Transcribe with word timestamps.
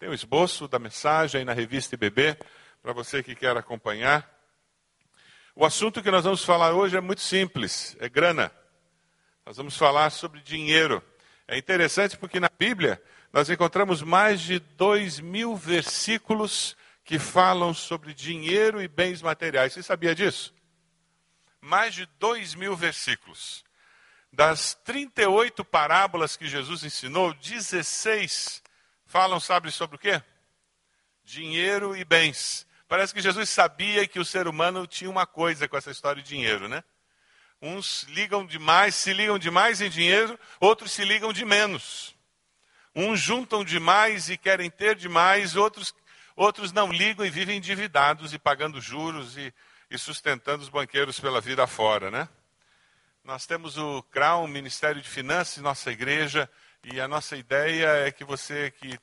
Tem 0.00 0.08
o 0.08 0.14
esboço 0.14 0.66
da 0.66 0.78
mensagem 0.78 1.44
na 1.44 1.52
revista 1.52 1.94
IBB, 1.94 2.34
para 2.82 2.94
você 2.94 3.22
que 3.22 3.34
quer 3.34 3.54
acompanhar. 3.54 4.26
O 5.54 5.62
assunto 5.62 6.02
que 6.02 6.10
nós 6.10 6.24
vamos 6.24 6.42
falar 6.42 6.72
hoje 6.72 6.96
é 6.96 7.02
muito 7.02 7.20
simples, 7.20 7.98
é 8.00 8.08
grana. 8.08 8.50
Nós 9.44 9.58
vamos 9.58 9.76
falar 9.76 10.08
sobre 10.08 10.40
dinheiro. 10.40 11.04
É 11.46 11.58
interessante 11.58 12.16
porque 12.16 12.40
na 12.40 12.48
Bíblia 12.58 12.98
nós 13.30 13.50
encontramos 13.50 14.00
mais 14.00 14.40
de 14.40 14.58
dois 14.58 15.20
mil 15.20 15.54
versículos 15.54 16.78
que 17.04 17.18
falam 17.18 17.74
sobre 17.74 18.14
dinheiro 18.14 18.80
e 18.80 18.88
bens 18.88 19.20
materiais. 19.20 19.74
Você 19.74 19.82
sabia 19.82 20.14
disso? 20.14 20.54
Mais 21.60 21.92
de 21.94 22.06
dois 22.18 22.54
mil 22.54 22.74
versículos. 22.74 23.62
Das 24.32 24.72
38 24.82 25.62
parábolas 25.62 26.38
que 26.38 26.48
Jesus 26.48 26.84
ensinou, 26.84 27.34
16 27.34 28.62
falam, 29.10 29.40
sabe 29.40 29.72
sobre 29.72 29.96
o 29.96 29.98
quê? 29.98 30.22
Dinheiro 31.24 31.96
e 31.96 32.04
bens. 32.04 32.64
Parece 32.86 33.12
que 33.12 33.20
Jesus 33.20 33.50
sabia 33.50 34.06
que 34.06 34.20
o 34.20 34.24
ser 34.24 34.46
humano 34.46 34.86
tinha 34.86 35.10
uma 35.10 35.26
coisa 35.26 35.66
com 35.68 35.76
essa 35.76 35.90
história 35.90 36.22
de 36.22 36.28
dinheiro, 36.28 36.68
né? 36.68 36.84
Uns 37.60 38.04
ligam 38.04 38.46
demais, 38.46 38.94
se 38.94 39.12
ligam 39.12 39.36
demais 39.36 39.80
em 39.80 39.90
dinheiro, 39.90 40.38
outros 40.60 40.92
se 40.92 41.04
ligam 41.04 41.32
de 41.32 41.44
menos. 41.44 42.14
Uns 42.94 43.20
juntam 43.20 43.64
demais 43.64 44.30
e 44.30 44.38
querem 44.38 44.70
ter 44.70 44.94
demais, 44.94 45.56
outros, 45.56 45.92
outros 46.36 46.72
não 46.72 46.92
ligam 46.92 47.26
e 47.26 47.30
vivem 47.30 47.58
endividados 47.58 48.32
e 48.32 48.38
pagando 48.38 48.80
juros 48.80 49.36
e, 49.36 49.52
e 49.90 49.98
sustentando 49.98 50.62
os 50.62 50.68
banqueiros 50.68 51.18
pela 51.18 51.40
vida 51.40 51.66
fora, 51.66 52.12
né? 52.12 52.28
Nós 53.24 53.44
temos 53.44 53.76
o 53.76 54.04
CRAU, 54.04 54.46
Ministério 54.46 55.02
de 55.02 55.08
Finanças, 55.08 55.62
nossa 55.62 55.90
igreja, 55.90 56.48
e 56.84 57.00
a 57.00 57.06
nossa 57.06 57.36
ideia 57.36 58.06
é 58.06 58.10
que 58.10 58.24
você 58.24 58.70
que 58.70 58.98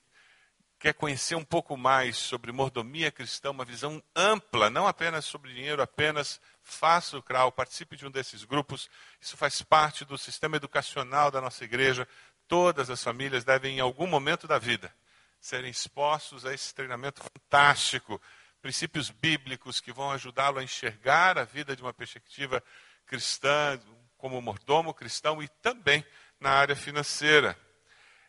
quer 0.80 0.94
conhecer 0.94 1.36
um 1.36 1.44
pouco 1.44 1.76
mais 1.78 2.18
sobre 2.18 2.52
mordomia 2.52 3.12
cristã, 3.12 3.52
uma 3.52 3.66
visão 3.66 4.02
ampla, 4.16 4.70
não 4.70 4.88
apenas 4.88 5.26
sobre 5.26 5.54
dinheiro, 5.54 5.82
apenas 5.82 6.40
faça 6.62 7.18
o 7.18 7.24
CRAU, 7.24 7.52
participe 7.52 7.96
de 7.96 8.06
um 8.06 8.12
desses 8.12 8.44
grupos. 8.44 8.90
Isso 9.22 9.38
faz 9.38 9.62
parte 9.62 10.06
do 10.06 10.18
sistema 10.18 10.58
educacional 10.58 11.32
da 11.32 11.42
nossa 11.42 11.64
igreja. 11.64 12.08
Todas 12.48 12.90
as 12.90 13.04
famílias 13.04 13.44
devem, 13.44 13.78
em 13.78 13.80
algum 13.80 14.08
momento 14.08 14.48
da 14.48 14.58
vida, 14.58 14.94
serem 15.40 15.70
expostos 15.70 16.46
a 16.46 16.54
esse 16.54 16.74
treinamento 16.74 17.22
fantástico, 17.24 18.22
princípios 18.62 19.10
bíblicos 19.10 19.80
que 19.80 19.92
vão 19.92 20.12
ajudá-lo 20.12 20.60
a 20.60 20.64
enxergar 20.64 21.38
a 21.38 21.44
vida 21.44 21.76
de 21.76 21.82
uma 21.82 21.94
perspectiva 21.94 22.64
cristã, 23.06 23.80
como 24.18 24.42
mordomo 24.42 24.94
cristão 24.94 25.42
e 25.42 25.48
também 25.48 26.04
na 26.40 26.52
área 26.52 26.76
financeira. 26.76 27.58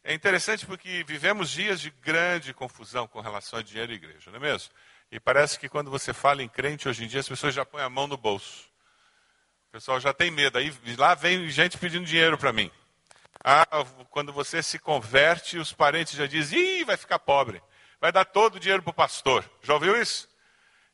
É 0.04 0.14
interessante 0.14 0.64
porque 0.64 1.04
vivemos 1.06 1.50
dias 1.50 1.80
de 1.80 1.90
grande 1.90 2.54
confusão 2.54 3.06
com 3.06 3.20
relação 3.20 3.58
a 3.58 3.62
dinheiro 3.62 3.92
e 3.92 3.96
igreja, 3.96 4.30
não 4.30 4.38
é 4.38 4.40
mesmo? 4.40 4.70
E 5.10 5.18
parece 5.18 5.58
que 5.58 5.68
quando 5.68 5.90
você 5.90 6.12
fala 6.12 6.42
em 6.42 6.48
crente 6.48 6.88
hoje 6.88 7.04
em 7.04 7.08
dia, 7.08 7.20
as 7.20 7.28
pessoas 7.28 7.54
já 7.54 7.64
põem 7.64 7.82
a 7.82 7.88
mão 7.88 8.06
no 8.06 8.16
bolso. 8.16 8.68
O 9.68 9.72
pessoal 9.72 10.00
já 10.00 10.12
tem 10.12 10.30
medo. 10.30 10.58
Aí 10.58 10.72
lá 10.96 11.14
vem 11.14 11.48
gente 11.48 11.78
pedindo 11.78 12.04
dinheiro 12.04 12.36
para 12.36 12.52
mim. 12.52 12.70
Ah, 13.42 13.66
quando 14.10 14.32
você 14.32 14.62
se 14.62 14.78
converte, 14.78 15.58
os 15.58 15.72
parentes 15.72 16.14
já 16.14 16.26
dizem: 16.26 16.80
Ih, 16.80 16.84
vai 16.84 16.96
ficar 16.96 17.18
pobre. 17.18 17.62
Vai 18.00 18.12
dar 18.12 18.24
todo 18.24 18.56
o 18.56 18.60
dinheiro 18.60 18.82
para 18.82 18.90
o 18.90 18.94
pastor. 18.94 19.48
Já 19.62 19.74
ouviu 19.74 20.00
isso? 20.00 20.28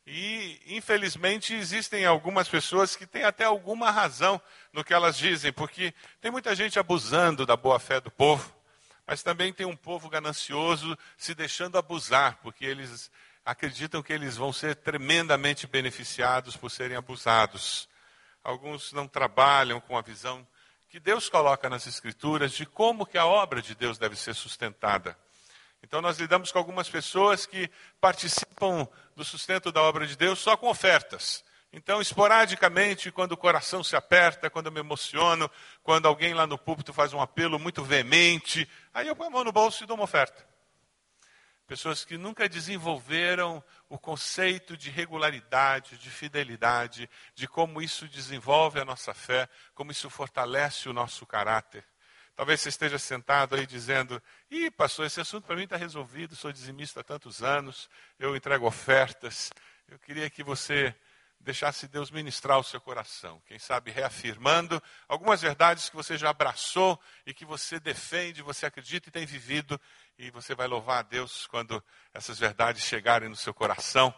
E, 0.06 0.60
infelizmente, 0.66 1.54
existem 1.54 2.04
algumas 2.04 2.48
pessoas 2.48 2.94
que 2.94 3.06
têm 3.06 3.24
até 3.24 3.44
alguma 3.44 3.90
razão 3.90 4.40
no 4.72 4.84
que 4.84 4.92
elas 4.92 5.16
dizem, 5.16 5.52
porque 5.52 5.94
tem 6.20 6.30
muita 6.30 6.54
gente 6.54 6.78
abusando 6.78 7.46
da 7.46 7.56
boa 7.56 7.78
fé 7.78 8.00
do 8.00 8.10
povo. 8.10 8.53
Mas 9.06 9.22
também 9.22 9.52
tem 9.52 9.66
um 9.66 9.76
povo 9.76 10.08
ganancioso 10.08 10.96
se 11.16 11.34
deixando 11.34 11.76
abusar, 11.76 12.38
porque 12.42 12.64
eles 12.64 13.10
acreditam 13.44 14.02
que 14.02 14.12
eles 14.12 14.36
vão 14.36 14.52
ser 14.52 14.76
tremendamente 14.76 15.66
beneficiados 15.66 16.56
por 16.56 16.70
serem 16.70 16.96
abusados. 16.96 17.88
Alguns 18.42 18.92
não 18.92 19.06
trabalham 19.06 19.80
com 19.80 19.96
a 19.96 20.02
visão 20.02 20.46
que 20.88 20.98
Deus 21.00 21.28
coloca 21.28 21.68
nas 21.68 21.86
Escrituras 21.86 22.52
de 22.52 22.64
como 22.64 23.04
que 23.04 23.18
a 23.18 23.26
obra 23.26 23.60
de 23.60 23.74
Deus 23.74 23.98
deve 23.98 24.16
ser 24.16 24.34
sustentada. 24.34 25.18
Então 25.82 26.00
nós 26.00 26.18
lidamos 26.18 26.50
com 26.50 26.58
algumas 26.58 26.88
pessoas 26.88 27.44
que 27.44 27.70
participam 28.00 28.88
do 29.14 29.24
sustento 29.24 29.70
da 29.70 29.82
obra 29.82 30.06
de 30.06 30.16
Deus 30.16 30.38
só 30.38 30.56
com 30.56 30.68
ofertas. 30.68 31.44
Então, 31.76 32.00
esporadicamente, 32.00 33.10
quando 33.10 33.32
o 33.32 33.36
coração 33.36 33.82
se 33.82 33.96
aperta, 33.96 34.48
quando 34.48 34.66
eu 34.66 34.72
me 34.72 34.78
emociono, 34.78 35.50
quando 35.82 36.06
alguém 36.06 36.32
lá 36.32 36.46
no 36.46 36.56
púlpito 36.56 36.92
faz 36.92 37.12
um 37.12 37.20
apelo 37.20 37.58
muito 37.58 37.82
veemente, 37.82 38.70
aí 38.92 39.08
eu 39.08 39.16
ponho 39.16 39.28
a 39.28 39.32
mão 39.32 39.42
no 39.42 39.50
bolso 39.50 39.82
e 39.82 39.86
dou 39.86 39.96
uma 39.96 40.04
oferta. 40.04 40.46
Pessoas 41.66 42.04
que 42.04 42.16
nunca 42.16 42.48
desenvolveram 42.48 43.62
o 43.88 43.98
conceito 43.98 44.76
de 44.76 44.88
regularidade, 44.88 45.98
de 45.98 46.10
fidelidade, 46.10 47.10
de 47.34 47.48
como 47.48 47.82
isso 47.82 48.06
desenvolve 48.06 48.78
a 48.78 48.84
nossa 48.84 49.12
fé, 49.12 49.48
como 49.74 49.90
isso 49.90 50.08
fortalece 50.08 50.88
o 50.88 50.92
nosso 50.92 51.26
caráter. 51.26 51.84
Talvez 52.36 52.60
você 52.60 52.68
esteja 52.68 53.00
sentado 53.00 53.56
aí 53.56 53.66
dizendo: 53.66 54.22
Ih, 54.48 54.70
pastor, 54.70 55.06
esse 55.06 55.20
assunto 55.20 55.44
para 55.44 55.56
mim 55.56 55.64
está 55.64 55.76
resolvido, 55.76 56.36
sou 56.36 56.52
dizimista 56.52 57.00
há 57.00 57.04
tantos 57.04 57.42
anos, 57.42 57.90
eu 58.16 58.36
entrego 58.36 58.64
ofertas. 58.64 59.50
Eu 59.88 59.98
queria 59.98 60.30
que 60.30 60.42
você 60.44 60.94
deixasse 61.44 61.86
Deus 61.86 62.10
ministrar 62.10 62.58
o 62.58 62.64
seu 62.64 62.80
coração. 62.80 63.40
Quem 63.46 63.58
sabe 63.58 63.90
reafirmando 63.90 64.82
algumas 65.06 65.42
verdades 65.42 65.88
que 65.88 65.94
você 65.94 66.16
já 66.16 66.30
abraçou 66.30 66.98
e 67.26 67.32
que 67.32 67.44
você 67.44 67.78
defende, 67.78 68.42
você 68.42 68.66
acredita 68.66 69.08
e 69.08 69.12
tem 69.12 69.26
vivido. 69.26 69.80
E 70.18 70.30
você 70.30 70.54
vai 70.54 70.66
louvar 70.66 71.00
a 71.00 71.02
Deus 71.02 71.46
quando 71.46 71.82
essas 72.12 72.38
verdades 72.38 72.82
chegarem 72.82 73.28
no 73.28 73.36
seu 73.36 73.54
coração. 73.54 74.12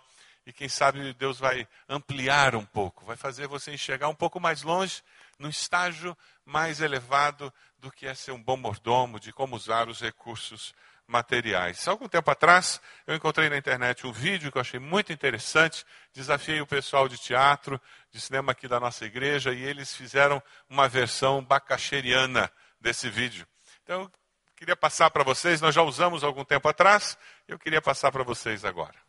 E 0.47 0.53
quem 0.53 0.69
sabe 0.69 1.13
Deus 1.15 1.41
vai 1.41 1.67
ampliar 1.89 2.55
um 2.55 2.65
pouco, 2.65 3.05
vai 3.05 3.17
fazer 3.17 3.49
você 3.49 3.75
enxergar 3.75 4.09
um 4.09 4.15
pouco 4.15 4.39
mais 4.39 4.63
longe, 4.63 5.03
num 5.41 5.49
estágio 5.49 6.17
mais 6.45 6.81
elevado 6.81 7.53
do 7.81 7.91
que 7.91 8.07
é 8.07 8.15
ser 8.15 8.31
um 8.31 8.41
bom 8.41 8.57
mordomo, 8.57 9.19
de 9.19 9.33
como 9.33 9.57
usar 9.57 9.89
os 9.89 10.01
recursos 10.01 10.73
materiais. 11.07 11.87
Algum 11.87 12.09
tempo 12.09 12.31
atrás, 12.31 12.81
eu 13.07 13.15
encontrei 13.15 13.49
na 13.49 13.57
internet 13.57 14.07
um 14.07 14.13
vídeo 14.13 14.51
que 14.51 14.59
eu 14.59 14.63
achei 14.63 14.81
muito 14.81 15.13
interessante. 15.13 15.85
Desafiei 16.13 16.61
o 16.61 16.67
pessoal 16.67 17.09
de 17.09 17.17
teatro, 17.17 17.81
de 18.11 18.21
cinema 18.21 18.53
aqui 18.53 18.67
da 18.67 18.81
nossa 18.81 19.05
igreja, 19.05 19.53
e 19.53 19.63
eles 19.63 19.95
fizeram 19.95 20.43
uma 20.69 20.89
versão 20.89 21.43
bacacheriana 21.43 22.51
desse 22.81 23.09
vídeo. 23.09 23.47
Então, 23.83 24.03
eu 24.03 24.11
queria 24.57 24.77
passar 24.77 25.11
para 25.11 25.23
vocês, 25.23 25.61
nós 25.61 25.75
já 25.75 25.83
usamos 25.83 26.25
algum 26.25 26.45
tempo 26.45 26.69
atrás, 26.69 27.17
eu 27.47 27.59
queria 27.59 27.81
passar 27.81 28.11
para 28.11 28.25
vocês 28.25 28.65
agora. 28.65 29.06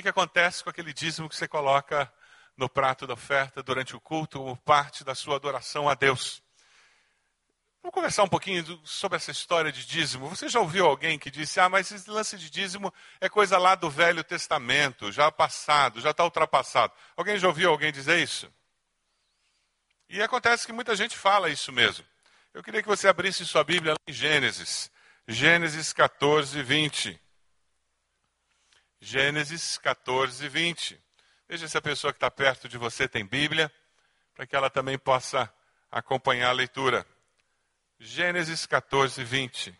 Que, 0.00 0.04
que 0.04 0.08
acontece 0.08 0.64
com 0.64 0.70
aquele 0.70 0.92
dízimo 0.94 1.28
que 1.28 1.36
você 1.36 1.46
coloca 1.46 2.10
no 2.56 2.68
prato 2.68 3.06
da 3.06 3.14
oferta 3.14 3.62
durante 3.62 3.94
o 3.94 4.00
culto 4.00 4.38
como 4.38 4.56
parte 4.56 5.04
da 5.04 5.14
sua 5.14 5.36
adoração 5.36 5.88
a 5.88 5.94
Deus? 5.94 6.42
Vamos 7.82 7.94
conversar 7.94 8.22
um 8.22 8.28
pouquinho 8.28 8.80
sobre 8.84 9.16
essa 9.16 9.30
história 9.30 9.70
de 9.70 9.86
dízimo. 9.86 10.28
Você 10.28 10.48
já 10.48 10.60
ouviu 10.60 10.86
alguém 10.86 11.18
que 11.18 11.30
disse: 11.30 11.60
Ah, 11.60 11.68
mas 11.68 11.90
esse 11.90 12.10
lance 12.10 12.36
de 12.36 12.50
dízimo 12.50 12.92
é 13.20 13.28
coisa 13.28 13.58
lá 13.58 13.74
do 13.74 13.90
Velho 13.90 14.24
Testamento, 14.24 15.12
já 15.12 15.30
passado, 15.30 16.00
já 16.00 16.10
está 16.10 16.24
ultrapassado. 16.24 16.92
Alguém 17.16 17.38
já 17.38 17.48
ouviu 17.48 17.70
alguém 17.70 17.92
dizer 17.92 18.18
isso? 18.18 18.52
E 20.08 20.20
acontece 20.20 20.66
que 20.66 20.72
muita 20.72 20.94
gente 20.96 21.16
fala 21.16 21.48
isso 21.48 21.72
mesmo. 21.72 22.04
Eu 22.52 22.62
queria 22.62 22.82
que 22.82 22.88
você 22.88 23.06
abrisse 23.06 23.46
sua 23.46 23.64
Bíblia 23.64 23.94
em 24.06 24.12
Gênesis. 24.12 24.90
Gênesis 25.26 25.92
14, 25.92 26.62
20. 26.62 27.29
Gênesis 29.00 29.78
14, 29.78 30.46
20. 30.46 31.00
Veja 31.48 31.66
se 31.66 31.78
a 31.78 31.82
pessoa 31.82 32.12
que 32.12 32.18
está 32.18 32.30
perto 32.30 32.68
de 32.68 32.76
você 32.76 33.08
tem 33.08 33.24
Bíblia, 33.24 33.72
para 34.34 34.46
que 34.46 34.54
ela 34.54 34.68
também 34.68 34.98
possa 34.98 35.52
acompanhar 35.90 36.50
a 36.50 36.52
leitura. 36.52 37.06
Gênesis 37.98 38.66
14, 38.66 39.24
20. 39.24 39.74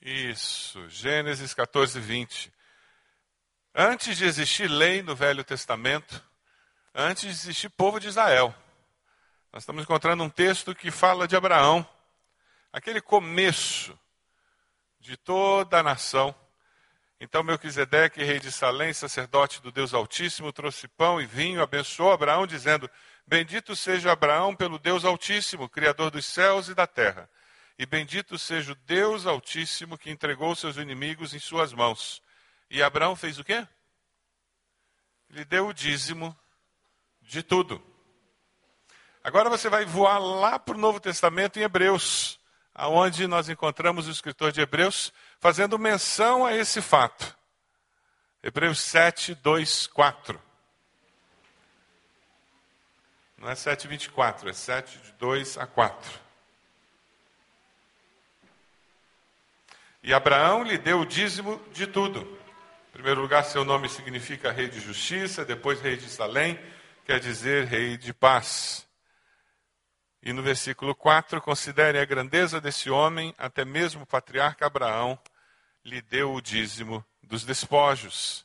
Isso, 0.00 0.88
Gênesis 0.88 1.54
14, 1.54 1.98
20. 1.98 2.52
Antes 3.74 4.16
de 4.16 4.24
existir 4.24 4.68
lei 4.68 5.02
no 5.02 5.16
Velho 5.16 5.44
Testamento, 5.44 6.22
antes 6.94 7.22
de 7.24 7.30
existir 7.30 7.68
povo 7.70 7.98
de 7.98 8.08
Israel, 8.08 8.54
nós 9.52 9.62
estamos 9.62 9.82
encontrando 9.82 10.22
um 10.22 10.30
texto 10.30 10.74
que 10.74 10.90
fala 10.90 11.26
de 11.26 11.34
Abraão, 11.34 11.86
aquele 12.76 13.00
começo 13.00 13.98
de 15.00 15.16
toda 15.16 15.78
a 15.78 15.82
nação. 15.82 16.34
Então 17.18 17.42
Melquisedeque, 17.42 18.22
rei 18.22 18.38
de 18.38 18.52
Salém, 18.52 18.92
sacerdote 18.92 19.62
do 19.62 19.72
Deus 19.72 19.94
Altíssimo, 19.94 20.52
trouxe 20.52 20.86
pão 20.86 21.18
e 21.18 21.24
vinho, 21.24 21.62
abençoou 21.62 22.12
Abraão, 22.12 22.46
dizendo: 22.46 22.90
Bendito 23.26 23.74
seja 23.74 24.12
Abraão 24.12 24.54
pelo 24.54 24.78
Deus 24.78 25.06
Altíssimo, 25.06 25.70
Criador 25.70 26.10
dos 26.10 26.26
céus 26.26 26.68
e 26.68 26.74
da 26.74 26.86
terra. 26.86 27.30
E 27.78 27.86
bendito 27.86 28.38
seja 28.38 28.72
o 28.72 28.74
Deus 28.74 29.24
Altíssimo 29.24 29.96
que 29.96 30.10
entregou 30.10 30.54
seus 30.54 30.76
inimigos 30.76 31.32
em 31.32 31.38
suas 31.38 31.72
mãos. 31.72 32.22
E 32.70 32.82
Abraão 32.82 33.16
fez 33.16 33.38
o 33.38 33.44
quê? 33.44 33.66
Ele 35.30 35.46
deu 35.46 35.68
o 35.68 35.74
dízimo 35.74 36.38
de 37.22 37.42
tudo. 37.42 37.82
Agora 39.24 39.48
você 39.48 39.70
vai 39.70 39.86
voar 39.86 40.18
lá 40.18 40.58
para 40.58 40.74
o 40.74 40.80
Novo 40.80 41.00
Testamento 41.00 41.58
em 41.58 41.62
Hebreus 41.62 42.38
aonde 42.78 43.26
nós 43.26 43.48
encontramos 43.48 44.06
o 44.06 44.10
escritor 44.10 44.52
de 44.52 44.60
Hebreus 44.60 45.10
fazendo 45.40 45.78
menção 45.78 46.44
a 46.44 46.54
esse 46.54 46.82
fato. 46.82 47.34
Hebreus 48.42 48.78
7, 48.80 49.34
2, 49.34 49.86
4. 49.86 50.40
Não 53.38 53.48
é 53.48 53.54
7, 53.54 53.88
24, 53.88 54.50
é 54.50 54.52
7, 54.52 54.98
de 54.98 55.12
2 55.12 55.56
a 55.56 55.66
4. 55.66 56.20
E 60.02 60.12
Abraão 60.12 60.62
lhe 60.62 60.76
deu 60.76 61.00
o 61.00 61.06
dízimo 61.06 61.60
de 61.72 61.86
tudo. 61.86 62.20
Em 62.90 62.92
primeiro 62.92 63.22
lugar, 63.22 63.44
seu 63.44 63.64
nome 63.64 63.88
significa 63.88 64.52
rei 64.52 64.68
de 64.68 64.80
justiça, 64.80 65.44
depois 65.44 65.80
rei 65.80 65.96
de 65.96 66.08
Salém, 66.08 66.60
quer 67.06 67.18
dizer 67.20 67.64
rei 67.64 67.96
de 67.96 68.12
paz. 68.12 68.85
E 70.26 70.32
no 70.32 70.42
versículo 70.42 70.92
4, 70.92 71.40
considere 71.40 72.00
a 72.00 72.04
grandeza 72.04 72.60
desse 72.60 72.90
homem, 72.90 73.32
até 73.38 73.64
mesmo 73.64 74.02
o 74.02 74.06
patriarca 74.06 74.66
Abraão 74.66 75.16
lhe 75.84 76.02
deu 76.02 76.34
o 76.34 76.40
dízimo 76.40 77.06
dos 77.22 77.44
despojos. 77.44 78.44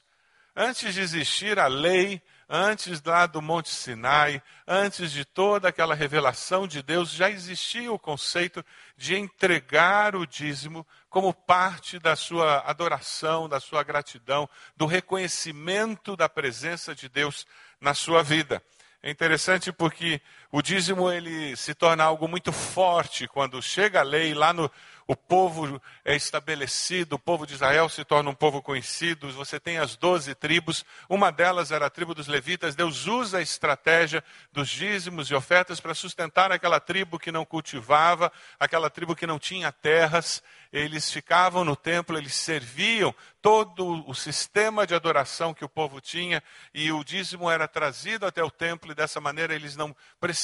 Antes 0.56 0.94
de 0.94 1.01
existir 1.01 1.57
a 1.57 1.66
lei, 1.66 2.22
antes 2.48 3.01
lá 3.01 3.25
do 3.25 3.42
Monte 3.42 3.69
Sinai, 3.69 4.44
antes 4.68 5.12
de 5.12 5.25
toda 5.25 5.69
aquela 5.69 5.95
revelação 5.95 6.68
de 6.68 6.83
Deus, 6.83 7.10
já 7.10 7.31
existia 7.31 7.91
o 7.91 7.98
conceito 7.98 8.63
de 8.96 9.15
entregar 9.15 10.15
o 10.15 10.27
dízimo 10.27 10.86
como 11.10 11.34
parte 11.34 11.98
da 11.98 12.15
sua 12.15 12.60
adoração, 12.60 13.50
da 13.50 13.60
sua 13.60 13.82
gratidão, 13.82 14.48
do 14.77 14.86
reconhecimento 14.86 16.15
da 16.15 16.29
presença 16.29 16.94
de 16.94 17.10
Deus 17.10 17.48
na 17.79 17.96
sua 17.96 18.22
vida. 18.22 18.62
É 19.03 19.10
interessante 19.10 19.72
porque 19.72 20.22
o 20.51 20.62
dízimo 20.62 21.12
ele 21.12 21.55
se 21.55 21.74
torna 21.74 22.03
algo 22.03 22.27
muito 22.27 22.51
forte 22.51 23.27
quando 23.27 23.62
chega 23.62 24.01
a 24.01 24.03
lei 24.03 24.34
lá 24.34 24.51
no 24.51 24.70
o 25.12 25.15
povo 25.15 25.81
é 26.05 26.15
estabelecido, 26.15 27.17
o 27.17 27.20
povo 27.20 27.46
de 27.46 27.53
Israel 27.53 27.89
se 27.89 28.05
torna 28.05 28.29
um 28.29 28.34
povo 28.34 28.62
conhecido. 28.62 29.29
Você 29.34 29.60
tem 29.60 29.77
as 29.77 29.98
doze 29.98 30.34
tribos, 30.34 30.86
uma 31.10 31.29
delas 31.29 31.70
era 31.70 31.88
a 31.88 31.89
tribo 31.89 32.15
dos 32.15 32.27
levitas. 32.27 32.75
Deus 32.75 33.08
usa 33.08 33.39
a 33.39 33.41
estratégia 33.41 34.24
dos 34.53 34.70
dízimos 34.70 35.29
e 35.29 35.36
ofertas 35.36 35.81
para 35.81 35.93
sustentar 35.93 36.50
aquela 36.50 36.79
tribo 36.79 37.20
que 37.20 37.29
não 37.29 37.43
cultivava, 37.43 38.31
aquela 38.58 38.89
tribo 38.89 39.13
que 39.13 39.27
não 39.27 39.38
tinha 39.38 39.70
terras. 39.70 40.41
Eles 40.72 41.12
ficavam 41.12 41.65
no 41.65 41.75
templo, 41.75 42.17
eles 42.17 42.34
serviam 42.34 43.13
todo 43.41 44.08
o 44.08 44.13
sistema 44.13 44.88
de 44.88 44.96
adoração 44.96 45.53
que 45.53 45.65
o 45.65 45.70
povo 45.70 46.00
tinha 46.00 46.41
e 46.74 46.89
o 46.89 47.03
dízimo 47.03 47.51
era 47.51 47.67
trazido 47.67 48.25
até 48.25 48.41
o 48.41 48.50
templo 48.50 48.91
e 48.91 48.96
dessa 48.96 49.20
maneira 49.20 49.53
eles 49.53 49.75
não 49.75 49.93
precisavam 50.22 50.40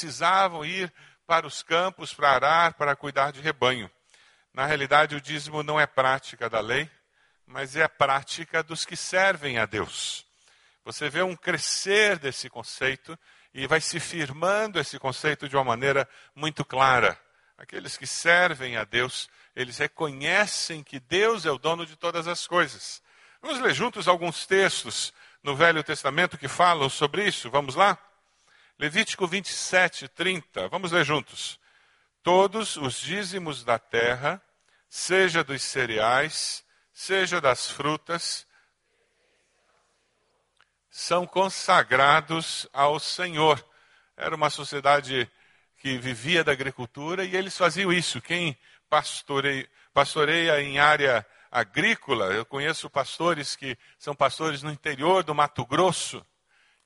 ir 0.65 0.93
para 1.25 1.45
os 1.45 1.61
campos 1.61 2.13
para 2.13 2.31
arar, 2.31 2.73
para 2.73 2.95
cuidar 2.95 3.31
de 3.31 3.41
rebanho. 3.41 3.89
Na 4.53 4.65
realidade, 4.65 5.15
o 5.15 5.21
dízimo 5.21 5.61
não 5.61 5.79
é 5.79 5.85
prática 5.85 6.49
da 6.49 6.59
lei, 6.59 6.89
mas 7.45 7.75
é 7.75 7.83
a 7.83 7.89
prática 7.89 8.63
dos 8.63 8.85
que 8.85 8.95
servem 8.95 9.57
a 9.57 9.65
Deus. 9.65 10.25
Você 10.83 11.09
vê 11.09 11.21
um 11.21 11.35
crescer 11.35 12.17
desse 12.17 12.49
conceito 12.49 13.17
e 13.53 13.67
vai 13.67 13.81
se 13.81 13.99
firmando 13.99 14.79
esse 14.79 14.97
conceito 14.97 15.49
de 15.49 15.55
uma 15.55 15.63
maneira 15.63 16.07
muito 16.33 16.63
clara. 16.63 17.19
Aqueles 17.57 17.97
que 17.97 18.07
servem 18.07 18.77
a 18.77 18.83
Deus, 18.83 19.29
eles 19.55 19.77
reconhecem 19.77 20.83
que 20.83 20.99
Deus 20.99 21.45
é 21.45 21.51
o 21.51 21.57
dono 21.57 21.85
de 21.85 21.95
todas 21.95 22.27
as 22.27 22.47
coisas. 22.47 23.01
Vamos 23.41 23.59
ler 23.59 23.73
juntos 23.73 24.07
alguns 24.07 24.45
textos 24.45 25.13
no 25.43 25.55
Velho 25.55 25.83
Testamento 25.83 26.37
que 26.37 26.47
falam 26.47 26.89
sobre 26.89 27.25
isso. 27.25 27.49
Vamos 27.49 27.75
lá? 27.75 27.97
Levítico 28.79 29.25
27, 29.25 30.07
30. 30.09 30.67
Vamos 30.67 30.91
ler 30.91 31.03
juntos. 31.03 31.59
Todos 32.21 32.77
os 32.77 32.99
dízimos 33.01 33.63
da 33.63 33.79
terra 33.79 34.39
seja 34.87 35.43
dos 35.43 35.63
cereais, 35.63 36.63
seja 36.93 37.41
das 37.41 37.71
frutas, 37.71 38.45
são 40.91 41.25
consagrados 41.25 42.67
ao 42.71 42.99
Senhor. 42.99 43.65
Era 44.15 44.35
uma 44.35 44.51
sociedade 44.51 45.27
que 45.79 45.97
vivia 45.97 46.43
da 46.43 46.51
agricultura 46.51 47.25
e 47.25 47.35
eles 47.35 47.57
faziam 47.57 47.91
isso. 47.91 48.21
Quem 48.21 48.55
pastoreia, 48.87 49.67
pastoreia 49.91 50.61
em 50.61 50.77
área 50.77 51.25
agrícola, 51.49 52.27
eu 52.27 52.45
conheço 52.45 52.91
pastores 52.91 53.55
que 53.55 53.75
são 53.97 54.13
pastores 54.13 54.61
no 54.61 54.71
interior 54.71 55.23
do 55.23 55.33
Mato 55.33 55.65
Grosso 55.65 56.23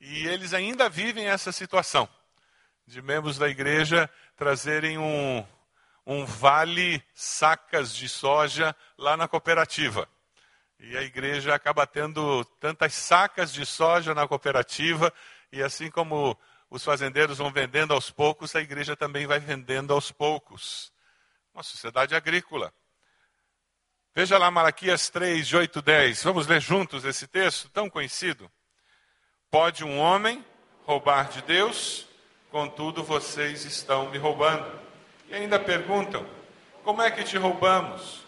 e 0.02 0.28
eles 0.28 0.52
ainda 0.52 0.90
vivem 0.90 1.28
essa 1.28 1.52
situação 1.52 2.10
de 2.88 3.02
membros 3.04 3.38
da 3.38 3.48
igreja 3.48 4.10
trazerem 4.36 4.98
um, 4.98 5.46
um 6.06 6.26
vale 6.26 7.02
sacas 7.14 7.96
de 7.96 8.10
soja 8.10 8.76
lá 8.98 9.16
na 9.16 9.28
cooperativa. 9.28 10.10
E 10.80 10.98
a 10.98 11.04
igreja 11.04 11.54
acaba 11.54 11.86
tendo 11.86 12.44
tantas 12.60 12.96
sacas 12.96 13.54
de 13.54 13.64
soja 13.64 14.16
na 14.16 14.28
cooperativa, 14.28 15.14
e 15.52 15.62
assim 15.62 15.92
como 15.92 16.36
os 16.68 16.84
fazendeiros 16.84 17.38
vão 17.38 17.52
vendendo 17.52 17.94
aos 17.94 18.10
poucos, 18.10 18.56
a 18.56 18.62
igreja 18.62 18.96
também 18.96 19.28
vai 19.28 19.40
vendendo 19.40 19.94
aos 19.94 20.12
poucos. 20.12 20.92
Uma 21.54 21.62
sociedade 21.62 22.16
agrícola. 22.16 22.74
Veja 24.16 24.40
lá 24.40 24.50
Malaquias 24.50 25.10
3, 25.12 25.48
de 25.48 25.56
8, 25.56 25.80
10. 25.80 26.24
Vamos 26.24 26.48
ler 26.48 26.60
juntos 26.60 27.06
esse 27.06 27.28
texto 27.28 27.70
tão 27.70 27.88
conhecido. 27.88 28.52
Pode 29.52 29.84
um 29.84 30.00
homem 30.00 30.46
roubar 30.86 31.28
de 31.28 31.42
Deus, 31.42 32.08
contudo 32.50 33.04
vocês 33.04 33.66
estão 33.66 34.10
me 34.10 34.18
roubando. 34.18 34.80
E 35.28 35.36
ainda 35.36 35.60
perguntam: 35.60 36.26
como 36.86 37.02
é 37.02 37.12
que 37.12 37.22
te 37.26 37.38
roubamos? 37.38 38.24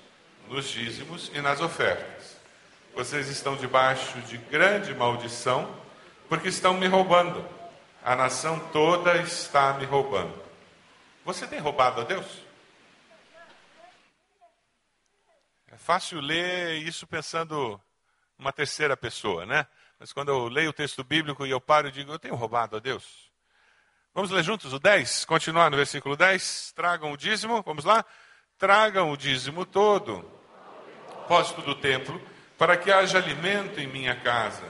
Nos 0.49 0.67
dízimos 0.67 1.31
e 1.33 1.39
nas 1.39 1.61
ofertas. 1.61 2.35
Vocês 2.93 3.29
estão 3.29 3.55
debaixo 3.55 4.19
de 4.23 4.37
grande 4.37 4.93
maldição, 4.93 5.73
porque 6.27 6.49
estão 6.49 6.73
me 6.73 6.87
roubando. 6.87 7.47
A 8.03 8.17
nação 8.17 8.59
toda 8.73 9.15
está 9.15 9.71
me 9.75 9.85
roubando. 9.85 10.43
Você 11.23 11.47
tem 11.47 11.57
roubado 11.57 12.01
a 12.01 12.03
Deus? 12.03 12.25
É 15.71 15.77
fácil 15.77 16.19
ler 16.19 16.79
isso 16.79 17.07
pensando 17.07 17.79
uma 18.37 18.51
terceira 18.51 18.97
pessoa, 18.97 19.45
né? 19.45 19.65
Mas 20.03 20.11
quando 20.11 20.27
eu 20.27 20.49
leio 20.49 20.71
o 20.71 20.73
texto 20.73 21.01
bíblico 21.01 21.45
e 21.45 21.49
eu 21.49 21.61
paro 21.61 21.87
e 21.87 21.91
digo, 21.91 22.11
eu 22.11 22.19
tenho 22.19 22.35
roubado 22.35 22.75
a 22.75 22.79
Deus? 22.81 23.31
Vamos 24.13 24.31
ler 24.31 24.43
juntos 24.43 24.73
o 24.73 24.77
10? 24.77 25.23
Continuar 25.23 25.71
no 25.71 25.77
versículo 25.77 26.17
10. 26.17 26.73
Tragam 26.75 27.13
o 27.13 27.15
dízimo, 27.15 27.63
vamos 27.65 27.85
lá? 27.85 28.03
Tragam 28.57 29.13
o 29.13 29.15
dízimo 29.15 29.65
todo, 29.65 30.29
posto 31.25 31.61
do 31.61 31.73
templo, 31.73 32.21
para 32.57 32.75
que 32.75 32.91
haja 32.91 33.17
alimento 33.17 33.79
em 33.79 33.87
minha 33.87 34.13
casa. 34.13 34.65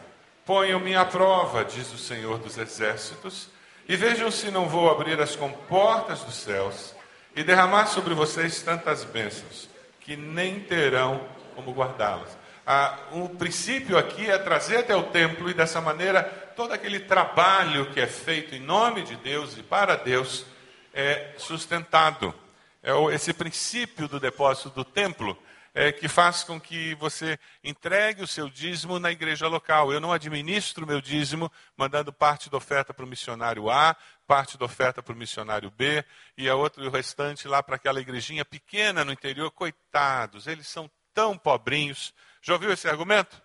Ponham-me 0.46 0.96
à 0.96 1.04
prova, 1.04 1.66
diz 1.66 1.92
o 1.92 1.98
Senhor 1.98 2.38
dos 2.38 2.60
Exércitos, 2.60 3.50
e 3.90 3.96
vejam 3.96 4.30
se 4.30 4.52
não 4.52 4.70
vou 4.70 4.88
abrir 4.88 5.20
as 5.20 5.36
comportas 5.36 6.20
dos 6.20 6.36
céus 6.36 6.96
e 7.36 7.44
derramar 7.44 7.88
sobre 7.88 8.14
vocês 8.14 8.62
tantas 8.62 9.04
bênçãos, 9.04 9.68
que 10.00 10.16
nem 10.16 10.60
terão 10.60 11.28
como 11.56 11.74
guardá-las. 11.74 12.43
Ah, 12.66 12.98
o 13.12 13.30
princípio 13.30 13.98
aqui 13.98 14.30
é 14.30 14.38
trazer 14.38 14.78
até 14.78 14.96
o 14.96 15.04
templo 15.04 15.50
e 15.50 15.54
dessa 15.54 15.82
maneira 15.82 16.24
todo 16.56 16.72
aquele 16.72 17.02
trabalho 17.02 17.92
que 17.92 18.00
é 18.00 18.08
feito 18.08 18.56
em 18.56 18.60
nome 18.60 19.04
de 19.04 19.18
Deus 19.18 19.58
e 19.58 19.64
para 19.64 19.98
Deus 19.98 20.46
é 20.94 21.34
sustentado. 21.38 22.34
É 22.82 22.92
esse 23.14 23.34
princípio 23.34 24.08
do 24.08 24.20
depósito 24.20 24.70
do 24.70 24.86
templo 24.86 25.38
é, 25.74 25.92
que 25.92 26.08
faz 26.08 26.44
com 26.44 26.60
que 26.60 26.94
você 26.96 27.38
entregue 27.64 28.22
o 28.22 28.28
seu 28.28 28.50
dízimo 28.50 29.00
na 29.00 29.12
igreja 29.12 29.48
local. 29.48 29.92
Eu 29.92 30.00
não 30.00 30.12
administro 30.12 30.86
o 30.86 30.88
meu 30.88 31.02
dízimo 31.02 31.52
mandando 31.76 32.14
parte 32.14 32.50
da 32.50 32.58
oferta 32.58 32.94
para 32.94 33.04
o 33.04 33.08
missionário 33.08 33.70
A, 33.70 33.96
parte 34.28 34.58
da 34.58 34.66
oferta 34.66 35.02
para 35.02 35.14
o 35.14 35.18
missionário 35.18 35.72
B 35.72 36.04
e 36.38 36.48
a 36.48 36.56
outra, 36.56 36.86
o 36.86 36.92
restante 36.92 37.48
lá 37.48 37.64
para 37.64 37.76
aquela 37.76 38.00
igrejinha 38.00 38.46
pequena 38.46 39.04
no 39.04 39.12
interior. 39.12 39.52
Coitados, 39.52 40.48
eles 40.48 40.68
são 40.68 40.90
tão 41.14 41.38
pobrinhos. 41.38 42.14
Já 42.46 42.52
ouviu 42.56 42.74
esse 42.74 42.90
argumento? 42.90 43.42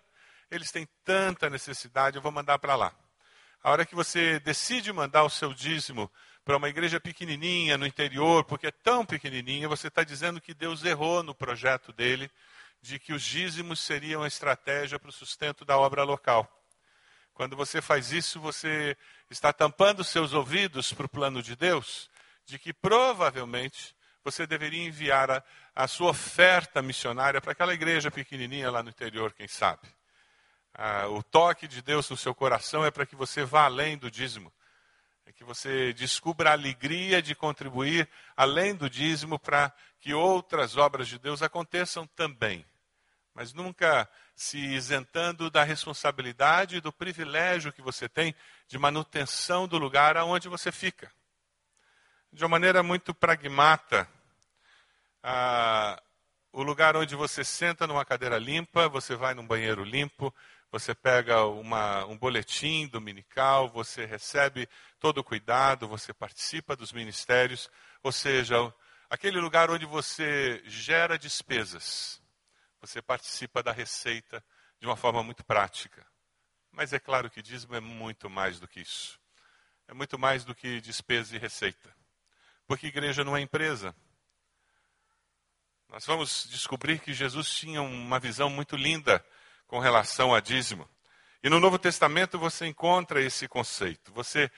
Eles 0.51 0.71
têm 0.71 0.85
tanta 1.05 1.49
necessidade, 1.49 2.17
eu 2.17 2.21
vou 2.21 2.33
mandar 2.33 2.59
para 2.59 2.75
lá. 2.75 2.93
A 3.63 3.71
hora 3.71 3.85
que 3.85 3.95
você 3.95 4.41
decide 4.41 4.91
mandar 4.91 5.23
o 5.23 5.29
seu 5.29 5.53
dízimo 5.53 6.11
para 6.43 6.57
uma 6.57 6.67
igreja 6.67 6.99
pequenininha 6.99 7.77
no 7.77 7.87
interior, 7.87 8.43
porque 8.43 8.67
é 8.67 8.71
tão 8.71 9.05
pequenininha, 9.05 9.69
você 9.69 9.87
está 9.87 10.03
dizendo 10.03 10.41
que 10.41 10.53
Deus 10.53 10.83
errou 10.83 11.23
no 11.23 11.33
projeto 11.33 11.93
dele 11.93 12.29
de 12.81 12.99
que 12.99 13.13
os 13.13 13.23
dízimos 13.23 13.79
seriam 13.79 14.21
a 14.21 14.27
estratégia 14.27 14.99
para 14.99 15.09
o 15.09 15.13
sustento 15.13 15.63
da 15.63 15.77
obra 15.77 16.03
local. 16.03 16.45
Quando 17.33 17.55
você 17.55 17.81
faz 17.81 18.11
isso, 18.11 18.37
você 18.41 18.97
está 19.29 19.53
tampando 19.53 20.03
seus 20.03 20.33
ouvidos 20.33 20.91
para 20.91 21.05
o 21.05 21.09
plano 21.09 21.41
de 21.41 21.55
Deus, 21.55 22.09
de 22.45 22.59
que 22.59 22.73
provavelmente 22.73 23.95
você 24.31 24.47
deveria 24.47 24.83
enviar 24.83 25.29
a, 25.29 25.43
a 25.75 25.87
sua 25.87 26.11
oferta 26.11 26.81
missionária 26.81 27.41
para 27.41 27.51
aquela 27.51 27.73
igreja 27.73 28.09
pequenininha 28.11 28.71
lá 28.71 28.83
no 28.83 28.89
interior, 28.89 29.33
quem 29.33 29.47
sabe. 29.47 29.87
Ah, 30.73 31.07
o 31.07 31.23
toque 31.23 31.67
de 31.67 31.81
Deus 31.81 32.09
no 32.09 32.17
seu 32.17 32.33
coração 32.33 32.85
é 32.85 32.91
para 32.91 33.05
que 33.05 33.15
você 33.15 33.43
vá 33.43 33.65
além 33.65 33.97
do 33.97 34.09
dízimo 34.09 34.51
é 35.29 35.31
que 35.31 35.43
você 35.43 35.93
descubra 35.93 36.49
a 36.49 36.53
alegria 36.53 37.21
de 37.21 37.35
contribuir 37.35 38.09
além 38.35 38.73
do 38.73 38.89
dízimo 38.89 39.37
para 39.37 39.71
que 39.99 40.11
outras 40.11 40.75
obras 40.75 41.07
de 41.07 41.19
Deus 41.19 41.43
aconteçam 41.43 42.07
também. 42.07 42.65
Mas 43.31 43.53
nunca 43.53 44.09
se 44.35 44.57
isentando 44.57 45.47
da 45.51 45.63
responsabilidade 45.63 46.77
e 46.77 46.81
do 46.81 46.91
privilégio 46.91 47.71
que 47.71 47.81
você 47.81 48.09
tem 48.09 48.33
de 48.67 48.79
manutenção 48.79 49.67
do 49.67 49.77
lugar 49.77 50.17
aonde 50.17 50.49
você 50.49 50.71
fica. 50.71 51.11
De 52.33 52.43
uma 52.43 52.49
maneira 52.49 52.81
muito 52.81 53.13
pragmata, 53.13 54.09
ah, 55.23 56.01
o 56.51 56.63
lugar 56.63 56.95
onde 56.95 57.15
você 57.15 57.43
senta 57.43 57.85
numa 57.85 58.05
cadeira 58.05 58.37
limpa, 58.37 58.89
você 58.89 59.15
vai 59.15 59.33
num 59.33 59.45
banheiro 59.45 59.83
limpo, 59.83 60.33
você 60.71 60.93
pega 60.93 61.45
uma, 61.45 62.05
um 62.05 62.17
boletim 62.17 62.87
dominical, 62.87 63.69
você 63.69 64.05
recebe 64.05 64.67
todo 64.99 65.19
o 65.19 65.23
cuidado, 65.23 65.87
você 65.87 66.13
participa 66.13 66.75
dos 66.75 66.91
ministérios, 66.91 67.69
ou 68.03 68.11
seja, 68.11 68.55
aquele 69.09 69.39
lugar 69.39 69.69
onde 69.71 69.85
você 69.85 70.61
gera 70.65 71.17
despesas, 71.17 72.21
você 72.79 73.01
participa 73.01 73.63
da 73.63 73.71
receita 73.71 74.43
de 74.79 74.85
uma 74.85 74.95
forma 74.95 75.23
muito 75.23 75.43
prática. 75.43 76.05
Mas 76.71 76.93
é 76.93 76.99
claro 76.99 77.29
que 77.29 77.41
dízimo 77.41 77.75
é 77.75 77.79
muito 77.79 78.29
mais 78.29 78.59
do 78.59 78.67
que 78.67 78.79
isso. 78.79 79.19
É 79.87 79.93
muito 79.93 80.19
mais 80.19 80.45
do 80.45 80.53
que 80.53 80.79
despesa 80.79 81.35
e 81.35 81.39
receita. 81.39 81.93
Porque 82.67 82.87
igreja 82.87 83.23
não 83.23 83.35
é 83.35 83.41
empresa. 83.41 83.95
Nós 85.89 86.05
vamos 86.05 86.47
descobrir 86.51 86.99
que 86.99 87.13
Jesus 87.13 87.49
tinha 87.49 87.81
uma 87.81 88.19
visão 88.19 88.47
muito 88.47 88.75
linda 88.75 89.25
com 89.65 89.79
relação 89.79 90.35
a 90.35 90.39
dízimo. 90.39 90.87
E 91.43 91.49
no 91.49 91.59
Novo 91.59 91.79
Testamento 91.79 92.37
você 92.37 92.67
encontra 92.67 93.19
esse 93.19 93.47
conceito. 93.47 94.13
Você 94.13 94.51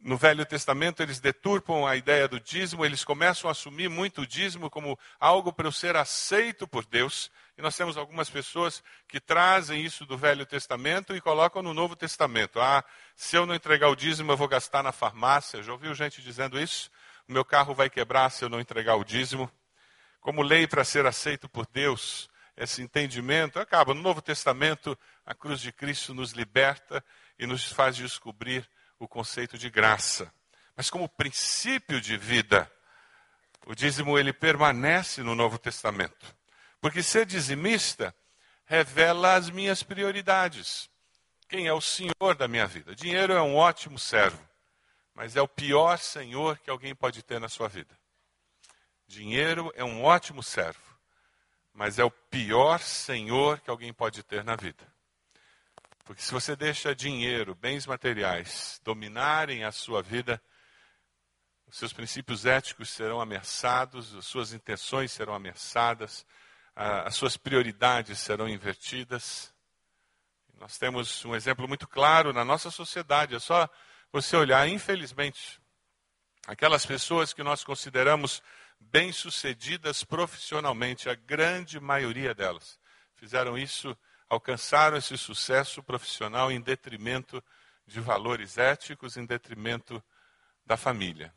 no 0.00 0.16
Velho 0.16 0.44
Testamento 0.44 1.02
eles 1.02 1.20
deturpam 1.20 1.86
a 1.86 1.94
ideia 1.94 2.26
do 2.26 2.40
dízimo, 2.40 2.84
eles 2.84 3.04
começam 3.04 3.48
a 3.48 3.52
assumir 3.52 3.88
muito 3.88 4.22
o 4.22 4.26
dízimo 4.26 4.68
como 4.68 4.98
algo 5.20 5.52
para 5.52 5.68
eu 5.68 5.72
ser 5.72 5.94
aceito 5.94 6.66
por 6.66 6.84
Deus. 6.84 7.30
E 7.56 7.62
nós 7.62 7.76
temos 7.76 7.96
algumas 7.96 8.28
pessoas 8.28 8.82
que 9.06 9.20
trazem 9.20 9.84
isso 9.84 10.04
do 10.04 10.18
Velho 10.18 10.44
Testamento 10.44 11.14
e 11.14 11.20
colocam 11.20 11.62
no 11.62 11.72
Novo 11.72 11.94
Testamento. 11.94 12.60
Ah, 12.60 12.82
se 13.14 13.36
eu 13.36 13.46
não 13.46 13.54
entregar 13.54 13.88
o 13.88 13.94
dízimo, 13.94 14.32
eu 14.32 14.36
vou 14.36 14.48
gastar 14.48 14.82
na 14.82 14.90
farmácia. 14.90 15.62
Já 15.62 15.70
ouviu 15.70 15.94
gente 15.94 16.20
dizendo 16.20 16.60
isso? 16.60 16.90
O 17.28 17.32
meu 17.32 17.44
carro 17.44 17.72
vai 17.72 17.88
quebrar 17.88 18.30
se 18.30 18.44
eu 18.44 18.48
não 18.48 18.58
entregar 18.58 18.96
o 18.96 19.04
dízimo. 19.04 19.48
Como 20.20 20.42
lei 20.42 20.66
para 20.66 20.84
ser 20.84 21.06
aceito 21.06 21.48
por 21.48 21.66
Deus, 21.66 22.28
esse 22.56 22.82
entendimento 22.82 23.58
acaba. 23.58 23.94
No 23.94 24.02
Novo 24.02 24.20
Testamento, 24.20 24.96
a 25.24 25.34
cruz 25.34 25.60
de 25.60 25.72
Cristo 25.72 26.12
nos 26.12 26.32
liberta 26.32 27.02
e 27.38 27.46
nos 27.46 27.64
faz 27.64 27.96
descobrir 27.96 28.68
o 28.98 29.08
conceito 29.08 29.56
de 29.56 29.70
graça. 29.70 30.32
Mas 30.76 30.90
como 30.90 31.08
princípio 31.08 32.00
de 32.00 32.16
vida, 32.16 32.70
o 33.66 33.74
dízimo 33.74 34.18
ele 34.18 34.32
permanece 34.32 35.22
no 35.22 35.34
Novo 35.34 35.58
Testamento. 35.58 36.36
Porque 36.80 37.02
ser 37.02 37.26
dizimista 37.26 38.14
revela 38.66 39.34
as 39.34 39.50
minhas 39.50 39.82
prioridades. 39.82 40.88
Quem 41.48 41.66
é 41.66 41.72
o 41.72 41.80
senhor 41.80 42.34
da 42.36 42.46
minha 42.46 42.66
vida? 42.66 42.94
Dinheiro 42.94 43.32
é 43.32 43.42
um 43.42 43.56
ótimo 43.56 43.98
servo, 43.98 44.40
mas 45.14 45.34
é 45.34 45.42
o 45.42 45.48
pior 45.48 45.98
senhor 45.98 46.58
que 46.58 46.70
alguém 46.70 46.94
pode 46.94 47.22
ter 47.22 47.40
na 47.40 47.48
sua 47.48 47.68
vida. 47.68 47.99
Dinheiro 49.10 49.72
é 49.74 49.82
um 49.82 50.04
ótimo 50.04 50.40
servo, 50.40 50.96
mas 51.72 51.98
é 51.98 52.04
o 52.04 52.12
pior 52.12 52.78
senhor 52.78 53.58
que 53.58 53.68
alguém 53.68 53.92
pode 53.92 54.22
ter 54.22 54.44
na 54.44 54.54
vida. 54.54 54.86
Porque 56.04 56.22
se 56.22 56.30
você 56.30 56.54
deixa 56.54 56.94
dinheiro, 56.94 57.56
bens 57.56 57.86
materiais 57.86 58.80
dominarem 58.84 59.64
a 59.64 59.72
sua 59.72 60.00
vida, 60.00 60.40
os 61.66 61.76
seus 61.76 61.92
princípios 61.92 62.46
éticos 62.46 62.88
serão 62.90 63.20
ameaçados, 63.20 64.14
as 64.14 64.26
suas 64.26 64.52
intenções 64.52 65.10
serão 65.10 65.34
ameaçadas, 65.34 66.24
as 66.76 67.16
suas 67.16 67.36
prioridades 67.36 68.20
serão 68.20 68.48
invertidas. 68.48 69.52
Nós 70.54 70.78
temos 70.78 71.24
um 71.24 71.34
exemplo 71.34 71.66
muito 71.66 71.88
claro 71.88 72.32
na 72.32 72.44
nossa 72.44 72.70
sociedade, 72.70 73.34
é 73.34 73.40
só 73.40 73.68
você 74.12 74.36
olhar, 74.36 74.68
infelizmente, 74.68 75.60
aquelas 76.46 76.86
pessoas 76.86 77.32
que 77.32 77.42
nós 77.42 77.64
consideramos 77.64 78.40
bem-sucedidas 78.80 80.02
profissionalmente, 80.02 81.08
a 81.08 81.14
grande 81.14 81.78
maioria 81.78 82.34
delas 82.34 82.78
fizeram 83.14 83.58
isso, 83.58 83.96
alcançaram 84.28 84.96
esse 84.96 85.16
sucesso 85.18 85.82
profissional 85.82 86.50
em 86.50 86.60
detrimento 86.60 87.44
de 87.86 88.00
valores 88.00 88.56
éticos, 88.56 89.16
em 89.16 89.26
detrimento 89.26 90.02
da 90.64 90.76
família. 90.76 91.34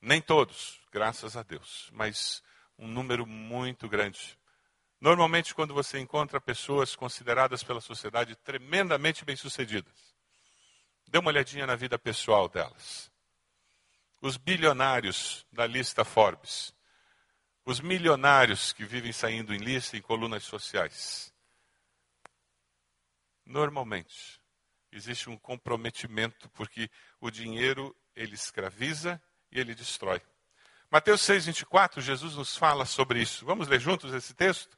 Nem 0.00 0.20
todos, 0.20 0.78
graças 0.92 1.36
a 1.36 1.42
Deus, 1.42 1.88
mas 1.92 2.42
um 2.78 2.86
número 2.86 3.26
muito 3.26 3.88
grande. 3.88 4.38
Normalmente, 5.00 5.54
quando 5.54 5.72
você 5.72 5.98
encontra 5.98 6.40
pessoas 6.40 6.94
consideradas 6.94 7.62
pela 7.62 7.80
sociedade 7.80 8.36
tremendamente 8.36 9.24
bem-sucedidas, 9.24 10.14
dê 11.08 11.18
uma 11.18 11.30
olhadinha 11.30 11.66
na 11.66 11.76
vida 11.76 11.98
pessoal 11.98 12.48
delas 12.48 13.10
os 14.26 14.36
bilionários 14.36 15.46
da 15.52 15.66
lista 15.66 16.04
Forbes, 16.04 16.74
os 17.64 17.80
milionários 17.80 18.72
que 18.72 18.84
vivem 18.84 19.12
saindo 19.12 19.54
em 19.54 19.58
lista 19.58 19.96
em 19.96 20.02
colunas 20.02 20.42
sociais. 20.42 21.32
Normalmente, 23.44 24.40
existe 24.90 25.30
um 25.30 25.36
comprometimento 25.36 26.48
porque 26.50 26.90
o 27.20 27.30
dinheiro 27.30 27.94
ele 28.16 28.34
escraviza 28.34 29.22
e 29.52 29.60
ele 29.60 29.76
destrói. 29.76 30.20
Mateus 30.90 31.20
6:24, 31.20 32.00
Jesus 32.00 32.34
nos 32.34 32.56
fala 32.56 32.84
sobre 32.84 33.22
isso. 33.22 33.46
Vamos 33.46 33.68
ler 33.68 33.80
juntos 33.80 34.12
esse 34.12 34.34
texto 34.34 34.76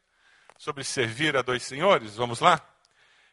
sobre 0.58 0.84
servir 0.84 1.34
a 1.38 1.42
dois 1.42 1.62
senhores? 1.62 2.16
Vamos 2.16 2.40
lá? 2.40 2.60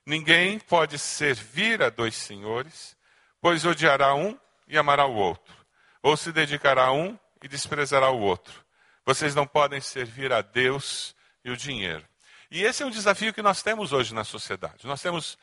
Ninguém 0.05 0.59
pode 0.59 0.97
servir 0.97 1.81
a 1.81 1.89
dois 1.89 2.15
senhores, 2.15 2.95
pois 3.41 3.65
odiará 3.65 4.15
um 4.15 4.39
e 4.65 4.77
amará 4.77 5.05
o 5.05 5.15
outro 5.15 5.64
ou 6.05 6.15
se 6.15 6.31
dedicará 6.31 6.83
a 6.83 6.91
um 6.91 7.17
e 7.41 7.47
desprezará 7.47 8.11
o 8.11 8.19
outro. 8.19 8.63
Vocês 9.03 9.33
não 9.33 9.47
podem 9.47 9.81
servir 9.81 10.31
a 10.31 10.43
Deus 10.43 11.15
e 11.43 11.49
o 11.49 11.57
dinheiro. 11.57 12.07
E 12.51 12.61
esse 12.61 12.83
é 12.83 12.85
um 12.85 12.91
desafio 12.91 13.33
que 13.33 13.41
nós 13.41 13.63
temos 13.63 13.91
hoje 13.91 14.13
na 14.13 14.23
sociedade. 14.23 14.85
Nós 14.85 15.01
temos 15.01 15.35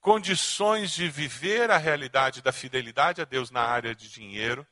condições 0.00 0.90
de 0.90 1.08
viver 1.08 1.70
a 1.70 1.76
realidade 1.76 2.42
da 2.42 2.50
fidelidade 2.50 3.22
a 3.22 3.24
Deus 3.24 3.52
na 3.52 3.60
área 3.60 3.94
de 3.94 4.10
dinheiro 4.10 4.66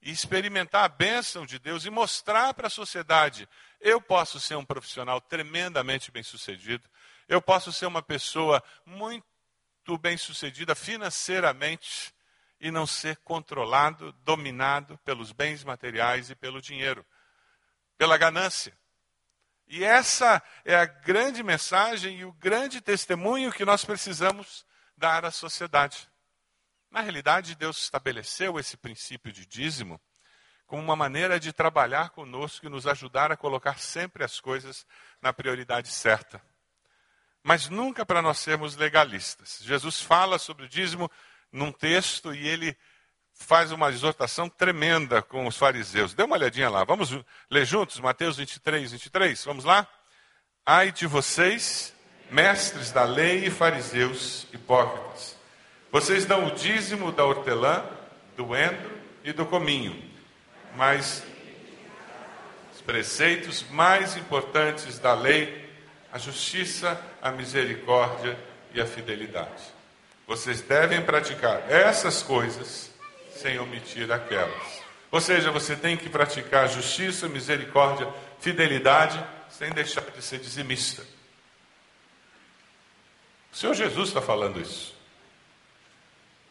e 0.00 0.10
experimentar 0.10 0.84
a 0.84 0.88
bênção 0.88 1.44
de 1.44 1.58
Deus 1.58 1.84
e 1.84 1.90
mostrar 1.90 2.54
para 2.54 2.68
a 2.68 2.70
sociedade: 2.70 3.46
eu 3.78 4.00
posso 4.00 4.40
ser 4.40 4.54
um 4.54 4.64
profissional 4.64 5.20
tremendamente 5.20 6.10
bem-sucedido, 6.10 6.88
eu 7.28 7.42
posso 7.42 7.74
ser 7.74 7.84
uma 7.84 8.00
pessoa 8.00 8.62
muito 8.86 9.98
bem-sucedida 10.00 10.74
financeiramente 10.74 12.15
e 12.60 12.70
não 12.70 12.86
ser 12.86 13.16
controlado, 13.18 14.12
dominado 14.24 14.98
pelos 14.98 15.32
bens 15.32 15.62
materiais 15.62 16.30
e 16.30 16.34
pelo 16.34 16.60
dinheiro, 16.60 17.04
pela 17.98 18.16
ganância. 18.16 18.76
E 19.68 19.82
essa 19.82 20.42
é 20.64 20.76
a 20.76 20.86
grande 20.86 21.42
mensagem 21.42 22.20
e 22.20 22.24
o 22.24 22.32
grande 22.32 22.80
testemunho 22.80 23.52
que 23.52 23.64
nós 23.64 23.84
precisamos 23.84 24.64
dar 24.96 25.24
à 25.24 25.30
sociedade. 25.30 26.08
Na 26.90 27.00
realidade, 27.00 27.54
Deus 27.54 27.82
estabeleceu 27.82 28.58
esse 28.58 28.76
princípio 28.76 29.32
de 29.32 29.44
dízimo 29.44 30.00
como 30.66 30.82
uma 30.82 30.96
maneira 30.96 31.38
de 31.38 31.52
trabalhar 31.52 32.10
conosco 32.10 32.66
e 32.66 32.68
nos 32.68 32.86
ajudar 32.86 33.30
a 33.30 33.36
colocar 33.36 33.78
sempre 33.78 34.24
as 34.24 34.40
coisas 34.40 34.86
na 35.20 35.32
prioridade 35.32 35.88
certa. 35.88 36.42
Mas 37.42 37.68
nunca 37.68 38.04
para 38.04 38.20
nós 38.20 38.38
sermos 38.38 38.76
legalistas. 38.76 39.60
Jesus 39.62 40.00
fala 40.00 40.38
sobre 40.38 40.64
o 40.64 40.68
dízimo 40.68 41.10
num 41.52 41.72
texto 41.72 42.34
e 42.34 42.46
ele 42.46 42.76
faz 43.38 43.70
uma 43.70 43.90
exortação 43.90 44.48
tremenda 44.48 45.22
com 45.22 45.46
os 45.46 45.56
fariseus. 45.56 46.14
Dê 46.14 46.22
uma 46.22 46.36
olhadinha 46.36 46.70
lá. 46.70 46.84
Vamos 46.84 47.16
ler 47.50 47.64
juntos 47.64 48.00
Mateus 48.00 48.36
23, 48.36 48.92
23. 48.92 49.44
Vamos 49.44 49.64
lá? 49.64 49.86
Ai 50.64 50.90
de 50.90 51.06
vocês, 51.06 51.94
mestres 52.30 52.90
da 52.90 53.04
lei 53.04 53.46
e 53.46 53.50
fariseus 53.50 54.46
hipócritas. 54.52 55.36
Vocês 55.92 56.24
dão 56.24 56.46
o 56.46 56.54
dízimo 56.54 57.12
da 57.12 57.24
hortelã, 57.24 57.84
do 58.36 58.56
endro 58.56 58.90
e 59.22 59.32
do 59.32 59.46
cominho, 59.46 60.02
mas 60.74 61.22
os 62.74 62.80
preceitos 62.80 63.64
mais 63.70 64.16
importantes 64.16 64.98
da 64.98 65.14
lei, 65.14 65.70
a 66.12 66.18
justiça, 66.18 67.00
a 67.22 67.30
misericórdia 67.30 68.38
e 68.74 68.80
a 68.80 68.86
fidelidade. 68.86 69.62
Vocês 70.26 70.60
devem 70.60 71.02
praticar 71.02 71.70
essas 71.70 72.22
coisas 72.22 72.90
sem 73.34 73.58
omitir 73.58 74.10
aquelas. 74.10 74.82
Ou 75.10 75.20
seja, 75.20 75.50
você 75.50 75.76
tem 75.76 75.96
que 75.96 76.08
praticar 76.08 76.68
justiça, 76.68 77.28
misericórdia, 77.28 78.12
fidelidade, 78.40 79.24
sem 79.48 79.70
deixar 79.70 80.02
de 80.02 80.20
ser 80.22 80.38
dizimista. 80.38 81.02
O 83.52 83.56
Senhor 83.56 83.74
Jesus 83.74 84.08
está 84.08 84.20
falando 84.20 84.60
isso. 84.60 84.94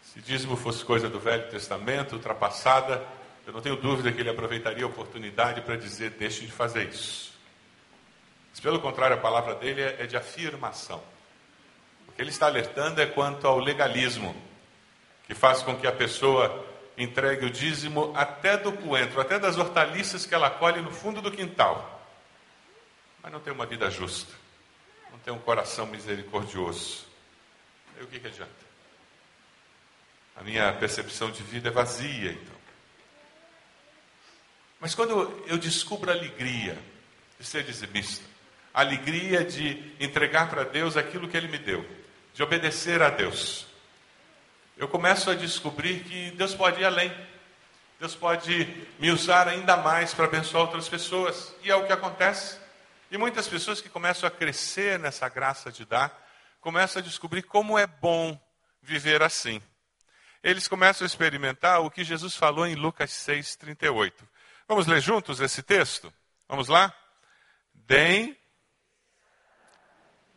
Se 0.01 0.21
dízimo 0.21 0.55
fosse 0.55 0.83
coisa 0.83 1.09
do 1.09 1.19
Velho 1.19 1.49
Testamento, 1.49 2.13
ultrapassada, 2.13 3.05
eu 3.45 3.53
não 3.53 3.61
tenho 3.61 3.75
dúvida 3.75 4.11
que 4.11 4.21
ele 4.21 4.29
aproveitaria 4.29 4.85
a 4.85 4.87
oportunidade 4.87 5.61
para 5.61 5.75
dizer: 5.75 6.11
deixe 6.11 6.45
de 6.45 6.51
fazer 6.51 6.87
isso. 6.87 7.33
Mas, 8.51 8.59
pelo 8.61 8.79
contrário, 8.79 9.17
a 9.17 9.19
palavra 9.19 9.53
dele 9.55 9.81
é, 9.81 10.07
de 10.07 10.15
afirmação. 10.15 11.03
Que 12.15 12.21
ele 12.21 12.29
está 12.29 12.45
alertando 12.45 13.01
é 13.01 13.05
quanto 13.05 13.45
ao 13.47 13.59
legalismo, 13.59 14.35
que 15.27 15.33
faz 15.33 15.61
com 15.61 15.75
que 15.75 15.87
a 15.87 15.91
pessoa 15.91 16.65
entregue 16.97 17.45
o 17.45 17.49
dízimo 17.49 18.13
até 18.15 18.57
do 18.57 18.71
coentro, 18.71 19.19
até 19.19 19.37
das 19.37 19.57
hortaliças 19.57 20.25
que 20.25 20.33
ela 20.33 20.49
colhe 20.49 20.81
no 20.81 20.91
fundo 20.91 21.21
do 21.21 21.31
quintal. 21.31 22.07
Mas 23.21 23.31
não 23.31 23.39
tem 23.39 23.51
uma 23.51 23.65
vida 23.65 23.89
justa, 23.89 24.31
não 25.11 25.19
tem 25.19 25.33
um 25.33 25.39
coração 25.39 25.85
misericordioso. 25.87 27.05
E 27.99 28.03
o 28.03 28.07
que, 28.07 28.19
que 28.19 28.27
adianta? 28.27 28.65
A 30.35 30.43
minha 30.43 30.71
percepção 30.73 31.31
de 31.31 31.41
vida 31.43 31.69
é 31.69 31.71
vazia, 31.71 32.31
então. 32.31 32.55
Mas 34.79 34.93
quando 34.93 35.43
eu 35.47 35.57
descubro 35.57 36.11
a 36.11 36.13
alegria 36.13 36.77
de 37.39 37.45
ser 37.45 37.63
dizimista, 37.63 38.25
a 38.73 38.81
alegria 38.81 39.43
de 39.43 39.95
entregar 39.99 40.49
para 40.49 40.63
Deus 40.63 40.97
aquilo 40.97 41.27
que 41.27 41.37
Ele 41.37 41.47
me 41.47 41.57
deu, 41.57 41.85
de 42.35 42.43
obedecer 42.43 43.01
a 43.01 43.09
Deus, 43.09 43.65
eu 44.75 44.89
começo 44.89 45.31
a 45.31 45.35
descobrir 45.35 46.03
que 46.03 46.31
Deus 46.31 46.53
pode 46.53 46.81
ir 46.81 46.83
além. 46.83 47.09
Deus 47.97 48.13
pode 48.13 48.85
me 48.99 49.09
usar 49.09 49.47
ainda 49.47 49.77
mais 49.77 50.13
para 50.13 50.25
abençoar 50.25 50.63
outras 50.63 50.89
pessoas. 50.89 51.55
E 51.63 51.71
é 51.71 51.75
o 51.77 51.87
que 51.87 51.93
acontece. 51.93 52.59
E 53.09 53.17
muitas 53.17 53.47
pessoas 53.47 53.79
que 53.79 53.87
começam 53.87 54.27
a 54.27 54.31
crescer 54.31 54.99
nessa 54.99 55.29
graça 55.29 55.71
de 55.71 55.85
dar, 55.85 56.13
começam 56.59 57.01
a 57.01 57.05
descobrir 57.05 57.41
como 57.43 57.79
é 57.79 57.87
bom 57.87 58.37
viver 58.81 59.23
assim. 59.23 59.61
Eles 60.43 60.67
começam 60.67 61.05
a 61.05 61.07
experimentar 61.07 61.79
o 61.79 61.89
que 61.89 62.03
Jesus 62.03 62.35
falou 62.35 62.67
em 62.67 62.75
Lucas 62.75 63.11
6,38. 63.11 64.11
Vamos 64.67 64.87
ler 64.87 64.99
juntos 64.99 65.39
esse 65.39 65.63
texto? 65.63 66.13
Vamos 66.49 66.67
lá? 66.67 66.93
Deem 67.73 68.37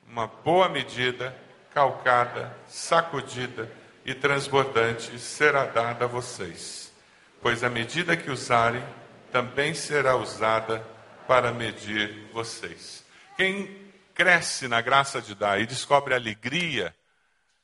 uma 0.07 0.29
boa 0.29 0.69
medida, 0.69 1.37
calcada, 1.79 2.53
sacudida 2.67 3.71
e 4.05 4.13
transbordante 4.13 5.17
será 5.17 5.65
dada 5.65 6.07
a 6.07 6.09
vocês, 6.09 6.93
pois 7.41 7.63
a 7.63 7.71
medida 7.71 8.17
que 8.17 8.33
usarem 8.33 8.83
também 9.31 9.75
será 9.75 10.17
usada 10.17 10.85
para 11.29 11.53
medir 11.53 12.29
vocês. 12.33 13.07
Quem 13.37 13.93
cresce 14.13 14.67
na 14.67 14.81
graça 14.81 15.23
de 15.23 15.37
dar 15.37 15.61
e 15.61 15.67
descobre 15.67 16.15
a 16.15 16.17
alegria 16.17 16.93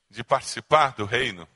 de 0.08 0.22
participar 0.22 0.94
do 0.94 1.04
reino, 1.04 1.48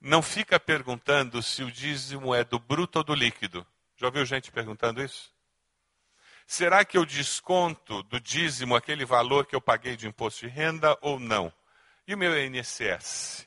não 0.00 0.22
fica 0.22 0.58
perguntando 0.58 1.40
se 1.40 1.62
o 1.62 1.70
dízimo 1.70 2.34
é 2.34 2.42
do 2.42 2.58
bruto 2.58 2.98
ou 2.98 3.04
do 3.04 3.14
líquido. 3.14 3.64
Já 3.96 4.06
ouviu 4.06 4.26
gente 4.26 4.50
perguntando 4.50 5.00
isso? 5.00 5.30
Será 6.48 6.84
que 6.84 6.98
eu 6.98 7.06
desconto 7.06 8.02
do 8.02 8.18
dízimo 8.18 8.74
aquele 8.74 9.04
valor 9.04 9.46
que 9.46 9.54
eu 9.54 9.60
paguei 9.60 9.94
de 9.94 10.08
imposto 10.08 10.48
de 10.48 10.52
renda 10.52 10.98
ou 11.00 11.20
não? 11.20 11.52
E 12.10 12.14
o 12.14 12.18
meu 12.18 12.36
INSS? 12.36 13.46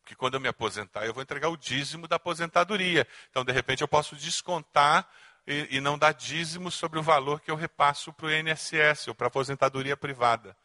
Porque 0.00 0.16
quando 0.16 0.34
eu 0.34 0.40
me 0.40 0.48
aposentar, 0.48 1.06
eu 1.06 1.14
vou 1.14 1.22
entregar 1.22 1.48
o 1.48 1.56
dízimo 1.56 2.08
da 2.08 2.16
aposentadoria. 2.16 3.06
Então, 3.30 3.44
de 3.44 3.52
repente, 3.52 3.82
eu 3.82 3.88
posso 3.88 4.16
descontar 4.16 5.08
e, 5.46 5.76
e 5.76 5.80
não 5.80 5.96
dar 5.96 6.10
dízimo 6.10 6.72
sobre 6.72 6.98
o 6.98 7.04
valor 7.04 7.40
que 7.40 7.52
eu 7.52 7.54
repasso 7.54 8.12
para 8.12 8.26
o 8.26 8.32
INSS 8.32 9.06
ou 9.06 9.14
para 9.14 9.26
a 9.26 9.28
aposentadoria 9.28 9.96
privada. 9.96 10.56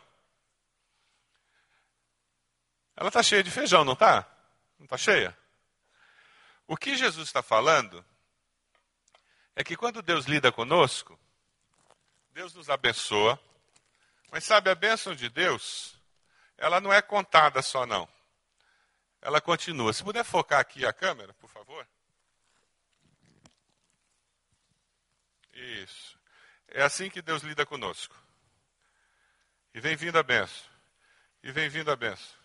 Ela 2.95 3.09
está 3.09 3.23
cheia 3.23 3.43
de 3.43 3.51
feijão, 3.51 3.83
não 3.83 3.95
está? 3.95 4.31
Não 4.79 4.85
está 4.85 4.99
cheia? 4.99 5.35
O 6.67 6.77
que 6.77 6.99
Jesus 6.99 7.29
está 7.29 7.43
falando 7.43 8.05
é 9.57 9.65
que 9.65 9.75
quando 9.75 10.03
Deus 10.03 10.27
lida 10.27 10.53
conosco, 10.53 11.19
Deus 12.35 12.53
nos 12.53 12.69
abençoa. 12.69 13.41
Mas 14.31 14.43
sabe, 14.45 14.69
a 14.69 14.75
bênção 14.75 15.15
de 15.15 15.29
Deus, 15.29 15.97
ela 16.59 16.81
não 16.81 16.93
é 16.93 17.01
contada 17.01 17.63
só, 17.63 17.87
não. 17.87 18.09
Ela 19.23 19.41
continua. 19.41 19.93
Se 19.93 20.03
puder 20.03 20.25
focar 20.25 20.59
aqui 20.59 20.85
a 20.85 20.93
câmera, 20.93 21.33
por 21.35 21.49
favor. 21.49 21.89
Isso. 25.53 26.19
É 26.67 26.83
assim 26.83 27.09
que 27.09 27.23
Deus 27.23 27.43
lida 27.45 27.65
conosco. 27.65 28.17
E 29.73 29.81
vem 29.81 29.95
vindo 29.95 30.19
a 30.19 30.23
benção. 30.23 30.69
E 31.41 31.53
vem 31.53 31.69
vindo 31.69 31.91
a 31.91 31.97
benção. 31.97 32.37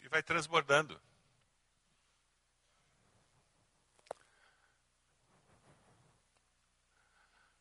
E 0.00 0.08
vai 0.08 0.22
transbordando. 0.22 1.00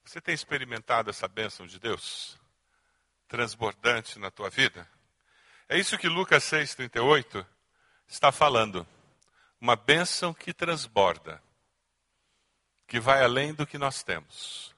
Você 0.09 0.19
tem 0.19 0.33
experimentado 0.33 1.11
essa 1.11 1.27
bênção 1.27 1.67
de 1.67 1.77
Deus? 1.77 2.35
Transbordante 3.27 4.17
na 4.17 4.31
tua 4.31 4.49
vida? 4.49 4.89
É 5.67 5.77
isso 5.77 5.99
que 5.99 6.09
Lucas 6.09 6.43
6,38 6.45 7.45
está 8.07 8.31
falando. 8.31 8.87
Uma 9.61 9.75
bênção 9.75 10.33
que 10.33 10.51
transborda. 10.51 11.39
que 12.87 12.99
vai 12.99 13.23
além 13.23 13.53
do 13.53 13.67
que 13.67 13.77
nós 13.77 14.01
temos. 14.01 14.75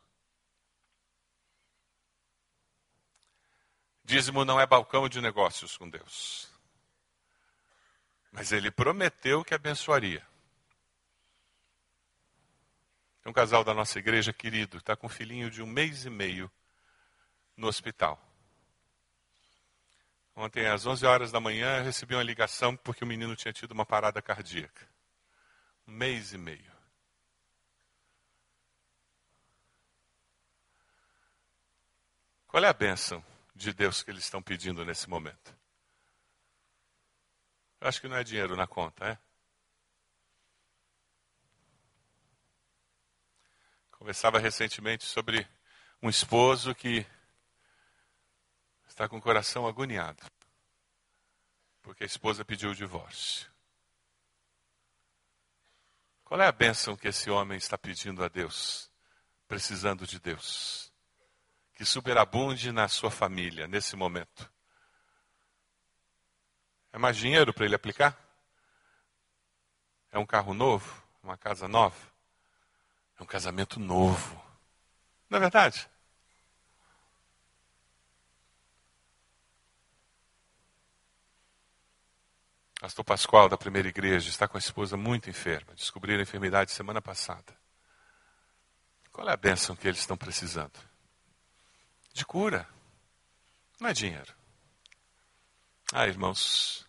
Dízimo 4.03 4.43
não 4.43 4.59
é 4.59 4.65
balcão 4.65 5.07
de 5.07 5.21
negócios 5.21 5.77
com 5.77 5.89
Deus. 5.89 6.51
Mas 8.33 8.51
ele 8.51 8.69
prometeu 8.69 9.45
que 9.45 9.53
abençoaria. 9.53 10.27
Tem 13.21 13.29
um 13.29 13.33
casal 13.33 13.63
da 13.63 13.73
nossa 13.73 13.99
igreja 13.99 14.33
querido, 14.33 14.77
está 14.77 14.95
com 14.95 15.07
um 15.07 15.09
filhinho 15.09 15.49
de 15.49 15.61
um 15.61 15.67
mês 15.67 16.05
e 16.05 16.09
meio 16.09 16.51
no 17.55 17.67
hospital. 17.67 18.19
Ontem, 20.35 20.65
às 20.65 20.85
11 20.85 21.05
horas 21.05 21.31
da 21.31 21.39
manhã, 21.39 21.77
eu 21.77 21.83
recebi 21.83 22.15
uma 22.15 22.23
ligação 22.23 22.75
porque 22.75 23.03
o 23.03 23.07
menino 23.07 23.35
tinha 23.35 23.53
tido 23.53 23.71
uma 23.73 23.85
parada 23.85 24.21
cardíaca. 24.21 24.89
Um 25.87 25.91
mês 25.91 26.33
e 26.33 26.37
meio. 26.37 26.71
Qual 32.47 32.63
é 32.63 32.67
a 32.67 32.73
bênção 32.73 33.23
de 33.55 33.71
Deus 33.71 34.01
que 34.01 34.09
eles 34.09 34.23
estão 34.23 34.41
pedindo 34.41 34.83
nesse 34.83 35.09
momento? 35.09 35.55
Eu 37.79 37.87
acho 37.87 38.01
que 38.01 38.07
não 38.07 38.17
é 38.17 38.23
dinheiro 38.23 38.55
na 38.55 38.67
conta, 38.67 39.05
é? 39.05 39.30
Conversava 44.01 44.39
recentemente 44.39 45.05
sobre 45.05 45.47
um 46.01 46.09
esposo 46.09 46.73
que 46.73 47.05
está 48.87 49.07
com 49.07 49.17
o 49.17 49.21
coração 49.21 49.67
agoniado, 49.67 50.25
porque 51.83 52.01
a 52.01 52.07
esposa 52.07 52.43
pediu 52.43 52.71
o 52.71 52.75
divórcio. 52.75 53.47
Qual 56.23 56.41
é 56.41 56.47
a 56.47 56.51
bênção 56.51 56.97
que 56.97 57.09
esse 57.09 57.29
homem 57.29 57.59
está 57.59 57.77
pedindo 57.77 58.23
a 58.23 58.27
Deus, 58.27 58.91
precisando 59.47 60.07
de 60.07 60.19
Deus? 60.19 60.91
Que 61.75 61.85
superabunde 61.85 62.71
na 62.71 62.87
sua 62.87 63.11
família 63.11 63.67
nesse 63.67 63.95
momento. 63.95 64.51
É 66.91 66.97
mais 66.97 67.15
dinheiro 67.15 67.53
para 67.53 67.65
ele 67.65 67.75
aplicar? 67.75 68.19
É 70.11 70.17
um 70.17 70.25
carro 70.25 70.55
novo? 70.55 71.03
Uma 71.21 71.37
casa 71.37 71.67
nova? 71.67 72.10
Um 73.21 73.25
casamento 73.25 73.79
novo. 73.79 74.43
Não 75.29 75.37
é 75.37 75.41
verdade? 75.41 75.87
Pastor 82.81 83.05
Pascoal, 83.05 83.47
da 83.47 83.55
primeira 83.55 83.87
igreja, 83.87 84.27
está 84.27 84.47
com 84.47 84.57
a 84.57 84.59
esposa 84.59 84.97
muito 84.97 85.29
enferma. 85.29 85.75
Descobriram 85.75 86.19
a 86.19 86.23
enfermidade 86.23 86.71
semana 86.71 86.99
passada. 86.99 87.55
Qual 89.11 89.29
é 89.29 89.33
a 89.33 89.37
bênção 89.37 89.75
que 89.75 89.87
eles 89.87 89.99
estão 89.99 90.17
precisando? 90.17 90.79
De 92.11 92.25
cura. 92.25 92.67
Não 93.79 93.89
é 93.89 93.93
dinheiro. 93.93 94.33
Ah, 95.93 96.07
irmãos, 96.07 96.87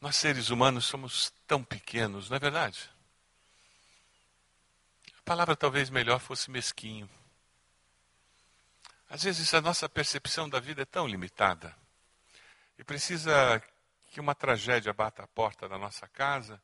nós 0.00 0.14
seres 0.14 0.48
humanos 0.48 0.84
somos 0.84 1.32
tão 1.44 1.64
pequenos, 1.64 2.30
não 2.30 2.36
é 2.36 2.40
verdade? 2.40 2.88
A 5.22 5.24
palavra 5.24 5.54
talvez 5.54 5.88
melhor 5.88 6.18
fosse 6.18 6.50
mesquinho. 6.50 7.08
Às 9.08 9.22
vezes 9.22 9.54
a 9.54 9.60
nossa 9.60 9.88
percepção 9.88 10.48
da 10.48 10.58
vida 10.58 10.82
é 10.82 10.84
tão 10.84 11.06
limitada 11.06 11.74
e 12.76 12.82
precisa 12.82 13.62
que 14.10 14.18
uma 14.18 14.34
tragédia 14.34 14.92
bata 14.92 15.22
a 15.22 15.26
porta 15.28 15.68
da 15.68 15.78
nossa 15.78 16.08
casa 16.08 16.60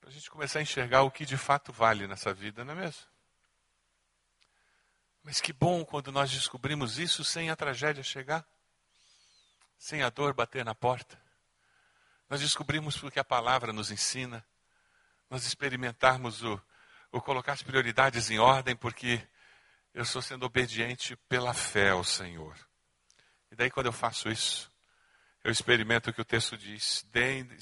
para 0.00 0.10
a 0.10 0.12
gente 0.12 0.30
começar 0.30 0.58
a 0.58 0.62
enxergar 0.62 1.02
o 1.02 1.10
que 1.10 1.24
de 1.24 1.36
fato 1.36 1.72
vale 1.72 2.06
nessa 2.06 2.34
vida, 2.34 2.64
não 2.64 2.74
é 2.74 2.76
mesmo? 2.76 3.02
Mas 5.22 5.40
que 5.40 5.52
bom 5.52 5.84
quando 5.84 6.12
nós 6.12 6.30
descobrimos 6.30 6.98
isso 6.98 7.24
sem 7.24 7.48
a 7.48 7.56
tragédia 7.56 8.02
chegar, 8.02 8.46
sem 9.78 10.02
a 10.02 10.10
dor 10.10 10.34
bater 10.34 10.64
na 10.64 10.74
porta. 10.74 11.18
Nós 12.28 12.40
descobrimos 12.40 12.98
porque 12.98 13.18
a 13.18 13.24
palavra 13.24 13.72
nos 13.72 13.90
ensina, 13.90 14.44
nós 15.30 15.46
experimentarmos 15.46 16.44
o, 16.44 16.60
Vou 17.10 17.20
colocar 17.22 17.52
as 17.52 17.62
prioridades 17.62 18.30
em 18.30 18.38
ordem 18.38 18.76
porque 18.76 19.26
eu 19.94 20.02
estou 20.02 20.20
sendo 20.20 20.44
obediente 20.44 21.16
pela 21.28 21.54
fé 21.54 21.90
ao 21.90 22.04
Senhor. 22.04 22.54
E 23.50 23.56
daí, 23.56 23.70
quando 23.70 23.86
eu 23.86 23.92
faço 23.92 24.28
isso, 24.28 24.70
eu 25.42 25.50
experimento 25.50 26.10
o 26.10 26.12
que 26.12 26.20
o 26.20 26.24
texto 26.24 26.56
diz: 26.58 27.06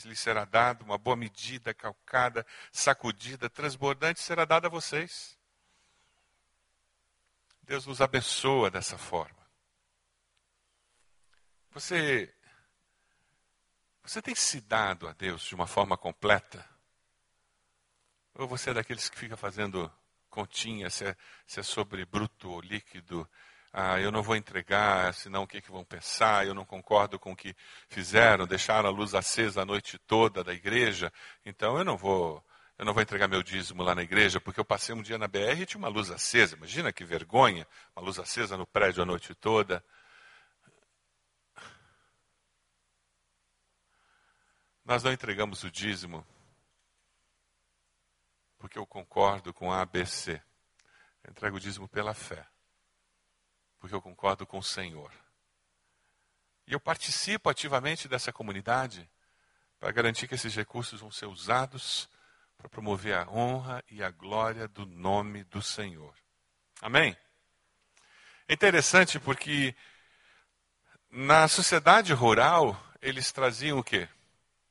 lhe 0.04 0.16
será 0.16 0.44
dado 0.44 0.82
uma 0.82 0.98
boa 0.98 1.16
medida, 1.16 1.74
calcada, 1.74 2.46
sacudida, 2.72 3.50
transbordante 3.50 4.20
será 4.20 4.44
dada 4.44 4.66
a 4.68 4.70
vocês. 4.70 5.38
Deus 7.62 7.86
nos 7.86 8.00
abençoa 8.00 8.70
dessa 8.70 8.98
forma. 8.98 9.44
Você, 11.70 12.34
você 14.02 14.22
tem 14.22 14.34
se 14.34 14.60
dado 14.60 15.08
a 15.08 15.12
Deus 15.12 15.42
de 15.42 15.54
uma 15.54 15.66
forma 15.66 15.96
completa? 15.96 16.73
Ou 18.36 18.48
você 18.48 18.70
é 18.70 18.74
daqueles 18.74 19.08
que 19.08 19.16
fica 19.18 19.36
fazendo 19.36 19.90
continha, 20.28 20.90
se 20.90 21.04
é, 21.04 21.16
se 21.46 21.60
é 21.60 21.62
sobre 21.62 22.04
bruto 22.04 22.50
ou 22.50 22.60
líquido? 22.60 23.28
Ah, 23.72 24.00
eu 24.00 24.10
não 24.10 24.22
vou 24.22 24.36
entregar, 24.36 25.14
senão 25.14 25.44
o 25.44 25.46
que, 25.46 25.60
que 25.60 25.70
vão 25.70 25.84
pensar? 25.84 26.46
Eu 26.46 26.54
não 26.54 26.64
concordo 26.64 27.18
com 27.18 27.32
o 27.32 27.36
que 27.36 27.54
fizeram, 27.88 28.46
deixaram 28.46 28.88
a 28.88 28.92
luz 28.92 29.14
acesa 29.14 29.62
a 29.62 29.64
noite 29.64 29.98
toda 29.98 30.42
da 30.44 30.52
igreja, 30.52 31.12
então 31.44 31.78
eu 31.78 31.84
não 31.84 31.96
vou, 31.96 32.44
eu 32.78 32.84
não 32.84 32.92
vou 32.92 33.02
entregar 33.02 33.28
meu 33.28 33.42
dízimo 33.42 33.82
lá 33.82 33.94
na 33.94 34.02
igreja, 34.02 34.40
porque 34.40 34.60
eu 34.60 34.64
passei 34.64 34.94
um 34.94 35.02
dia 35.02 35.18
na 35.18 35.28
BR 35.28 35.62
e 35.62 35.66
tinha 35.66 35.78
uma 35.78 35.88
luz 35.88 36.10
acesa. 36.10 36.56
Imagina 36.56 36.92
que 36.92 37.04
vergonha, 37.04 37.66
uma 37.96 38.04
luz 38.04 38.18
acesa 38.18 38.56
no 38.56 38.66
prédio 38.66 39.02
a 39.02 39.06
noite 39.06 39.34
toda. 39.34 39.84
Nós 44.84 45.02
não 45.02 45.12
entregamos 45.12 45.62
o 45.64 45.70
dízimo 45.70 46.26
porque 48.64 48.78
eu 48.78 48.86
concordo 48.86 49.52
com 49.52 49.70
a 49.70 49.82
ABC. 49.82 50.40
Eu 51.22 51.30
entrego 51.32 51.58
o 51.58 51.60
dízimo 51.60 51.86
pela 51.86 52.14
fé, 52.14 52.46
porque 53.78 53.94
eu 53.94 54.00
concordo 54.00 54.46
com 54.46 54.56
o 54.56 54.62
Senhor. 54.62 55.12
E 56.66 56.72
eu 56.72 56.80
participo 56.80 57.50
ativamente 57.50 58.08
dessa 58.08 58.32
comunidade 58.32 59.06
para 59.78 59.92
garantir 59.92 60.26
que 60.26 60.34
esses 60.34 60.54
recursos 60.54 60.98
vão 60.98 61.10
ser 61.10 61.26
usados 61.26 62.08
para 62.56 62.66
promover 62.66 63.14
a 63.14 63.28
honra 63.28 63.84
e 63.86 64.02
a 64.02 64.10
glória 64.10 64.66
do 64.66 64.86
nome 64.86 65.44
do 65.44 65.60
Senhor. 65.60 66.14
Amém? 66.80 67.14
É 68.48 68.54
interessante 68.54 69.20
porque 69.20 69.76
na 71.10 71.48
sociedade 71.48 72.14
rural 72.14 72.82
eles 73.02 73.30
traziam 73.30 73.78
o 73.78 73.84
quê? 73.84 74.08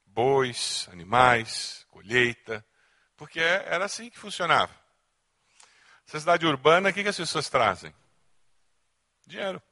Bois, 0.04 0.90
animais, 0.92 1.86
colheita, 1.92 2.66
porque 3.24 3.40
era 3.40 3.86
assim 3.86 4.10
que 4.10 4.20
funcionava. 4.20 4.70
Na 6.12 6.20
cidade 6.20 6.46
urbana, 6.46 6.90
o 6.90 6.94
que, 6.94 7.04
que 7.04 7.08
as 7.08 7.16
pessoas 7.16 7.50
trazem? 7.50 7.96
Dinheiro. 9.26 9.64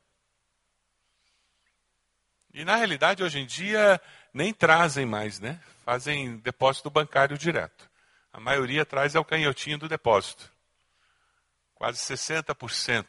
E 2.53 2.63
na 2.63 2.77
realidade, 2.77 3.21
hoje 3.21 3.39
em 3.39 3.45
dia, 3.45 4.01
nem 4.33 4.53
trazem 4.53 5.05
mais, 5.05 5.41
né? 5.41 5.61
Fazem 5.83 6.37
depósito 6.37 6.89
bancário 6.89 7.37
direto. 7.37 7.91
A 8.31 8.39
maioria 8.39 8.85
traz 8.85 9.15
é 9.15 9.19
o 9.19 9.25
canhotinho 9.25 9.77
do 9.77 9.89
depósito. 9.89 10.49
Quase 11.75 11.99
60% 11.99 13.05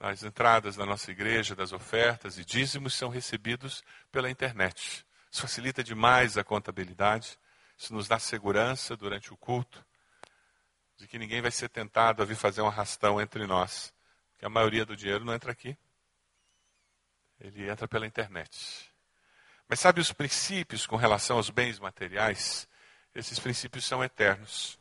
das 0.00 0.24
entradas 0.24 0.74
da 0.74 0.84
nossa 0.84 1.08
igreja, 1.12 1.54
das 1.54 1.72
ofertas 1.72 2.36
e 2.36 2.44
dízimos 2.44 2.94
são 2.94 3.08
recebidos 3.08 3.84
pela 4.10 4.28
internet. 4.28 5.06
Isso 5.30 5.42
facilita 5.42 5.84
demais 5.84 6.36
a 6.36 6.42
contabilidade. 6.42 7.38
Isso 7.80 7.94
nos 7.94 8.06
dá 8.06 8.18
segurança 8.18 8.94
durante 8.94 9.32
o 9.32 9.36
culto, 9.38 9.82
de 10.98 11.08
que 11.08 11.18
ninguém 11.18 11.40
vai 11.40 11.50
ser 11.50 11.70
tentado 11.70 12.22
a 12.22 12.26
vir 12.26 12.36
fazer 12.36 12.60
um 12.60 12.66
arrastão 12.66 13.18
entre 13.18 13.46
nós. 13.46 13.90
Porque 14.32 14.44
a 14.44 14.50
maioria 14.50 14.84
do 14.84 14.94
dinheiro 14.94 15.24
não 15.24 15.32
entra 15.32 15.50
aqui. 15.50 15.74
Ele 17.40 17.70
entra 17.70 17.88
pela 17.88 18.06
internet. 18.06 18.92
Mas 19.66 19.80
sabe 19.80 19.98
os 19.98 20.12
princípios 20.12 20.86
com 20.86 20.96
relação 20.96 21.38
aos 21.38 21.48
bens 21.48 21.78
materiais? 21.78 22.68
Esses 23.14 23.38
princípios 23.38 23.86
são 23.86 24.04
eternos. 24.04 24.78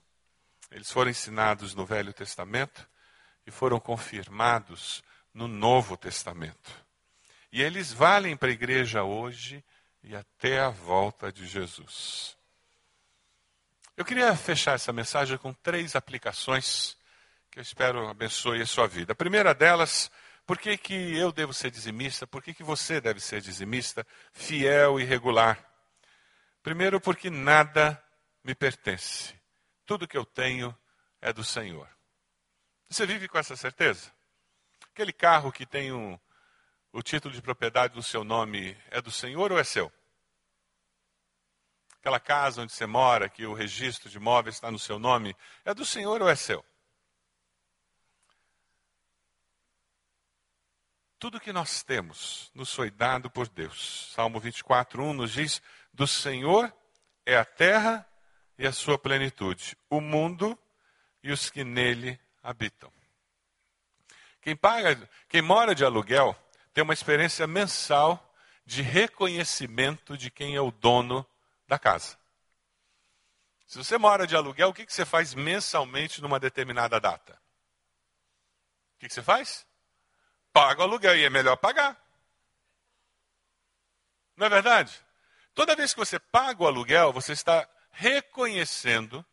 Eles 0.69 0.91
foram 0.91 1.09
ensinados 1.09 1.73
no 1.73 1.85
Velho 1.85 2.11
Testamento 2.11 2.85
e 3.47 3.51
foram 3.51 3.79
confirmados 3.79 5.01
no 5.33 5.47
Novo 5.47 5.95
Testamento. 5.95 6.85
E 7.49 7.61
eles 7.61 7.93
valem 7.93 8.35
para 8.35 8.49
a 8.49 8.51
igreja 8.51 9.03
hoje 9.03 9.63
e 10.03 10.17
até 10.17 10.59
a 10.59 10.69
volta 10.69 11.31
de 11.31 11.47
Jesus. 11.47 12.37
Eu 13.99 14.05
queria 14.05 14.33
fechar 14.33 14.75
essa 14.75 14.93
mensagem 14.93 15.37
com 15.37 15.51
três 15.51 15.93
aplicações 15.93 16.97
que 17.51 17.59
eu 17.59 17.61
espero 17.61 18.07
abençoe 18.07 18.61
a 18.61 18.65
sua 18.65 18.87
vida. 18.87 19.11
A 19.11 19.15
primeira 19.15 19.53
delas, 19.53 20.09
por 20.47 20.57
que, 20.57 20.77
que 20.77 21.17
eu 21.17 21.33
devo 21.33 21.53
ser 21.53 21.69
dizimista? 21.69 22.25
Por 22.25 22.41
que, 22.41 22.53
que 22.53 22.63
você 22.63 23.01
deve 23.01 23.19
ser 23.19 23.41
dizimista, 23.41 24.07
fiel 24.31 25.01
e 25.01 25.03
regular? 25.03 25.61
Primeiro, 26.63 27.01
porque 27.01 27.29
nada 27.29 28.01
me 28.41 28.55
pertence. 28.55 29.37
Tudo 29.85 30.07
que 30.07 30.17
eu 30.17 30.23
tenho 30.23 30.73
é 31.21 31.33
do 31.33 31.43
Senhor. 31.43 31.89
Você 32.87 33.05
vive 33.05 33.27
com 33.27 33.37
essa 33.37 33.57
certeza? 33.57 34.13
Aquele 34.93 35.11
carro 35.11 35.51
que 35.51 35.65
tem 35.65 35.91
um, 35.91 36.17
o 36.93 37.03
título 37.03 37.33
de 37.33 37.41
propriedade 37.41 37.95
do 37.95 38.01
seu 38.01 38.23
nome 38.23 38.77
é 38.91 39.01
do 39.01 39.11
Senhor 39.11 39.51
ou 39.51 39.59
é 39.59 39.63
seu? 39.65 39.91
Aquela 41.99 42.19
casa 42.19 42.61
onde 42.61 42.71
você 42.71 42.85
mora, 42.85 43.29
que 43.29 43.45
o 43.45 43.53
registro 43.53 44.09
de 44.09 44.17
imóveis 44.17 44.55
está 44.55 44.71
no 44.71 44.79
seu 44.79 44.97
nome, 44.97 45.35
é 45.65 45.73
do 45.73 45.85
Senhor 45.85 46.21
ou 46.21 46.29
é 46.29 46.35
seu? 46.35 46.63
Tudo 51.19 51.41
que 51.41 51.51
nós 51.51 51.83
temos 51.83 52.49
nos 52.55 52.73
foi 52.73 52.89
dado 52.89 53.29
por 53.29 53.49
Deus. 53.49 54.13
Salmo 54.13 54.39
24, 54.39 55.03
1 55.03 55.13
nos 55.13 55.33
diz: 55.33 55.61
Do 55.93 56.07
Senhor 56.07 56.73
é 57.25 57.37
a 57.37 57.43
terra 57.43 58.07
e 58.57 58.65
a 58.65 58.71
sua 58.71 58.97
plenitude, 58.97 59.77
o 59.89 59.99
mundo 59.99 60.57
e 61.21 61.33
os 61.33 61.49
que 61.49 61.65
nele 61.65 62.17
habitam. 62.41 62.91
Quem 64.41 64.55
paga, 64.55 65.09
quem 65.27 65.41
mora 65.41 65.75
de 65.75 65.83
aluguel, 65.83 66.33
tem 66.73 66.81
uma 66.81 66.93
experiência 66.93 67.45
mensal 67.45 68.33
de 68.65 68.81
reconhecimento 68.81 70.17
de 70.17 70.31
quem 70.31 70.55
é 70.55 70.61
o 70.61 70.71
dono 70.71 71.25
da 71.69 71.79
casa. 71.79 72.17
Se 73.65 73.77
você 73.77 73.97
mora 73.97 74.27
de 74.27 74.35
aluguel, 74.35 74.69
o 74.69 74.73
que, 74.73 74.85
você 74.85 75.05
faz 75.05 75.33
mensalmente 75.33 76.21
numa 76.21 76.39
determinada 76.39 76.99
data? 76.99 77.39
O 78.95 78.99
que 78.99 79.09
você 79.09 79.23
faz? 79.23 79.65
paga 80.51 80.81
o 80.81 80.83
aluguel 80.83 81.15
e 81.15 81.23
é 81.23 81.29
melhor 81.29 81.55
pagar. 81.55 81.97
Não 84.35 84.47
é 84.47 84.49
verdade? 84.49 84.99
Toda 85.53 85.75
vez 85.75 85.93
que 85.93 85.99
você 85.99 86.19
paga 86.19 86.63
o 86.63 86.67
aluguel, 86.67 87.13
você 87.13 87.33
está 87.33 87.67
reconhecendo 87.91 89.25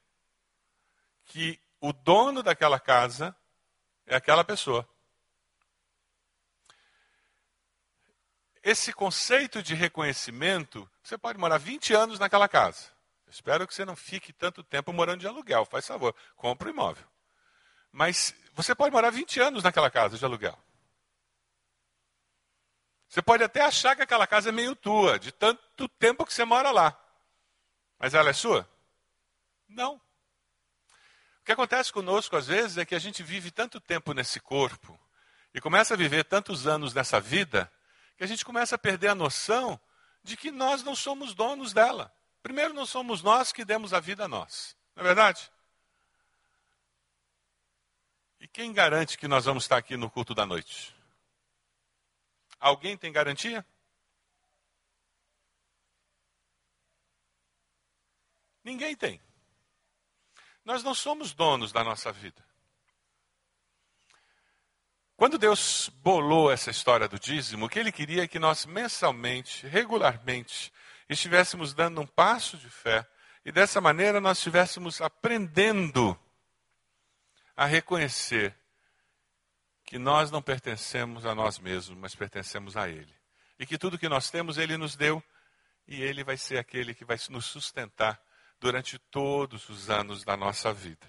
que 1.24 1.60
o 1.80 1.92
dono 1.92 2.42
daquela 2.42 2.78
casa 2.78 3.36
é 4.06 4.16
aquela 4.16 4.44
pessoa. 4.44 4.88
Esse 8.66 8.92
conceito 8.92 9.62
de 9.62 9.76
reconhecimento, 9.76 10.90
você 11.00 11.16
pode 11.16 11.38
morar 11.38 11.56
20 11.56 11.94
anos 11.94 12.18
naquela 12.18 12.48
casa. 12.48 12.90
espero 13.28 13.64
que 13.64 13.72
você 13.72 13.84
não 13.84 13.94
fique 13.94 14.32
tanto 14.32 14.60
tempo 14.64 14.92
morando 14.92 15.20
de 15.20 15.26
aluguel, 15.28 15.64
faz 15.64 15.86
favor, 15.86 16.12
compre 16.34 16.66
o 16.66 16.72
um 16.72 16.74
imóvel. 16.74 17.06
Mas 17.92 18.34
você 18.54 18.74
pode 18.74 18.92
morar 18.92 19.10
20 19.10 19.38
anos 19.38 19.62
naquela 19.62 19.88
casa 19.88 20.18
de 20.18 20.24
aluguel. 20.24 20.58
Você 23.08 23.22
pode 23.22 23.44
até 23.44 23.60
achar 23.60 23.94
que 23.94 24.02
aquela 24.02 24.26
casa 24.26 24.48
é 24.48 24.52
meio 24.52 24.74
tua, 24.74 25.16
de 25.16 25.30
tanto 25.30 25.88
tempo 25.90 26.26
que 26.26 26.34
você 26.34 26.44
mora 26.44 26.72
lá. 26.72 27.00
Mas 28.00 28.14
ela 28.14 28.30
é 28.30 28.32
sua? 28.32 28.68
Não. 29.68 29.94
O 31.40 31.44
que 31.44 31.52
acontece 31.52 31.92
conosco 31.92 32.36
às 32.36 32.48
vezes 32.48 32.78
é 32.78 32.84
que 32.84 32.96
a 32.96 32.98
gente 32.98 33.22
vive 33.22 33.52
tanto 33.52 33.80
tempo 33.80 34.12
nesse 34.12 34.40
corpo 34.40 34.98
e 35.54 35.60
começa 35.60 35.94
a 35.94 35.96
viver 35.96 36.24
tantos 36.24 36.66
anos 36.66 36.92
nessa 36.92 37.20
vida 37.20 37.70
que 38.16 38.24
a 38.24 38.26
gente 38.26 38.44
começa 38.44 38.74
a 38.74 38.78
perder 38.78 39.08
a 39.08 39.14
noção 39.14 39.80
de 40.22 40.36
que 40.36 40.50
nós 40.50 40.82
não 40.82 40.96
somos 40.96 41.34
donos 41.34 41.72
dela. 41.72 42.14
Primeiro, 42.42 42.72
não 42.72 42.86
somos 42.86 43.22
nós 43.22 43.52
que 43.52 43.64
demos 43.64 43.92
a 43.92 44.00
vida 44.00 44.24
a 44.24 44.28
nós. 44.28 44.76
Não 44.94 45.02
é 45.02 45.06
verdade? 45.06 45.50
E 48.40 48.46
quem 48.46 48.72
garante 48.72 49.18
que 49.18 49.26
nós 49.26 49.44
vamos 49.44 49.64
estar 49.64 49.76
aqui 49.76 49.96
no 49.96 50.10
culto 50.10 50.34
da 50.34 50.46
noite? 50.46 50.94
Alguém 52.58 52.96
tem 52.96 53.12
garantia? 53.12 53.66
Ninguém 58.62 58.96
tem. 58.96 59.20
Nós 60.64 60.82
não 60.82 60.94
somos 60.94 61.34
donos 61.34 61.72
da 61.72 61.84
nossa 61.84 62.12
vida. 62.12 62.45
Quando 65.16 65.38
Deus 65.38 65.90
bolou 66.02 66.52
essa 66.52 66.70
história 66.70 67.08
do 67.08 67.18
dízimo, 67.18 67.64
o 67.64 67.68
que 67.70 67.78
ele 67.78 67.90
queria 67.90 68.24
é 68.24 68.28
que 68.28 68.38
nós 68.38 68.66
mensalmente, 68.66 69.66
regularmente, 69.66 70.70
estivéssemos 71.08 71.72
dando 71.72 72.02
um 72.02 72.06
passo 72.06 72.58
de 72.58 72.68
fé 72.68 73.08
e 73.42 73.50
dessa 73.50 73.80
maneira 73.80 74.20
nós 74.20 74.36
estivéssemos 74.36 75.00
aprendendo 75.00 76.18
a 77.56 77.64
reconhecer 77.64 78.54
que 79.86 79.98
nós 79.98 80.30
não 80.30 80.42
pertencemos 80.42 81.24
a 81.24 81.34
nós 81.34 81.58
mesmos, 81.58 81.96
mas 81.96 82.14
pertencemos 82.14 82.76
a 82.76 82.86
Ele. 82.86 83.14
E 83.58 83.64
que 83.64 83.78
tudo 83.78 83.98
que 83.98 84.10
nós 84.10 84.28
temos, 84.30 84.58
Ele 84.58 84.76
nos 84.76 84.96
deu, 84.96 85.22
e 85.88 86.02
Ele 86.02 86.24
vai 86.24 86.36
ser 86.36 86.58
aquele 86.58 86.92
que 86.92 87.04
vai 87.04 87.16
nos 87.30 87.46
sustentar 87.46 88.20
durante 88.60 88.98
todos 88.98 89.68
os 89.70 89.88
anos 89.88 90.24
da 90.24 90.36
nossa 90.36 90.74
vida. 90.74 91.08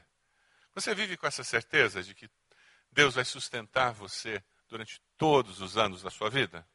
Você 0.74 0.96
vive 0.96 1.18
com 1.18 1.28
essa 1.28 1.44
certeza 1.44 2.04
de 2.04 2.14
que 2.14 2.30
Deus 2.92 3.16
vai 3.16 3.26
sustentar 3.26 3.94
você 3.94 4.44
durante 4.68 5.02
todos 5.18 5.62
os 5.62 5.78
anos 5.78 6.02
da 6.02 6.10
sua 6.10 6.30
vida? 6.30 6.68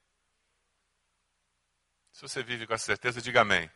Se 2.13 2.23
você 2.23 2.43
vive 2.43 2.67
com 2.67 2.75
essa 2.75 2.85
certeza, 2.85 3.23
diga 3.23 3.41
amém. 3.41 3.71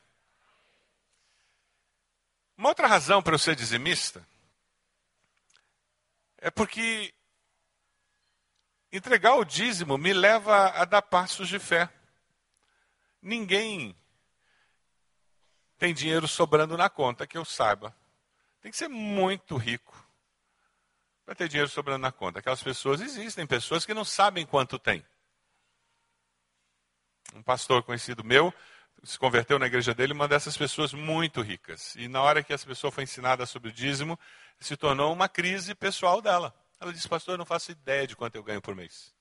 Uma 2.57 2.71
outra 2.71 2.87
razão 2.87 3.23
para 3.23 3.35
eu 3.35 3.39
ser 3.39 3.55
dizimista 3.55 4.27
é 6.39 6.51
porque 6.51 7.15
Entregar 8.97 9.35
o 9.35 9.45
dízimo 9.45 9.99
me 9.99 10.13
leva 10.13 10.69
a 10.69 10.85
dar 10.85 11.03
passos 11.03 11.49
de 11.49 11.59
fé. 11.59 11.93
Ninguém 13.21 13.95
tem 15.77 15.93
dinheiro 15.93 16.27
sobrando 16.29 16.77
na 16.79 16.89
conta, 16.89 17.27
que 17.27 17.37
eu 17.37 17.45
saiba. 17.45 17.95
Tem 18.61 18.71
que 18.71 18.77
ser 18.77 18.89
muito 18.89 19.57
rico 19.57 20.06
para 21.27 21.35
ter 21.35 21.49
dinheiro 21.49 21.69
sobrando 21.69 22.03
na 22.03 22.13
conta. 22.13 22.39
Aquelas 22.39 22.63
pessoas 22.63 23.01
existem, 23.01 23.45
pessoas 23.45 23.85
que 23.85 23.93
não 23.93 24.05
sabem 24.05 24.47
quanto 24.47 24.79
tem. 24.79 25.05
Um 27.35 27.43
pastor 27.43 27.83
conhecido 27.83 28.23
meu 28.23 28.55
se 29.03 29.19
converteu 29.19 29.59
na 29.59 29.67
igreja 29.67 29.93
dele, 29.93 30.13
uma 30.13 30.29
dessas 30.29 30.57
pessoas 30.57 30.95
muito 30.95 31.43
ricas. 31.43 31.95
E 31.97 32.09
na 32.09 32.23
hora 32.23 32.43
que 32.43 32.53
essa 32.53 32.65
pessoa 32.65 32.91
foi 32.91 33.05
ensinada 33.05 33.45
sobre 33.45 33.69
o 33.71 33.73
dízimo, 33.73 34.19
se 34.59 34.77
tornou 34.77 35.13
uma 35.13 35.29
crise 35.29 35.75
pessoal 35.75 36.23
dela. 36.23 36.55
Ela 36.81 36.93
disse, 36.93 37.09
pastor, 37.09 37.35
eu 37.35 37.39
não 37.39 37.45
faço 37.45 37.73
ideia 37.73 38.07
de 38.07 38.15
quanto 38.17 38.37
eu 38.37 38.43
ganho 38.43 38.63
por 38.63 38.75
mês. 38.75 39.13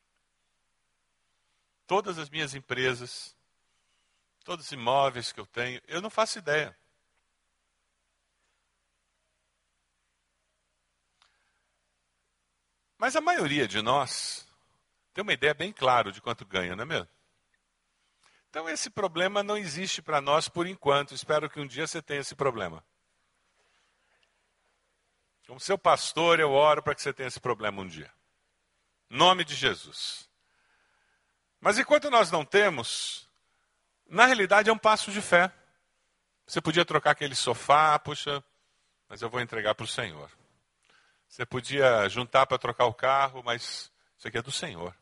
Todas 1.88 2.18
as 2.18 2.30
minhas 2.30 2.54
empresas, 2.54 3.36
todos 4.44 4.66
os 4.66 4.72
imóveis 4.72 5.32
que 5.32 5.40
eu 5.40 5.46
tenho, 5.46 5.82
eu 5.88 6.02
não 6.02 6.10
faço 6.10 6.38
ideia. 6.38 6.78
Mas 13.06 13.16
a 13.16 13.22
maioria 13.22 13.68
de 13.68 13.84
nós 13.84 14.48
tem 15.14 15.22
uma 15.22 15.32
ideia 15.32 15.54
bem 15.54 15.72
clara 15.72 16.12
de 16.12 16.20
quanto 16.20 16.44
ganha, 16.44 16.76
não 16.76 16.82
é 16.82 16.86
mesmo? 16.88 17.08
Então 18.50 18.68
esse 18.68 18.90
problema 18.90 19.44
não 19.44 19.56
existe 19.56 20.02
para 20.02 20.20
nós 20.20 20.50
por 20.50 20.66
enquanto. 20.66 21.14
Espero 21.14 21.48
que 21.48 21.60
um 21.60 21.68
dia 21.68 21.86
você 21.86 22.02
tenha 22.02 22.22
esse 22.22 22.34
problema. 22.34 22.84
Como 25.46 25.60
seu 25.60 25.78
pastor, 25.78 26.40
eu 26.40 26.52
oro 26.52 26.82
para 26.82 26.96
que 26.96 27.02
você 27.04 27.14
tenha 27.14 27.28
esse 27.28 27.40
problema 27.40 27.80
um 27.80 27.88
dia. 27.88 28.12
Nome 29.08 29.46
de 29.46 29.54
Jesus. 29.54 30.28
Mas 31.62 31.78
enquanto 31.78 32.10
nós 32.10 32.32
não 32.32 32.44
temos, 32.44 33.30
na 34.10 34.26
realidade 34.26 34.72
é 34.72 34.74
um 34.74 34.80
passo 34.80 35.12
de 35.12 35.22
fé. 35.22 35.54
Você 36.48 36.60
podia 36.60 36.84
trocar 36.84 37.12
aquele 37.12 37.36
sofá, 37.36 38.00
puxa, 38.00 38.44
mas 39.08 39.22
eu 39.22 39.30
vou 39.30 39.42
entregar 39.42 39.76
para 39.76 39.84
o 39.84 39.88
Senhor. 39.88 40.28
Você 41.28 41.46
podia 41.46 42.08
juntar 42.10 42.46
para 42.46 42.58
trocar 42.58 42.86
o 42.86 42.94
carro, 42.94 43.44
mas 43.44 43.92
isso 44.18 44.28
aqui 44.28 44.38
é 44.38 44.42
do 44.42 44.52
Senhor. 44.52 44.96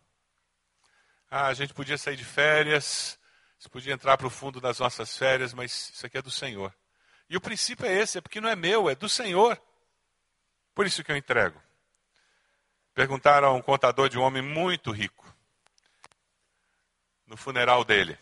Ah, 1.29 1.47
a 1.47 1.53
gente 1.53 1.73
podia 1.73 1.97
sair 1.97 2.15
de 2.15 2.25
férias, 2.25 3.19
você 3.57 3.69
podia 3.69 3.93
entrar 3.93 4.17
para 4.17 4.27
o 4.27 4.29
fundo 4.29 4.59
das 4.59 4.79
nossas 4.79 5.17
férias, 5.17 5.53
mas 5.53 5.91
isso 5.93 6.05
aqui 6.05 6.17
é 6.17 6.21
do 6.21 6.29
Senhor. 6.31 6.75
E 7.29 7.38
o 7.38 7.41
princípio 7.41 7.86
é 7.86 7.93
esse, 7.93 8.17
é 8.17 8.21
porque 8.21 8.41
não 8.41 8.49
é 8.49 8.55
meu, 8.55 8.89
é 8.89 8.95
do 8.95 9.07
Senhor. 9.07 9.59
Por 10.75 10.86
isso 10.86 11.03
que 11.03 11.12
eu 11.12 11.17
entrego. 11.17 11.62
Perguntaram 12.93 13.47
a 13.47 13.53
um 13.53 13.62
contador 13.62 14.09
de 14.09 14.17
um 14.19 14.21
homem 14.21 14.41
muito 14.41 14.91
rico, 14.91 15.25
no 17.25 17.36
funeral 17.36 17.83
dele. 17.83 18.17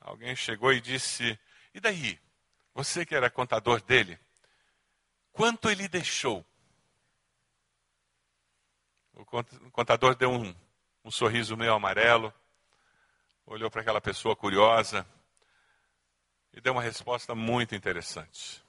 Alguém 0.00 0.34
chegou 0.36 0.72
e 0.72 0.80
disse: 0.80 1.38
E 1.72 1.80
daí? 1.80 2.18
Você 2.74 3.06
que 3.06 3.14
era 3.14 3.30
contador 3.30 3.80
dele, 3.80 4.18
quanto 5.32 5.70
ele 5.70 5.88
deixou? 5.88 6.44
O 9.18 9.24
contador 9.72 10.14
deu 10.14 10.30
um, 10.30 10.54
um 11.04 11.10
sorriso 11.10 11.56
meio 11.56 11.74
amarelo, 11.74 12.32
olhou 13.44 13.68
para 13.68 13.80
aquela 13.80 14.00
pessoa 14.00 14.36
curiosa 14.36 15.04
e 16.52 16.60
deu 16.60 16.72
uma 16.72 16.82
resposta 16.82 17.34
muito 17.34 17.74
interessante. 17.74 18.64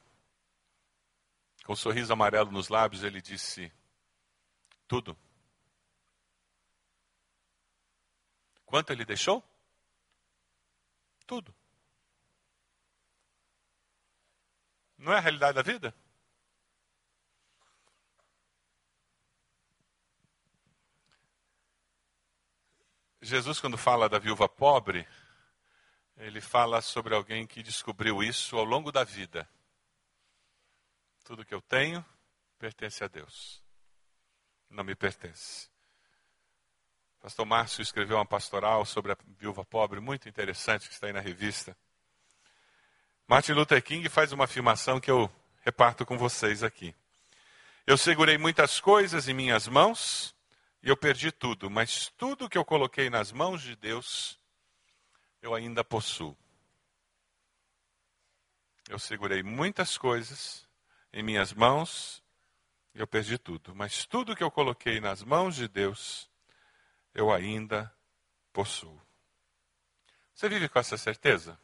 Com 1.63 1.73
um 1.73 1.75
sorriso 1.75 2.11
amarelo 2.11 2.51
nos 2.51 2.67
lábios, 2.67 3.03
ele 3.03 3.21
disse: 3.21 3.71
Tudo. 4.87 5.15
Quanto 8.65 8.91
ele 8.91 9.05
deixou? 9.05 9.43
Tudo. 11.27 11.53
Não 14.97 15.13
é 15.13 15.17
a 15.17 15.21
realidade 15.21 15.53
da 15.53 15.61
vida? 15.61 15.93
Jesus, 23.21 23.59
quando 23.59 23.77
fala 23.77 24.07
da 24.07 24.17
viúva 24.17 24.47
pobre, 24.47 25.05
ele 26.17 26.39
fala 26.39 26.81
sobre 26.81 27.13
alguém 27.13 27.45
que 27.45 27.61
descobriu 27.61 28.23
isso 28.23 28.57
ao 28.57 28.63
longo 28.63 28.91
da 28.91 29.03
vida. 29.03 29.47
Tudo 31.25 31.45
que 31.45 31.53
eu 31.53 31.61
tenho 31.61 32.03
pertence 32.57 33.03
a 33.03 33.07
Deus. 33.07 33.61
Não 34.69 34.83
me 34.83 34.95
pertence. 34.95 35.69
Pastor 37.19 37.45
Márcio 37.45 37.81
escreveu 37.81 38.15
uma 38.15 38.25
pastoral 38.25 38.85
sobre 38.85 39.11
a 39.11 39.17
viúva 39.37 39.65
pobre, 39.65 39.99
muito 39.99 40.29
interessante, 40.29 40.87
que 40.87 40.93
está 40.93 41.07
aí 41.07 41.13
na 41.13 41.19
revista. 41.19 41.75
Martin 43.27 43.51
Luther 43.51 43.83
King 43.83 44.07
faz 44.07 44.31
uma 44.31 44.45
afirmação 44.45 44.99
que 44.99 45.11
eu 45.11 45.29
reparto 45.61 46.05
com 46.05 46.17
vocês 46.17 46.63
aqui. 46.63 46.95
Eu 47.85 47.97
segurei 47.97 48.37
muitas 48.37 48.79
coisas 48.79 49.27
em 49.27 49.33
minhas 49.33 49.67
mãos 49.67 50.33
e 50.81 50.89
eu 50.89 50.95
perdi 50.95 51.31
tudo, 51.31 51.69
mas 51.69 52.09
tudo 52.17 52.49
que 52.49 52.57
eu 52.57 52.63
coloquei 52.63 53.09
nas 53.09 53.31
mãos 53.31 53.61
de 53.61 53.75
Deus, 53.75 54.39
eu 55.41 55.53
ainda 55.53 55.83
possuo. 55.83 56.37
Eu 58.87 58.97
segurei 58.97 59.43
muitas 59.43 59.97
coisas 59.97 60.67
em 61.11 61.21
minhas 61.21 61.53
mãos 61.53 62.23
e 62.95 62.99
eu 62.99 63.07
perdi 63.07 63.37
tudo, 63.37 63.75
mas 63.75 64.05
tudo 64.05 64.35
que 64.35 64.43
eu 64.43 64.49
coloquei 64.49 64.99
nas 64.99 65.21
mãos 65.21 65.55
de 65.55 65.67
Deus, 65.67 66.29
eu 67.13 67.31
ainda 67.31 67.93
possuo. 68.51 68.99
Você 70.33 70.47
vive 70.47 70.69
com 70.69 70.79
essa 70.79 70.97
certeza? 70.97 71.59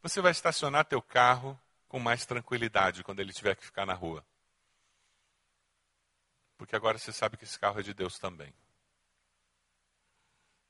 Você 0.00 0.20
vai 0.20 0.30
estacionar 0.30 0.84
teu 0.84 1.02
carro 1.02 1.60
com 1.88 1.98
mais 1.98 2.24
tranquilidade 2.24 3.02
quando 3.02 3.20
ele 3.20 3.32
tiver 3.32 3.56
que 3.56 3.64
ficar 3.64 3.84
na 3.84 3.94
rua. 3.94 4.24
Porque 6.58 6.76
agora 6.76 6.98
você 6.98 7.12
sabe 7.12 7.38
que 7.38 7.44
esse 7.44 7.58
carro 7.58 7.80
é 7.80 7.82
de 7.82 7.94
Deus 7.94 8.18
também. 8.18 8.52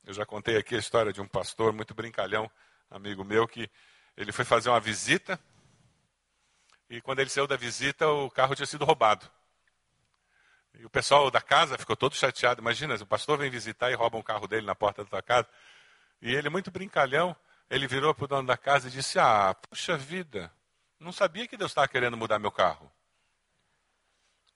Eu 0.05 0.13
já 0.13 0.25
contei 0.25 0.55
aqui 0.55 0.75
a 0.75 0.79
história 0.79 1.11
de 1.11 1.19
um 1.19 1.27
pastor 1.27 1.73
muito 1.73 1.93
brincalhão, 1.93 2.49
amigo 2.89 3.25
meu, 3.25 3.47
que 3.47 3.69
ele 4.15 4.31
foi 4.31 4.45
fazer 4.45 4.69
uma 4.69 4.79
visita 4.79 5.37
e 6.89 7.01
quando 7.01 7.19
ele 7.19 7.29
saiu 7.29 7.45
da 7.45 7.55
visita 7.55 8.07
o 8.07 8.31
carro 8.31 8.55
tinha 8.55 8.65
sido 8.65 8.83
roubado. 8.83 9.29
E 10.73 10.85
o 10.85 10.89
pessoal 10.89 11.29
da 11.29 11.41
casa 11.41 11.77
ficou 11.77 11.95
todo 11.95 12.15
chateado. 12.15 12.61
Imagina, 12.61 12.95
o 12.95 13.05
pastor 13.05 13.37
vem 13.37 13.49
visitar 13.49 13.91
e 13.91 13.95
rouba 13.95 14.17
um 14.17 14.23
carro 14.23 14.47
dele 14.47 14.65
na 14.65 14.73
porta 14.73 15.03
da 15.03 15.09
tua 15.09 15.21
casa. 15.21 15.47
E 16.21 16.33
ele, 16.33 16.49
muito 16.49 16.71
brincalhão, 16.71 17.35
ele 17.69 17.87
virou 17.87 18.13
para 18.15 18.25
o 18.25 18.27
dono 18.27 18.47
da 18.47 18.57
casa 18.57 18.87
e 18.87 18.91
disse: 18.91 19.19
Ah, 19.19 19.53
puxa 19.53 19.97
vida, 19.97 20.51
não 20.99 21.11
sabia 21.11 21.47
que 21.47 21.57
Deus 21.57 21.71
estava 21.71 21.87
querendo 21.87 22.17
mudar 22.17 22.39
meu 22.39 22.51
carro. 22.51 22.91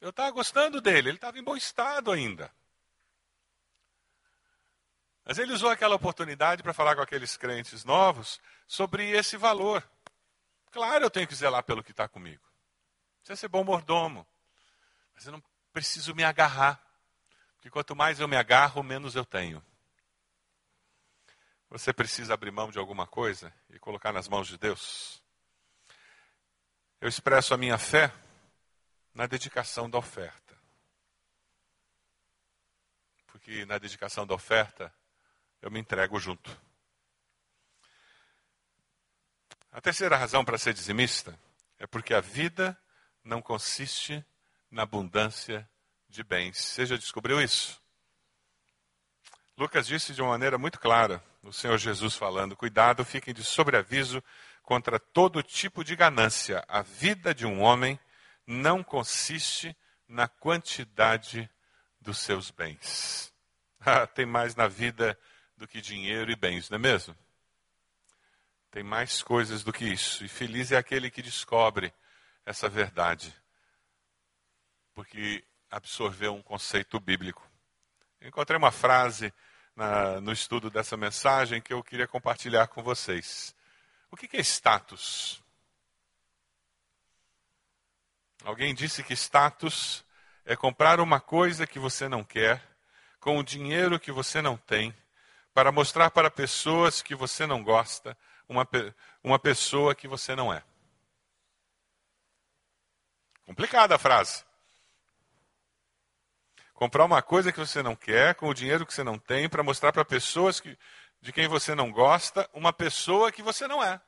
Eu 0.04 0.10
estava 0.10 0.30
gostando 0.32 0.82
dele, 0.82 1.08
ele 1.08 1.18
estava 1.18 1.39
em 1.39 1.44
bom 1.44 1.56
estado 1.56 2.12
ainda. 2.12 2.52
Mas 5.24 5.38
ele 5.38 5.54
usou 5.54 5.70
aquela 5.70 5.96
oportunidade 5.96 6.62
para 6.62 6.74
falar 6.74 6.94
com 6.94 7.02
aqueles 7.02 7.38
crentes 7.38 7.86
novos 7.86 8.38
sobre 8.68 9.12
esse 9.12 9.38
valor. 9.38 9.82
Claro, 10.72 11.06
eu 11.06 11.10
tenho 11.10 11.26
que 11.26 11.34
zelar 11.34 11.63
pelo 11.63 11.82
que 11.82 11.92
está 11.92 12.06
comigo. 12.06 12.44
Precisa 13.20 13.39
ser 13.39 13.48
bom 13.48 13.63
mordomo. 13.63 14.28
Mas 15.16 15.26
eu 15.26 15.32
não 15.32 15.44
preciso 15.72 16.13
me 16.13 16.26
agarrar. 16.26 16.86
Porque 17.56 17.70
quanto 17.70 17.96
mais 17.96 18.20
eu 18.20 18.28
me 18.28 18.36
agarro, 18.36 18.84
menos 18.84 19.16
eu 19.16 19.24
tenho. 19.24 19.66
Você 21.70 21.94
precisa 21.94 22.34
abrir 22.34 22.52
mão 22.52 22.70
de 22.70 22.78
alguma 22.78 23.08
coisa 23.08 23.54
e 23.70 23.80
colocar 23.80 24.12
nas 24.12 24.28
mãos 24.28 24.50
de 24.50 24.58
Deus? 24.58 25.24
Eu 27.00 27.08
expresso 27.08 27.54
a 27.54 27.58
minha 27.58 27.78
fé 27.78 28.12
na 29.13 29.28
dedicação 29.28 29.89
da 29.89 29.97
oferta. 29.97 30.58
Porque 33.28 33.65
na 33.65 33.78
dedicação 33.78 34.26
da 34.26 34.34
oferta, 34.34 34.93
eu 35.62 35.69
me 35.69 35.80
entrego 35.80 36.19
junto. 36.19 36.60
A 39.71 39.82
terceira 39.82 40.15
razão 40.15 40.45
para 40.45 40.58
ser 40.58 40.73
dizimista 40.73 41.38
é 41.80 41.88
porque 41.88 42.13
a 42.13 42.21
vida 42.21 42.78
não 43.23 43.41
consiste 43.41 44.23
na 44.69 44.84
abundância 44.84 45.67
de 46.08 46.23
bens. 46.23 46.58
Você 46.58 46.86
já 46.86 46.95
descobriu 46.95 47.41
isso? 47.41 47.82
Lucas 49.58 49.88
disse 49.88 50.13
de 50.13 50.21
uma 50.21 50.32
maneira 50.32 50.58
muito 50.58 50.80
clara, 50.80 51.23
o 51.43 51.52
Senhor 51.52 51.78
Jesus 51.78 52.15
falando: 52.15 52.56
Cuidado, 52.56 53.06
fiquem 53.06 53.34
de 53.34 53.43
sobreaviso 53.43 54.23
contra 54.62 54.99
todo 54.99 55.43
tipo 55.43 55.84
de 55.84 55.95
ganância. 55.95 56.63
A 56.67 56.82
vida 56.82 57.34
de 57.34 57.45
um 57.45 57.62
homem 57.62 57.99
não 58.45 58.84
consiste 58.84 59.75
na 60.08 60.27
quantidade 60.27 61.49
dos 61.99 62.19
seus 62.19 62.51
bens. 62.51 63.32
Ah, 63.86 64.08
tem 64.08 64.25
mais 64.25 64.56
na 64.56 64.65
vida 64.65 65.19
do 65.58 65.67
que 65.67 65.82
dinheiro 65.82 66.32
e 66.32 66.38
bens, 66.38 66.69
não 66.69 66.77
é 66.77 66.79
mesmo? 66.79 67.13
Tem 68.71 68.82
mais 68.82 69.21
coisas 69.21 69.62
do 69.62 69.73
que 69.73 69.84
isso. 69.84 70.23
E 70.23 70.29
feliz 70.29 70.71
é 70.71 70.77
aquele 70.77 71.12
que 71.12 71.21
descobre 71.21 71.93
essa 72.45 72.69
verdade, 72.69 73.36
porque 74.93 75.43
absorveu 75.69 76.34
um 76.34 76.41
conceito 76.41 76.97
bíblico. 76.97 77.45
encontrei 78.21 78.58
uma 78.58 78.71
frase 78.71 79.34
na, 79.75 80.21
no 80.21 80.32
estudo 80.32 80.69
dessa 80.69 80.95
mensagem 80.95 81.62
que 81.62 81.73
eu 81.73 81.84
queria 81.84 82.08
compartilhar 82.08 82.67
com 82.67 82.82
vocês. 82.82 83.53
O 84.10 84.15
que, 84.15 84.29
que 84.29 84.38
é 84.38 84.39
status? 84.39 85.42
Alguém 88.44 88.76
disse 88.76 89.02
que 89.04 89.14
status 89.14 90.04
é 90.46 90.56
comprar 90.56 91.00
uma 91.00 91.20
coisa 91.20 91.66
que 91.66 91.80
você 91.80 92.10
não 92.10 92.24
quer, 92.24 92.62
com 93.20 93.38
o 93.38 93.44
dinheiro 93.44 93.98
que 93.98 94.12
você 94.12 94.41
não 94.41 94.58
tem, 94.58 94.94
para 95.54 95.72
mostrar 95.72 96.12
para 96.12 96.30
pessoas 96.30 97.02
que 97.02 97.16
você 97.16 97.48
não 97.48 97.64
gosta, 97.64 98.18
uma, 98.50 98.68
uma 99.24 99.39
pessoa 99.39 99.96
que 99.96 100.10
você 100.10 100.36
não 100.36 100.54
é. 100.54 100.62
Complicada 103.46 103.96
a 103.96 104.00
frase. 104.00 104.44
Comprar 106.74 107.06
uma 107.06 107.22
coisa 107.22 107.50
que 107.50 107.60
você 107.60 107.82
não 107.82 107.96
quer, 107.96 108.36
com 108.36 108.50
o 108.50 108.54
dinheiro 108.54 108.86
que 108.86 108.94
você 108.94 109.06
não 109.06 109.18
tem, 109.18 109.48
para 109.48 109.64
mostrar 109.64 109.94
para 109.94 110.04
pessoas 110.04 110.60
que, 110.60 110.78
de 111.22 111.32
quem 111.32 111.48
você 111.48 111.74
não 111.74 111.89
gosta, 111.91 112.50
uma 112.54 112.74
pessoa 112.74 113.32
que 113.32 113.41
você 113.41 113.70
não 113.70 113.82
é. 113.82 114.02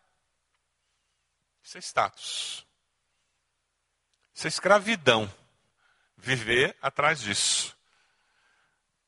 Isso 1.64 1.78
é 1.78 1.82
status. 1.82 2.68
Isso 4.36 4.48
é 4.48 4.50
escravidão. 4.50 5.32
Viver 6.18 6.76
atrás 6.82 7.22
disso. 7.22 7.76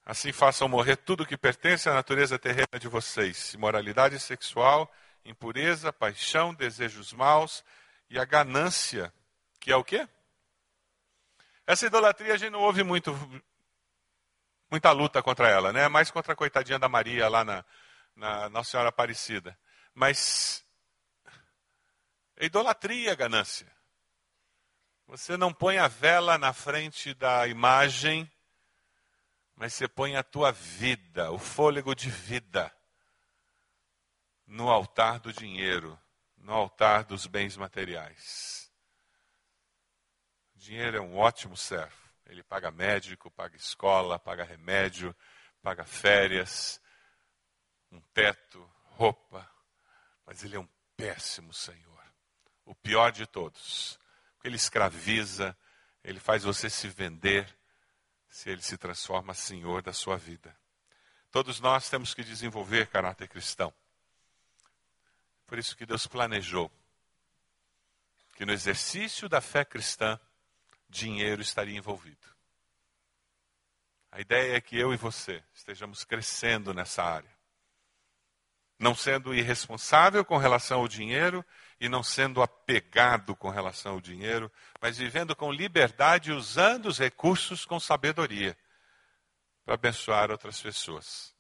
Assim 0.06 0.32
façam 0.32 0.70
morrer 0.70 0.96
tudo 0.96 1.26
que 1.26 1.36
pertence 1.36 1.90
à 1.90 1.94
natureza 1.94 2.40
terrena 2.40 2.80
de 2.80 2.88
vocês: 2.88 3.54
imoralidade 3.54 4.18
sexual, 4.20 4.90
impureza, 5.26 5.92
paixão, 5.92 6.54
desejos 6.54 7.12
maus 7.12 7.64
e 8.10 8.18
a 8.18 8.24
ganância, 8.24 9.14
que 9.60 9.70
é 9.70 9.76
o 9.76 9.84
quê? 9.84 10.08
Essa 11.66 11.88
idolatria 11.88 12.34
a 12.34 12.38
gente 12.38 12.52
não 12.52 12.62
ouve 12.62 12.82
muito, 12.84 13.14
muita 14.72 14.92
luta 14.92 15.22
contra 15.22 15.50
ela, 15.50 15.74
né? 15.74 15.90
Mais 15.90 16.10
contra 16.10 16.32
a 16.32 16.38
coitadinha 16.38 16.80
da 16.80 16.88
Maria 16.88 17.28
lá 17.28 17.44
na, 17.44 17.66
na 18.16 18.50
Nossa 18.50 18.72
Senhora 18.72 18.90
Aparecida. 18.90 19.60
Mas 19.94 20.64
é 22.38 22.46
idolatria, 22.46 23.14
ganância. 23.14 23.77
Você 25.08 25.38
não 25.38 25.54
põe 25.54 25.78
a 25.78 25.88
vela 25.88 26.38
na 26.38 26.52
frente 26.52 27.14
da 27.14 27.48
imagem, 27.48 28.30
mas 29.56 29.74
você 29.74 29.88
põe 29.88 30.18
a 30.18 30.24
tua 30.24 30.52
vida, 30.52 31.32
o 31.32 31.40
fôlego 31.40 31.96
de 31.96 32.10
vida, 32.10 32.70
no 34.46 34.70
altar 34.70 35.22
do 35.22 35.32
dinheiro, 35.32 35.98
no 36.36 36.52
altar 36.52 37.06
dos 37.06 37.26
bens 37.26 37.56
materiais. 37.56 38.70
O 40.54 40.60
dinheiro 40.60 40.98
é 40.98 41.02
um 41.02 41.18
ótimo 41.18 41.56
servo. 41.56 41.96
Ele 42.26 42.44
paga 42.44 42.70
médico, 42.70 43.32
paga 43.32 43.56
escola, 43.56 44.20
paga 44.20 44.44
remédio, 44.44 45.16
paga 45.62 45.86
férias, 45.86 46.82
um 47.90 48.02
teto, 48.14 48.70
roupa. 48.84 49.50
Mas 50.26 50.44
ele 50.44 50.58
é 50.58 50.60
um 50.60 50.68
péssimo 50.98 51.54
Senhor. 51.54 52.04
O 52.66 52.76
pior 52.76 53.14
de 53.14 53.26
todos. 53.26 53.98
Ele 54.48 54.56
escraviza, 54.56 55.56
ele 56.02 56.22
faz 56.22 56.44
você 56.44 56.70
se 56.70 56.88
vender, 56.88 57.54
se 58.30 58.50
ele 58.50 58.62
se 58.62 58.78
transforma 58.78 59.34
Senhor 59.34 59.82
da 59.82 59.92
sua 59.92 60.16
vida. 60.16 60.58
Todos 61.30 61.60
nós 61.60 61.90
temos 61.90 62.14
que 62.14 62.24
desenvolver 62.24 62.88
caráter 62.88 63.28
cristão. 63.28 63.74
Por 65.46 65.60
isso 65.60 65.76
que 65.76 65.86
Deus 65.86 66.08
planejou 66.08 66.72
que 68.38 68.46
no 68.46 68.54
exercício 68.54 69.28
da 69.28 69.42
fé 69.42 69.66
cristã 69.66 70.18
dinheiro 70.88 71.42
estaria 71.42 71.78
envolvido. 71.78 72.26
A 74.10 74.22
ideia 74.22 74.56
é 74.56 74.62
que 74.62 74.78
eu 74.78 74.94
e 74.94 74.98
você 74.98 75.44
estejamos 75.54 76.06
crescendo 76.06 76.74
nessa 76.74 77.04
área. 77.04 77.36
Não 78.80 78.96
sendo 78.96 79.36
irresponsável 79.36 80.24
com 80.24 80.38
relação 80.38 80.80
ao 80.80 80.88
dinheiro 80.88 81.44
e 81.80 81.88
não 81.88 82.02
sendo 82.02 82.42
apegado 82.42 83.36
com 83.36 83.50
relação 83.50 83.94
ao 83.94 84.02
dinheiro, 84.02 84.52
mas 84.82 84.98
vivendo 84.98 85.36
com 85.36 85.52
liberdade 85.52 86.32
usando 86.32 86.88
os 86.88 86.98
recursos 86.98 87.66
com 87.66 87.80
sabedoria 87.80 88.58
para 89.64 89.76
abençoar 89.76 90.32
outras 90.32 90.62
pessoas. 90.62 91.36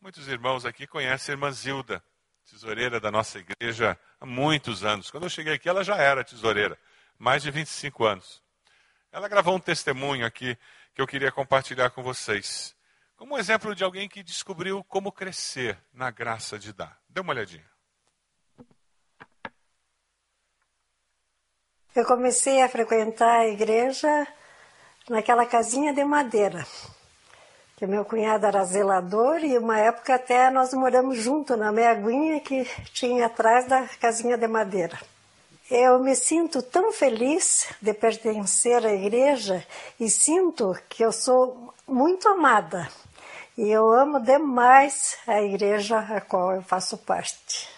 Muitos 0.00 0.28
irmãos 0.28 0.64
aqui 0.64 0.86
conhecem 0.86 1.32
a 1.32 1.34
irmã 1.34 1.50
Zilda, 1.50 2.02
tesoureira 2.48 3.00
da 3.00 3.10
nossa 3.10 3.38
igreja 3.38 3.98
há 4.20 4.26
muitos 4.26 4.84
anos. 4.84 5.10
Quando 5.10 5.24
eu 5.24 5.30
cheguei 5.30 5.54
aqui, 5.54 5.68
ela 5.68 5.84
já 5.84 5.96
era 5.96 6.24
tesoureira, 6.24 6.78
mais 7.18 7.42
de 7.42 7.50
25 7.50 8.04
anos. 8.04 8.42
Ela 9.12 9.28
gravou 9.28 9.56
um 9.56 9.60
testemunho 9.60 10.24
aqui 10.24 10.56
que 10.94 11.02
eu 11.02 11.06
queria 11.06 11.32
compartilhar 11.32 11.90
com 11.90 12.02
vocês, 12.02 12.76
como 13.16 13.34
um 13.34 13.38
exemplo 13.38 13.74
de 13.74 13.84
alguém 13.84 14.08
que 14.08 14.22
descobriu 14.22 14.82
como 14.84 15.12
crescer 15.12 15.78
na 15.92 16.10
graça 16.10 16.58
de 16.58 16.72
dar. 16.72 16.98
Dê 17.08 17.20
uma 17.20 17.32
olhadinha. 17.32 17.68
Eu 21.92 22.04
comecei 22.04 22.62
a 22.62 22.68
frequentar 22.68 23.40
a 23.40 23.48
igreja 23.48 24.24
naquela 25.08 25.44
casinha 25.44 25.92
de 25.92 26.04
madeira. 26.04 26.64
Que 27.74 27.84
meu 27.84 28.04
cunhado 28.04 28.46
era 28.46 28.64
zelador 28.64 29.42
e 29.42 29.58
uma 29.58 29.76
época 29.76 30.14
até 30.14 30.50
nós 30.50 30.72
moramos 30.72 31.18
junto 31.18 31.56
na 31.56 31.72
meia 31.72 31.90
aguinha 31.90 32.38
que 32.38 32.64
tinha 32.92 33.26
atrás 33.26 33.66
da 33.66 33.88
casinha 34.00 34.38
de 34.38 34.46
madeira. 34.46 35.00
Eu 35.68 35.98
me 35.98 36.14
sinto 36.14 36.62
tão 36.62 36.92
feliz 36.92 37.66
de 37.82 37.92
pertencer 37.92 38.86
à 38.86 38.92
igreja 38.92 39.66
e 39.98 40.08
sinto 40.08 40.78
que 40.88 41.04
eu 41.04 41.10
sou 41.10 41.74
muito 41.88 42.28
amada. 42.28 42.88
E 43.58 43.68
eu 43.68 43.90
amo 43.90 44.20
demais 44.20 45.18
a 45.26 45.42
igreja 45.42 45.98
a 45.98 46.20
qual 46.20 46.52
eu 46.52 46.62
faço 46.62 46.98
parte. 46.98 47.68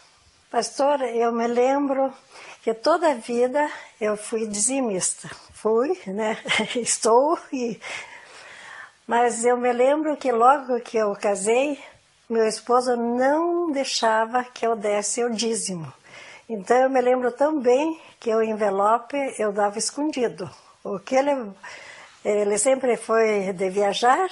Pastor, 0.50 1.00
eu 1.00 1.32
me 1.32 1.46
lembro 1.46 2.12
que 2.62 2.72
toda 2.72 3.10
a 3.10 3.14
vida 3.14 3.68
eu 4.00 4.16
fui 4.16 4.46
dizimista. 4.46 5.28
Fui, 5.52 6.00
né? 6.06 6.38
Estou 6.76 7.38
e 7.52 7.78
mas 9.06 9.44
eu 9.44 9.56
me 9.56 9.72
lembro 9.72 10.16
que 10.16 10.30
logo 10.30 10.80
que 10.80 10.96
eu 10.96 11.14
casei, 11.14 11.78
meu 12.30 12.46
esposo 12.46 12.96
não 12.96 13.70
deixava 13.70 14.44
que 14.44 14.66
eu 14.66 14.76
desse 14.76 15.24
o 15.24 15.30
dízimo. 15.30 15.92
Então 16.48 16.76
eu 16.76 16.88
me 16.88 17.00
lembro 17.00 17.32
tão 17.32 17.60
bem 17.60 18.00
que 18.20 18.32
o 18.34 18.42
envelope 18.42 19.16
eu 19.38 19.52
dava 19.52 19.76
escondido. 19.76 20.48
O 20.84 20.98
que 20.98 21.16
ele 21.16 21.52
ele 22.24 22.56
sempre 22.56 22.96
foi 22.96 23.52
de 23.52 23.68
viajar 23.68 24.30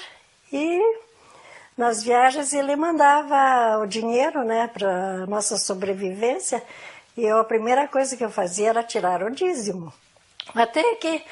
e 0.53 0.81
nas 1.77 2.03
viagens 2.03 2.53
ele 2.53 2.77
mandava 2.77 3.79
o 3.83 3.87
dinheiro, 3.87 4.45
né, 4.45 4.69
para 4.73 5.27
nossa 5.27 5.59
sobrevivência 5.59 6.63
e 7.17 7.25
eu, 7.25 7.39
a 7.39 7.45
primeira 7.45 7.89
coisa 7.89 8.17
que 8.17 8.25
eu 8.25 8.31
fazia 8.31 8.71
era 8.71 8.83
tirar 8.83 9.23
o 9.23 9.31
dízimo. 9.31 9.93
Até 10.55 10.83
que, 10.97 11.23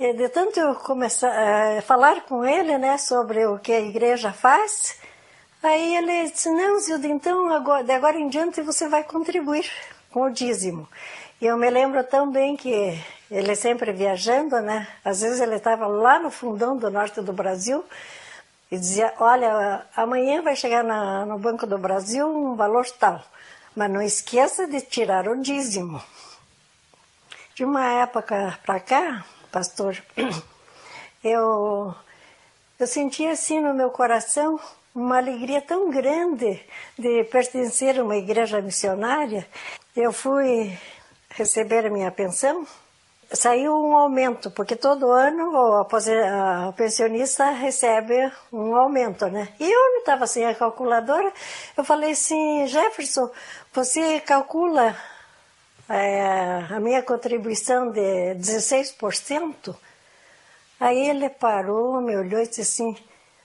eh, 0.00 0.12
de 0.12 0.28
tanto 0.28 0.58
eu 0.58 0.74
começar 0.76 1.30
a 1.30 1.72
eh, 1.74 1.80
falar 1.80 2.22
com 2.22 2.44
ele 2.44 2.78
né, 2.78 2.98
sobre 2.98 3.46
o 3.46 3.58
que 3.58 3.72
a 3.72 3.80
igreja 3.80 4.32
faz, 4.32 4.98
aí 5.62 5.96
ele 5.96 6.30
disse, 6.30 6.50
não, 6.50 6.80
Zilda, 6.80 7.06
então 7.06 7.52
agora, 7.52 7.84
de 7.84 7.92
agora 7.92 8.18
em 8.18 8.28
diante 8.28 8.62
você 8.62 8.88
vai 8.88 9.04
contribuir 9.04 9.70
com 10.10 10.22
o 10.22 10.30
dízimo. 10.30 10.88
E 11.40 11.46
eu 11.46 11.56
me 11.56 11.68
lembro 11.68 12.04
tão 12.04 12.30
bem 12.30 12.56
que 12.56 12.96
ele 13.28 13.56
sempre 13.56 13.92
viajando, 13.92 14.60
né? 14.60 14.86
Às 15.04 15.22
vezes 15.22 15.40
ele 15.40 15.56
estava 15.56 15.86
lá 15.86 16.20
no 16.20 16.30
fundão 16.30 16.76
do 16.76 16.88
norte 16.90 17.20
do 17.20 17.32
Brasil 17.32 17.84
e 18.70 18.78
dizia, 18.78 19.12
olha, 19.18 19.84
amanhã 19.96 20.40
vai 20.40 20.54
chegar 20.54 20.84
na, 20.84 21.26
no 21.26 21.38
Banco 21.38 21.66
do 21.66 21.76
Brasil 21.78 22.28
um 22.28 22.54
valor 22.54 22.86
tal. 22.98 23.20
Mas 23.74 23.90
não 23.90 24.02
esqueça 24.02 24.66
de 24.66 24.80
tirar 24.82 25.28
o 25.28 25.40
dízimo. 25.40 26.02
De 27.54 27.64
uma 27.64 27.86
época 28.02 28.58
para 28.64 28.80
cá, 28.80 29.24
pastor, 29.50 29.96
eu, 31.24 31.94
eu 32.78 32.86
senti 32.86 33.26
assim 33.26 33.60
no 33.60 33.74
meu 33.74 33.90
coração 33.90 34.60
uma 34.94 35.16
alegria 35.16 35.62
tão 35.62 35.90
grande 35.90 36.60
de 36.98 37.24
pertencer 37.24 37.98
a 37.98 38.04
uma 38.04 38.16
igreja 38.16 38.60
missionária. 38.60 39.46
Eu 39.96 40.12
fui 40.12 40.78
receber 41.30 41.86
a 41.86 41.90
minha 41.90 42.10
pensão 42.10 42.66
saiu 43.32 43.74
um 43.74 43.96
aumento, 43.96 44.50
porque 44.50 44.76
todo 44.76 45.10
ano 45.10 45.52
o, 45.54 46.72
pensionista 46.72 47.50
recebe 47.50 48.30
um 48.52 48.76
aumento, 48.76 49.26
né? 49.26 49.48
E 49.58 49.70
eu 49.70 49.98
estava 49.98 50.26
sem 50.26 50.44
a 50.44 50.54
calculadora, 50.54 51.32
eu 51.76 51.84
falei 51.84 52.12
assim, 52.12 52.66
Jefferson, 52.66 53.30
você 53.72 54.20
calcula 54.20 54.96
é, 55.88 56.66
a 56.70 56.80
minha 56.80 57.02
contribuição 57.02 57.90
de 57.90 58.34
16%? 58.36 59.74
Aí 60.78 61.08
ele 61.08 61.30
parou, 61.30 62.00
me 62.00 62.16
olhou 62.16 62.40
e 62.40 62.46
disse 62.46 62.62
assim, 62.62 62.96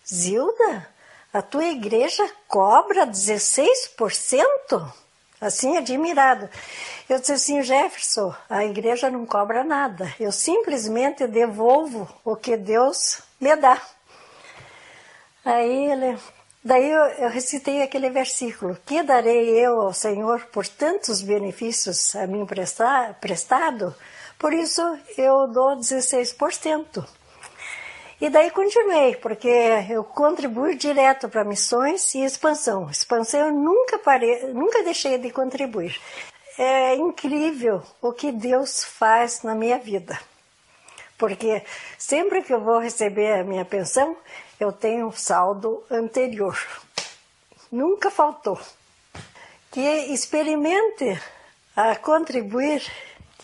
Zilda, 0.06 0.88
a 1.32 1.42
tua 1.42 1.66
igreja 1.66 2.28
cobra 2.48 3.06
16%? 3.06 4.92
Assim 5.40 5.78
admirado. 5.78 6.50
Eu 7.10 7.20
disse 7.20 7.34
assim, 7.34 7.62
Jefferson, 7.62 8.34
a 8.50 8.66
igreja 8.66 9.10
não 9.10 9.26
cobra 9.26 9.64
nada, 9.64 10.14
eu 10.20 10.32
simplesmente 10.32 11.26
devolvo 11.28 12.08
o 12.24 12.36
que 12.36 12.58
Deus 12.58 13.22
me 13.40 13.56
dá. 13.56 13.82
Aí 15.46 15.92
ele, 15.92 16.18
daí 16.64 16.90
eu, 16.90 17.04
eu 17.20 17.30
recitei 17.30 17.82
aquele 17.82 18.10
versículo: 18.10 18.78
Que 18.86 19.02
darei 19.02 19.50
eu 19.52 19.80
ao 19.80 19.94
Senhor 19.94 20.46
por 20.52 20.68
tantos 20.68 21.22
benefícios 21.22 22.16
a 22.16 22.28
mim 22.28 22.46
prestar, 22.46 23.14
prestado? 23.16 23.96
Por 24.38 24.54
isso 24.54 24.82
eu 25.18 25.48
dou 25.48 25.78
16%. 25.78 27.06
E 28.20 28.30
daí 28.30 28.50
continuei, 28.50 29.16
porque 29.16 29.48
eu 29.90 30.04
contribuo 30.04 30.76
direto 30.76 31.30
para 31.30 31.44
missões 31.44 32.16
e 32.16 32.24
expansão. 32.24 32.90
Expansão 32.90 33.48
eu 33.48 33.52
nunca 33.52 34.00
parei, 34.00 34.48
nunca 34.54 34.84
deixei 34.84 35.20
de 35.20 35.30
contribuir. 35.30 36.00
É 36.58 36.96
incrível 36.96 37.84
o 38.02 38.12
que 38.12 38.32
Deus 38.32 38.84
faz 38.84 39.44
na 39.44 39.54
minha 39.54 39.78
vida. 39.78 40.20
Porque 41.16 41.64
sempre 41.96 42.42
que 42.42 42.52
eu 42.52 42.60
vou 42.60 42.80
receber 42.80 43.34
a 43.34 43.44
minha 43.44 43.64
pensão, 43.64 44.18
eu 44.60 44.72
tenho 44.72 45.08
um 45.08 45.12
saldo 45.12 45.84
anterior. 45.90 46.58
Nunca 47.72 48.10
faltou. 48.10 48.60
Que 49.72 49.80
experimente 50.12 51.22
a 51.76 51.96
contribuir, 51.96 52.82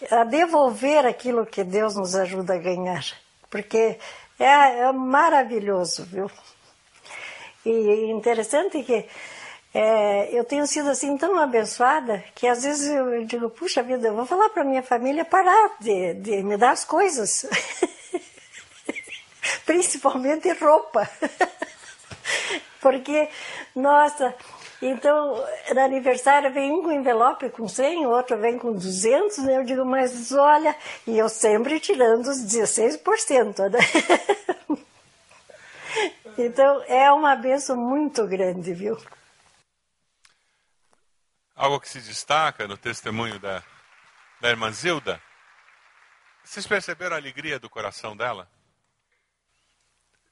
a 0.10 0.24
devolver 0.24 1.06
aquilo 1.06 1.46
que 1.46 1.64
Deus 1.64 1.96
nos 1.96 2.16
ajuda 2.16 2.56
a 2.56 2.58
ganhar. 2.58 3.06
Porque 3.50 4.00
é, 4.40 4.80
é 4.80 4.92
maravilhoso, 4.92 6.06
viu? 6.06 6.30
E 7.66 8.12
interessante 8.12 8.84
que 8.84 9.08
é, 9.74 10.30
eu 10.38 10.44
tenho 10.44 10.68
sido 10.68 10.90
assim 10.90 11.18
tão 11.18 11.40
abençoada 11.40 12.24
que 12.36 12.46
às 12.46 12.64
vezes 12.64 12.92
eu 12.92 13.26
digo, 13.26 13.50
puxa 13.50 13.82
vida, 13.82 14.08
eu 14.08 14.16
vou 14.16 14.26
falar 14.26 14.50
para 14.50 14.64
minha 14.64 14.84
família 14.84 15.26
parar 15.26 15.78
de, 15.80 16.14
de 16.16 16.44
me 16.44 16.58
dar 16.58 16.72
as 16.72 16.86
coisas. 16.86 17.48
Principalmente 19.66 20.52
roupa. 20.54 21.10
Porque, 22.80 23.30
nossa, 23.76 24.36
então, 24.86 25.36
no 25.74 25.80
aniversário 25.80 26.52
vem 26.52 26.72
um 26.72 26.84
com 26.84 26.92
envelope 26.92 27.50
com 27.50 27.68
100, 27.68 28.06
outro 28.06 28.38
vem 28.38 28.60
com 28.60 28.74
200, 28.74 29.38
né? 29.40 29.58
Eu 29.58 29.64
digo, 29.64 29.86
mas 29.86 30.32
olha, 30.32 30.76
e 31.08 31.18
eu 31.18 31.30
sempre 31.30 31.80
tirando 31.80 32.28
os 32.28 32.40
16%, 32.40 33.70
né? 33.70 33.80
então, 36.38 36.84
é 36.88 37.12
uma 37.12 37.36
benção 37.36 37.78
muito 37.78 38.28
grande, 38.28 38.74
viu? 38.74 39.02
Algo 41.56 41.80
que 41.80 41.88
se 41.88 42.02
destaca 42.02 42.68
no 42.68 42.76
testemunho 42.76 43.40
da, 43.40 43.64
da 44.42 44.50
irmã 44.50 44.70
Zilda. 44.72 45.22
Vocês 46.44 46.68
perceberam 46.68 47.16
a 47.16 47.20
alegria 47.20 47.58
do 47.58 47.70
coração 47.70 48.18
dela? 48.18 48.50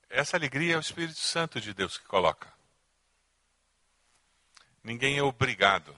Essa 0.10 0.36
alegria 0.36 0.74
é 0.74 0.78
o 0.78 0.82
Espírito 0.82 1.20
Santo 1.20 1.62
de 1.62 1.74
Deus 1.74 1.98
que 1.98 2.06
coloca. 2.06 2.61
Ninguém 4.84 5.18
é 5.18 5.24
obrigado. 5.24 5.96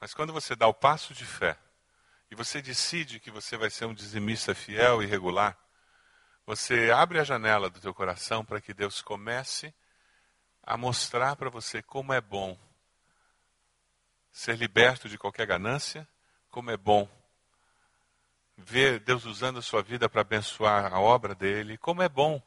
Mas 0.00 0.12
quando 0.12 0.32
você 0.32 0.56
dá 0.56 0.66
o 0.66 0.74
passo 0.74 1.14
de 1.14 1.24
fé 1.24 1.56
e 2.30 2.34
você 2.34 2.60
decide 2.60 3.20
que 3.20 3.30
você 3.30 3.56
vai 3.56 3.70
ser 3.70 3.84
um 3.84 3.94
dizimista 3.94 4.54
fiel 4.54 5.02
e 5.02 5.06
regular, 5.06 5.56
você 6.44 6.90
abre 6.90 7.20
a 7.20 7.24
janela 7.24 7.70
do 7.70 7.80
teu 7.80 7.94
coração 7.94 8.44
para 8.44 8.60
que 8.60 8.74
Deus 8.74 9.00
comece 9.00 9.72
a 10.62 10.76
mostrar 10.76 11.36
para 11.36 11.48
você 11.48 11.80
como 11.82 12.12
é 12.12 12.20
bom 12.20 12.58
ser 14.32 14.56
liberto 14.56 15.08
de 15.08 15.18
qualquer 15.18 15.46
ganância, 15.46 16.08
como 16.50 16.70
é 16.70 16.76
bom 16.76 17.08
ver 18.56 19.00
Deus 19.00 19.24
usando 19.24 19.58
a 19.58 19.62
sua 19.62 19.82
vida 19.82 20.08
para 20.08 20.22
abençoar 20.22 20.92
a 20.92 20.98
obra 20.98 21.34
dele, 21.34 21.78
como 21.78 22.02
é 22.02 22.08
bom 22.08 22.42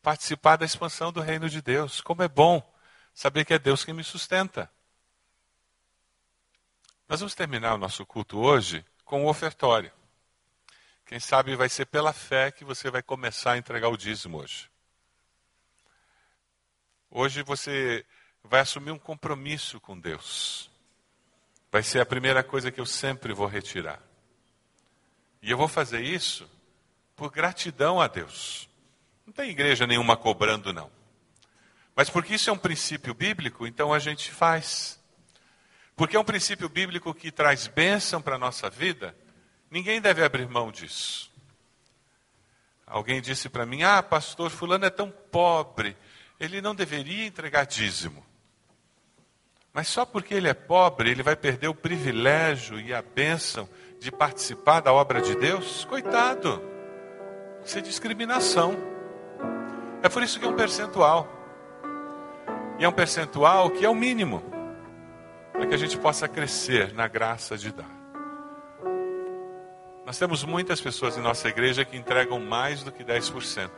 participar 0.00 0.56
da 0.56 0.64
expansão 0.64 1.12
do 1.12 1.20
reino 1.20 1.48
de 1.48 1.60
Deus, 1.60 2.00
como 2.00 2.22
é 2.22 2.28
bom 2.28 2.71
saber 3.14 3.44
que 3.44 3.54
é 3.54 3.58
Deus 3.58 3.84
quem 3.84 3.94
me 3.94 4.04
sustenta. 4.04 4.70
Nós 7.08 7.20
vamos 7.20 7.34
terminar 7.34 7.74
o 7.74 7.78
nosso 7.78 8.06
culto 8.06 8.38
hoje 8.38 8.84
com 9.04 9.24
o 9.24 9.28
ofertório. 9.28 9.92
Quem 11.04 11.20
sabe 11.20 11.54
vai 11.56 11.68
ser 11.68 11.86
pela 11.86 12.12
fé 12.12 12.50
que 12.50 12.64
você 12.64 12.90
vai 12.90 13.02
começar 13.02 13.52
a 13.52 13.58
entregar 13.58 13.88
o 13.88 13.96
dízimo 13.96 14.38
hoje. 14.38 14.70
Hoje 17.10 17.42
você 17.42 18.06
vai 18.42 18.60
assumir 18.60 18.90
um 18.90 18.98
compromisso 18.98 19.78
com 19.78 19.98
Deus. 19.98 20.70
Vai 21.70 21.82
ser 21.82 22.00
a 22.00 22.06
primeira 22.06 22.42
coisa 22.42 22.70
que 22.70 22.80
eu 22.80 22.86
sempre 22.86 23.34
vou 23.34 23.46
retirar. 23.46 24.02
E 25.42 25.50
eu 25.50 25.58
vou 25.58 25.68
fazer 25.68 26.00
isso 26.00 26.48
por 27.14 27.30
gratidão 27.30 28.00
a 28.00 28.06
Deus. 28.06 28.68
Não 29.26 29.32
tem 29.32 29.50
igreja 29.50 29.86
nenhuma 29.86 30.16
cobrando, 30.16 30.72
não. 30.72 30.90
Mas 31.94 32.08
porque 32.08 32.34
isso 32.34 32.48
é 32.48 32.52
um 32.52 32.58
princípio 32.58 33.14
bíblico, 33.14 33.66
então 33.66 33.92
a 33.92 33.98
gente 33.98 34.30
faz. 34.30 34.98
Porque 35.94 36.16
é 36.16 36.20
um 36.20 36.24
princípio 36.24 36.68
bíblico 36.68 37.12
que 37.12 37.30
traz 37.30 37.66
bênção 37.66 38.20
para 38.22 38.36
a 38.36 38.38
nossa 38.38 38.70
vida, 38.70 39.16
ninguém 39.70 40.00
deve 40.00 40.24
abrir 40.24 40.48
mão 40.48 40.72
disso. 40.72 41.30
Alguém 42.86 43.20
disse 43.20 43.48
para 43.48 43.66
mim: 43.66 43.82
Ah, 43.82 44.02
pastor, 44.02 44.50
Fulano 44.50 44.84
é 44.84 44.90
tão 44.90 45.10
pobre, 45.10 45.96
ele 46.40 46.60
não 46.60 46.74
deveria 46.74 47.26
entregar 47.26 47.64
dízimo. 47.64 48.24
Mas 49.72 49.88
só 49.88 50.04
porque 50.04 50.34
ele 50.34 50.48
é 50.48 50.54
pobre, 50.54 51.10
ele 51.10 51.22
vai 51.22 51.34
perder 51.34 51.68
o 51.68 51.74
privilégio 51.74 52.78
e 52.78 52.92
a 52.92 53.00
bênção 53.00 53.68
de 53.98 54.12
participar 54.12 54.80
da 54.80 54.92
obra 54.92 55.22
de 55.22 55.34
Deus? 55.34 55.84
Coitado, 55.86 56.62
isso 57.64 57.78
é 57.78 57.80
discriminação. 57.80 58.76
É 60.02 60.08
por 60.08 60.22
isso 60.22 60.38
que 60.38 60.44
é 60.44 60.48
um 60.48 60.56
percentual. 60.56 61.41
E 62.82 62.84
é 62.84 62.88
um 62.88 62.92
percentual 62.92 63.70
que 63.70 63.84
é 63.84 63.88
o 63.88 63.94
mínimo 63.94 64.42
para 65.52 65.64
que 65.68 65.72
a 65.72 65.76
gente 65.76 65.96
possa 65.96 66.26
crescer 66.26 66.92
na 66.92 67.06
graça 67.06 67.56
de 67.56 67.70
dar. 67.70 67.88
Nós 70.04 70.18
temos 70.18 70.42
muitas 70.42 70.80
pessoas 70.80 71.16
em 71.16 71.20
nossa 71.20 71.48
igreja 71.48 71.84
que 71.84 71.96
entregam 71.96 72.40
mais 72.40 72.82
do 72.82 72.90
que 72.90 73.04
10%. 73.04 73.70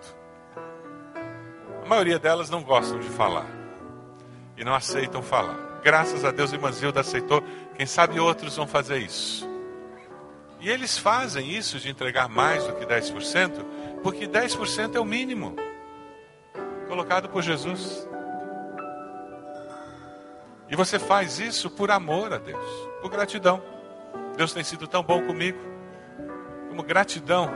A 1.83 1.87
maioria 1.87 2.19
delas 2.19 2.49
não 2.49 2.63
gostam 2.63 2.99
de 2.99 3.11
falar 3.11 3.47
e 4.57 4.65
não 4.65 4.75
aceitam 4.75 5.23
falar. 5.23 5.81
Graças 5.83 6.25
a 6.25 6.31
Deus, 6.31 6.55
irmã 6.55 6.73
Zilda 6.73 7.01
aceitou. 7.01 7.45
Quem 7.77 7.85
sabe 7.85 8.19
outros 8.19 8.57
vão 8.57 8.67
fazer 8.67 8.97
isso. 9.01 9.47
E 10.61 10.71
eles 10.71 10.97
fazem 10.97 11.51
isso 11.51 11.79
de 11.79 11.91
entregar 11.91 12.27
mais 12.27 12.67
do 12.67 12.73
que 12.73 12.87
10%, 12.87 14.01
porque 14.03 14.27
10% 14.27 14.95
é 14.95 14.99
o 14.99 15.05
mínimo 15.05 15.55
colocado 16.89 17.29
por 17.29 17.43
Jesus. 17.43 18.09
E 20.69 20.77
você 20.77 20.99
faz 20.99 21.39
isso 21.39 21.71
por 21.71 21.91
amor 21.91 22.33
a 22.33 22.39
Deus, 22.39 22.65
por 23.01 23.11
gratidão. 23.11 23.63
Deus 24.37 24.53
tem 24.53 24.65
sido 24.65 24.87
tão 24.87 25.03
bom 25.03 25.23
comigo. 25.23 25.59
Como 26.69 26.83
gratidão, 26.83 27.51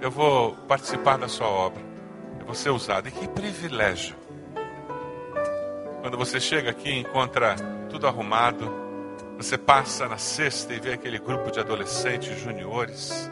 eu 0.00 0.10
vou 0.10 0.54
participar 0.68 1.18
da 1.18 1.28
sua 1.28 1.48
obra. 1.48 1.82
Eu 2.40 2.46
vou 2.46 2.54
ser 2.54 2.70
usado. 2.70 3.08
E 3.08 3.10
que 3.10 3.28
privilégio. 3.28 4.16
Quando 6.00 6.18
você 6.18 6.40
chega 6.40 6.70
aqui 6.70 6.90
e 6.90 6.98
encontra 6.98 7.56
tudo 7.88 8.06
arrumado, 8.06 8.70
você 9.36 9.56
passa 9.56 10.08
na 10.08 10.18
sexta 10.18 10.74
e 10.74 10.80
vê 10.80 10.92
aquele 10.92 11.18
grupo 11.18 11.50
de 11.50 11.60
adolescentes 11.60 12.38
juniores. 12.40 13.30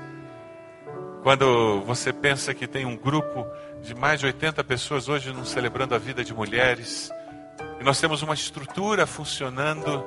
Quando 1.23 1.81
você 1.83 2.13
pensa 2.13 2.55
que 2.55 2.67
tem 2.67 2.85
um 2.85 2.97
grupo 2.97 3.47
de 3.81 3.95
mais 3.95 4.21
de 4.21 4.27
80 4.27 4.65
pessoas 4.65 5.09
hoje 5.09 5.33
não 5.33 5.45
celebrando 5.45 5.95
a 5.95 5.99
vida 5.99 6.25
de 6.25 6.35
mulheres, 6.35 7.11
e 7.83 7.85
nós 7.85 8.01
temos 8.01 8.23
uma 8.23 8.33
estrutura 8.33 9.09
funcionando 9.09 10.07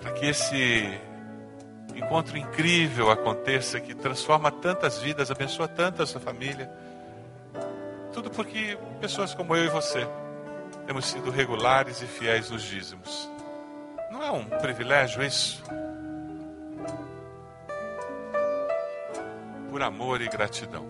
para 0.00 0.12
que 0.12 0.26
esse 0.26 1.00
encontro 1.96 2.38
incrível 2.38 3.10
aconteça, 3.10 3.80
que 3.80 3.92
transforma 3.92 4.52
tantas 4.52 5.00
vidas, 5.00 5.32
abençoa 5.32 5.66
tanto 5.66 6.00
a 6.00 6.06
sua 6.06 6.20
família. 6.20 6.70
Tudo 8.12 8.30
porque 8.30 8.78
pessoas 9.00 9.34
como 9.34 9.56
eu 9.56 9.64
e 9.64 9.68
você 9.68 10.06
temos 10.86 11.06
sido 11.06 11.28
regulares 11.28 12.00
e 12.02 12.06
fiéis 12.06 12.50
nos 12.50 12.62
dízimos. 12.62 13.28
Não 14.12 14.22
é 14.22 14.30
um 14.30 14.44
privilégio 14.44 15.24
isso? 15.24 15.60
Por 19.70 19.82
amor 19.82 20.20
e 20.20 20.28
gratidão. 20.28 20.86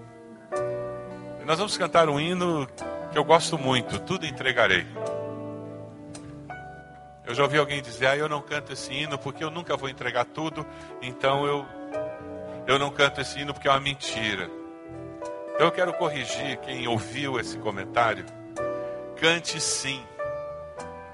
E 1.40 1.46
nós 1.46 1.56
vamos 1.56 1.78
cantar 1.78 2.10
um 2.10 2.20
hino 2.20 2.68
que 3.10 3.16
eu 3.16 3.24
gosto 3.24 3.56
muito, 3.56 3.98
Tudo 4.00 4.26
Entregarei. 4.26 4.86
Eu 7.26 7.34
já 7.34 7.42
ouvi 7.42 7.58
alguém 7.58 7.80
dizer, 7.80 8.06
ah, 8.06 8.16
eu 8.16 8.28
não 8.28 8.42
canto 8.42 8.72
esse 8.72 8.92
hino 8.92 9.18
porque 9.18 9.42
eu 9.42 9.50
nunca 9.50 9.76
vou 9.76 9.88
entregar 9.88 10.26
tudo, 10.26 10.66
então 11.00 11.46
eu, 11.46 11.66
eu 12.66 12.78
não 12.78 12.90
canto 12.90 13.20
esse 13.20 13.40
hino 13.40 13.54
porque 13.54 13.66
é 13.66 13.70
uma 13.70 13.80
mentira. 13.80 14.50
Então 15.54 15.66
eu 15.66 15.72
quero 15.72 15.94
corrigir 15.94 16.58
quem 16.58 16.86
ouviu 16.86 17.40
esse 17.40 17.56
comentário. 17.58 18.26
Cante 19.18 19.58
sim, 19.60 20.04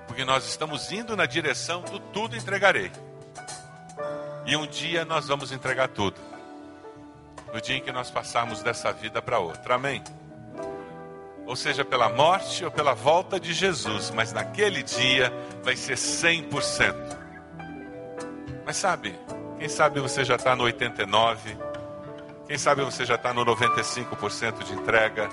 porque 0.08 0.24
nós 0.24 0.48
estamos 0.48 0.90
indo 0.90 1.14
na 1.14 1.26
direção 1.26 1.82
do 1.82 2.00
tudo 2.00 2.36
entregarei. 2.36 2.90
E 4.46 4.56
um 4.56 4.66
dia 4.66 5.04
nós 5.04 5.28
vamos 5.28 5.52
entregar 5.52 5.88
tudo. 5.88 6.20
No 7.52 7.60
dia 7.60 7.76
em 7.76 7.80
que 7.80 7.92
nós 7.92 8.10
passarmos 8.10 8.62
dessa 8.62 8.92
vida 8.92 9.22
para 9.22 9.38
outra. 9.38 9.74
Amém? 9.74 10.02
Ou 11.50 11.56
seja, 11.56 11.84
pela 11.84 12.08
morte 12.08 12.64
ou 12.64 12.70
pela 12.70 12.94
volta 12.94 13.40
de 13.40 13.52
Jesus, 13.52 14.12
mas 14.12 14.32
naquele 14.32 14.84
dia 14.84 15.32
vai 15.64 15.74
ser 15.74 15.96
100%. 15.96 16.94
Mas 18.64 18.76
sabe, 18.76 19.18
quem 19.58 19.68
sabe 19.68 19.98
você 19.98 20.24
já 20.24 20.36
está 20.36 20.54
no 20.54 20.62
89%, 20.62 21.38
quem 22.46 22.56
sabe 22.56 22.84
você 22.84 23.04
já 23.04 23.16
está 23.16 23.34
no 23.34 23.44
95% 23.44 24.62
de 24.62 24.74
entrega, 24.74 25.28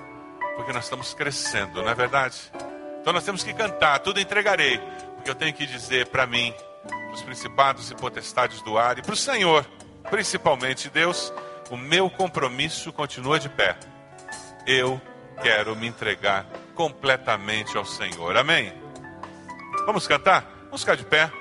porque 0.56 0.74
nós 0.74 0.86
estamos 0.86 1.14
crescendo, 1.14 1.84
não 1.84 1.90
é 1.92 1.94
verdade? 1.94 2.52
Então 3.00 3.14
nós 3.14 3.24
temos 3.24 3.44
que 3.44 3.54
cantar, 3.54 4.00
tudo 4.00 4.20
entregarei, 4.20 4.80
porque 5.14 5.30
eu 5.30 5.36
tenho 5.36 5.54
que 5.54 5.68
dizer 5.68 6.08
para 6.08 6.26
mim, 6.26 6.52
para 6.88 7.14
os 7.14 7.22
principados 7.22 7.92
e 7.92 7.96
potestades 7.96 8.60
do 8.64 8.76
ar 8.76 8.98
e 8.98 9.04
para 9.04 9.14
o 9.14 9.16
Senhor, 9.16 9.64
principalmente 10.10 10.90
Deus, 10.90 11.32
o 11.70 11.78
meu 11.78 12.10
compromisso 12.10 12.92
continua 12.92 13.40
de 13.40 13.50
pé. 13.50 13.78
Eu 14.66 15.00
quero 15.42 15.76
me 15.76 15.88
entregar 15.88 16.46
completamente 16.76 17.78
ao 17.78 17.86
Senhor. 17.86 18.36
Amém? 18.38 18.74
Vamos 19.86 20.08
cantar? 20.08 20.46
Vamos 20.66 20.82
ficar 20.82 20.96
de 20.96 21.04
pé. 21.06 21.32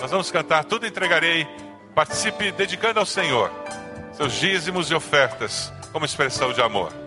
Nós 0.00 0.10
vamos 0.10 0.30
cantar, 0.30 0.64
tudo 0.64 0.86
entregarei. 0.86 1.46
Participe 1.94 2.52
dedicando 2.52 3.00
ao 3.00 3.06
Senhor 3.06 3.50
seus 4.12 4.32
dízimos 4.32 4.90
e 4.90 4.94
ofertas 4.94 5.72
como 5.92 6.06
expressão 6.06 6.52
de 6.52 6.62
amor. 6.62 7.05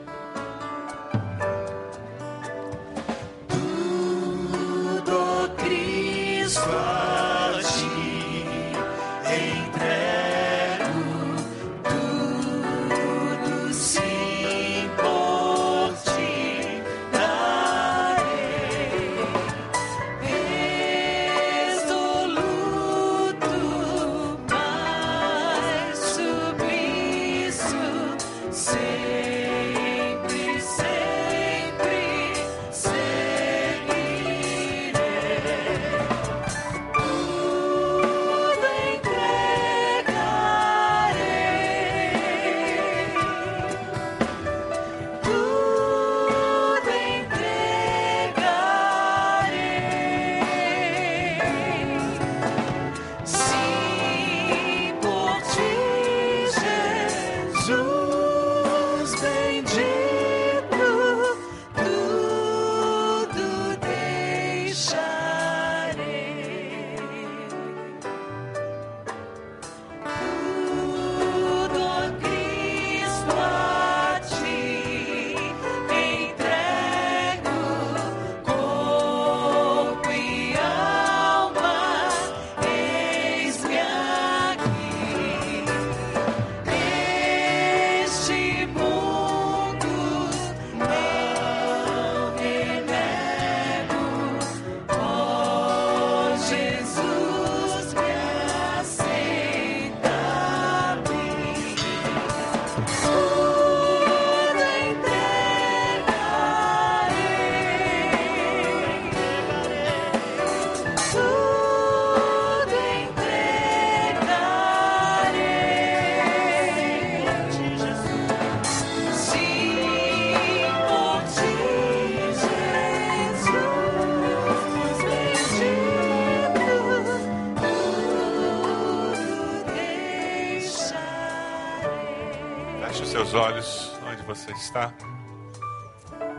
Seus 133.30 133.34
olhos 133.34 133.92
onde 134.10 134.24
você 134.24 134.52
está. 134.52 134.92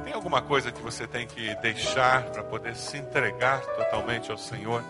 Tem 0.02 0.12
alguma 0.12 0.42
coisa 0.42 0.72
que 0.72 0.82
você 0.82 1.06
tem 1.06 1.26
que 1.26 1.54
deixar 1.56 2.24
para 2.24 2.42
poder 2.42 2.74
se 2.74 2.98
entregar 2.98 3.60
totalmente 3.60 4.30
ao 4.30 4.36
Senhor? 4.36 4.82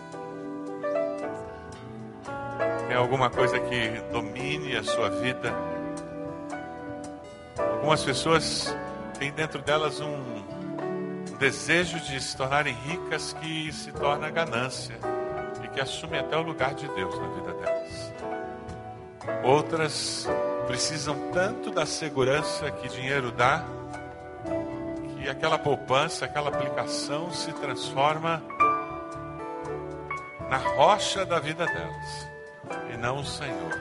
Tem 2.87 2.97
alguma 2.97 3.29
coisa 3.29 3.59
que 3.59 4.01
domine 4.11 4.75
a 4.75 4.83
sua 4.83 5.09
vida? 5.09 5.53
Algumas 7.57 8.03
pessoas 8.03 8.75
têm 9.19 9.31
dentro 9.31 9.61
delas 9.61 9.99
um 9.99 10.43
desejo 11.37 11.99
de 11.99 12.19
se 12.19 12.35
tornarem 12.35 12.73
ricas 12.73 13.33
que 13.33 13.71
se 13.71 13.91
torna 13.91 14.29
ganância 14.31 14.95
e 15.63 15.67
que 15.67 15.79
assume 15.79 16.17
até 16.17 16.35
o 16.35 16.41
lugar 16.41 16.73
de 16.73 16.87
Deus 16.87 17.19
na 17.19 17.27
vida 17.27 17.53
delas. 17.53 18.13
Outras 19.43 20.27
precisam 20.67 21.31
tanto 21.31 21.71
da 21.71 21.85
segurança 21.85 22.71
que 22.71 22.87
dinheiro 22.87 23.31
dá 23.31 23.63
que 25.21 25.29
aquela 25.29 25.57
poupança, 25.57 26.25
aquela 26.25 26.49
aplicação 26.49 27.31
se 27.31 27.51
transforma 27.53 28.41
na 30.49 30.57
rocha 30.57 31.25
da 31.25 31.39
vida 31.39 31.65
delas 31.65 32.27
e 32.93 32.97
não 32.97 33.19
o 33.19 33.25
Senhor. 33.25 33.79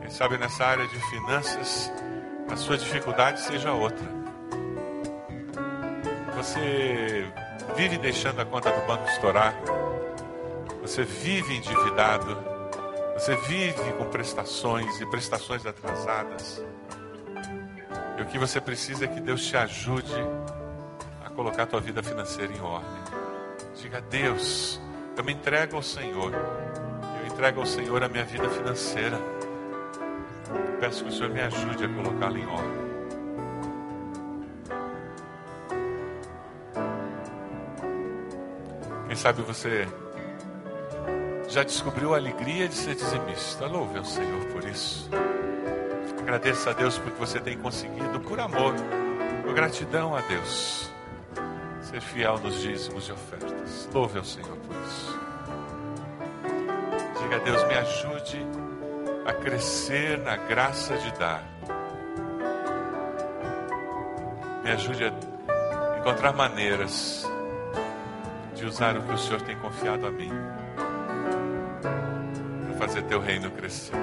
Quem 0.00 0.10
sabe 0.10 0.38
nessa 0.38 0.64
área 0.64 0.86
de 0.86 0.98
finanças 1.10 1.92
a 2.50 2.56
sua 2.56 2.76
dificuldade 2.76 3.40
seja 3.40 3.72
outra. 3.72 4.06
Você 6.36 7.26
vive 7.76 7.98
deixando 7.98 8.40
a 8.40 8.44
conta 8.44 8.70
do 8.70 8.86
banco 8.86 9.08
estourar, 9.08 9.54
você 10.80 11.04
vive 11.04 11.56
endividado, 11.56 12.51
você 13.22 13.36
vive 13.36 13.92
com 13.96 14.04
prestações 14.06 15.00
e 15.00 15.06
prestações 15.06 15.64
atrasadas. 15.64 16.60
E 18.18 18.22
o 18.22 18.26
que 18.26 18.36
você 18.36 18.60
precisa 18.60 19.04
é 19.04 19.08
que 19.08 19.20
Deus 19.20 19.46
te 19.46 19.56
ajude 19.56 20.12
a 21.24 21.30
colocar 21.30 21.62
a 21.62 21.66
tua 21.66 21.80
vida 21.80 22.02
financeira 22.02 22.52
em 22.52 22.60
ordem. 22.60 22.90
Diga, 23.76 24.00
Deus, 24.00 24.80
eu 25.16 25.22
me 25.22 25.32
entrego 25.32 25.76
ao 25.76 25.82
Senhor. 25.84 26.32
Eu 26.34 27.26
entrego 27.32 27.60
ao 27.60 27.66
Senhor 27.66 28.02
a 28.02 28.08
minha 28.08 28.24
vida 28.24 28.50
financeira 28.50 29.16
peço 30.80 31.04
que 31.04 31.10
o 31.10 31.12
Senhor 31.12 31.30
me 31.30 31.40
ajude 31.40 31.84
a 31.84 31.88
colocá-la 31.88 32.38
em 32.40 32.44
ordem. 32.44 32.82
Quem 39.06 39.14
sabe 39.14 39.42
você 39.42 39.86
já 41.52 41.62
descobriu 41.62 42.14
a 42.14 42.16
alegria 42.16 42.66
de 42.66 42.74
ser 42.74 42.94
dizimista. 42.94 43.66
Louve 43.66 43.98
ao 43.98 44.04
Senhor 44.06 44.42
por 44.46 44.64
isso. 44.64 45.10
Agradeça 46.18 46.70
a 46.70 46.72
Deus 46.72 46.96
porque 46.96 47.18
você 47.18 47.38
tem 47.38 47.58
conseguido, 47.58 48.18
por 48.20 48.40
amor, 48.40 48.74
por 49.42 49.52
gratidão 49.52 50.16
a 50.16 50.22
Deus, 50.22 50.90
ser 51.82 52.00
fiel 52.00 52.38
nos 52.38 52.62
dízimos 52.62 53.06
e 53.06 53.12
ofertas. 53.12 53.86
Louve 53.92 54.18
ao 54.18 54.24
Senhor 54.24 54.56
por 54.56 54.74
isso. 54.86 55.20
Diga 57.20 57.36
a 57.36 57.38
Deus, 57.40 57.64
me 57.64 57.74
ajude 57.74 58.46
a 59.26 59.32
crescer 59.34 60.18
na 60.20 60.36
graça 60.36 60.96
de 60.96 61.12
dar. 61.18 61.44
Me 64.64 64.70
ajude 64.70 65.04
a 65.04 65.98
encontrar 65.98 66.32
maneiras 66.32 67.30
de 68.54 68.64
usar 68.64 68.96
o 68.96 69.02
que 69.02 69.12
o 69.12 69.18
Senhor 69.18 69.42
tem 69.42 69.56
confiado 69.58 70.06
a 70.06 70.10
mim 70.10 70.32
teu 73.12 73.20
reino 73.20 73.50
crescer. 73.50 73.94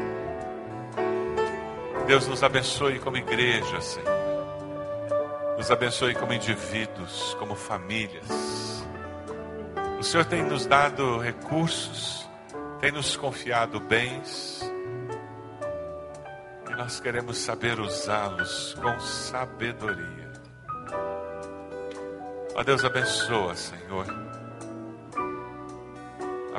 Deus 2.05 2.27
nos 2.27 2.43
abençoe 2.43 2.99
como 2.99 3.17
igreja, 3.17 3.81
Senhor. 3.81 4.07
Nos 5.57 5.71
abençoe 5.71 6.13
como 6.13 6.31
indivíduos, 6.31 7.35
como 7.39 7.55
famílias. 7.55 8.85
O 9.99 10.03
Senhor 10.03 10.25
tem 10.25 10.43
nos 10.43 10.67
dado 10.67 11.17
recursos, 11.17 12.29
tem 12.79 12.91
nos 12.91 13.17
confiado 13.17 13.79
bens 13.79 14.59
nós 16.77 16.97
queremos 16.97 17.37
saber 17.39 17.77
usá-los 17.77 18.73
com 18.75 18.97
sabedoria. 19.01 20.31
Ó 22.55 22.63
Deus, 22.63 22.85
abençoa, 22.85 23.53
Senhor. 23.53 24.05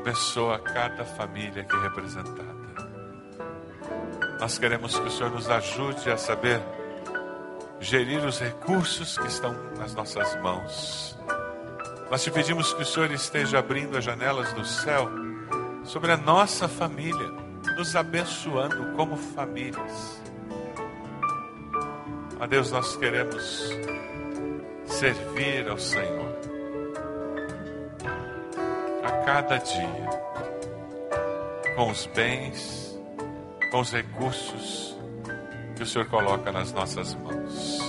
Abençoa 0.00 0.58
cada 0.58 1.04
família 1.04 1.60
aqui 1.60 1.76
representada. 1.76 2.56
Nós 4.40 4.58
queremos 4.58 4.98
que 4.98 5.06
o 5.06 5.10
Senhor 5.10 5.30
nos 5.30 5.50
ajude 5.50 6.10
a 6.10 6.16
saber 6.16 6.58
gerir 7.78 8.24
os 8.24 8.40
recursos 8.40 9.18
que 9.18 9.26
estão 9.26 9.52
nas 9.76 9.94
nossas 9.94 10.40
mãos. 10.40 11.18
Nós 12.10 12.24
te 12.24 12.30
pedimos 12.30 12.72
que 12.72 12.80
o 12.80 12.86
Senhor 12.86 13.10
esteja 13.10 13.58
abrindo 13.58 13.98
as 13.98 14.02
janelas 14.02 14.50
do 14.54 14.64
céu 14.64 15.06
sobre 15.84 16.12
a 16.12 16.16
nossa 16.16 16.66
família 16.66 17.30
nos 17.76 17.94
abençoando 17.94 18.96
como 18.96 19.18
famílias. 19.18 20.18
A 22.40 22.46
Deus, 22.46 22.70
nós 22.70 22.96
queremos 22.96 23.70
servir 24.86 25.68
ao 25.68 25.76
Senhor 25.78 26.29
cada 29.24 29.58
dia, 29.58 30.10
com 31.76 31.90
os 31.90 32.06
bens, 32.06 32.98
com 33.70 33.80
os 33.80 33.92
recursos 33.92 34.96
que 35.76 35.82
o 35.82 35.86
Senhor 35.86 36.08
coloca 36.08 36.50
nas 36.52 36.72
nossas 36.72 37.14
mãos. 37.14 37.80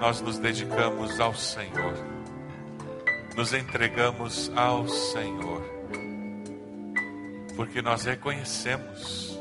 Nós 0.00 0.20
nos 0.20 0.38
dedicamos 0.38 1.20
ao 1.20 1.34
Senhor, 1.34 1.94
nos 3.36 3.52
entregamos 3.52 4.50
ao 4.54 4.86
Senhor 4.88 5.76
porque 7.56 7.80
nós 7.80 8.04
reconhecemos 8.04 9.40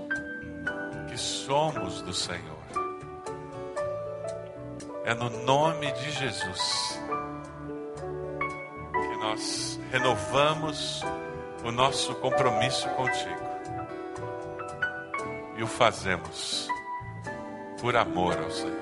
que 1.10 1.18
somos 1.18 2.02
do 2.02 2.14
Senhor. 2.14 2.56
É 5.04 5.14
no 5.14 5.30
nome 5.46 5.92
de 5.92 6.12
Jesus 6.12 7.00
nós 9.36 9.80
renovamos 9.92 11.02
o 11.66 11.70
nosso 11.70 12.16
compromisso 12.16 12.88
contigo 12.92 13.46
e 15.58 15.64
o 15.64 15.68
fazemos 15.68 16.70
por 17.82 17.98
amor 17.98 18.38
ao 18.38 18.50
Senhor. 18.50 18.80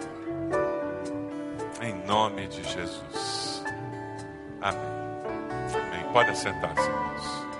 Em 1.82 1.96
nome 2.06 2.48
de 2.48 2.64
Jesus. 2.64 3.64
Amém. 4.62 4.80
Amém. 5.74 6.14
Pode 6.14 6.30
assentar-se, 6.30 6.88
irmãos. 6.88 7.53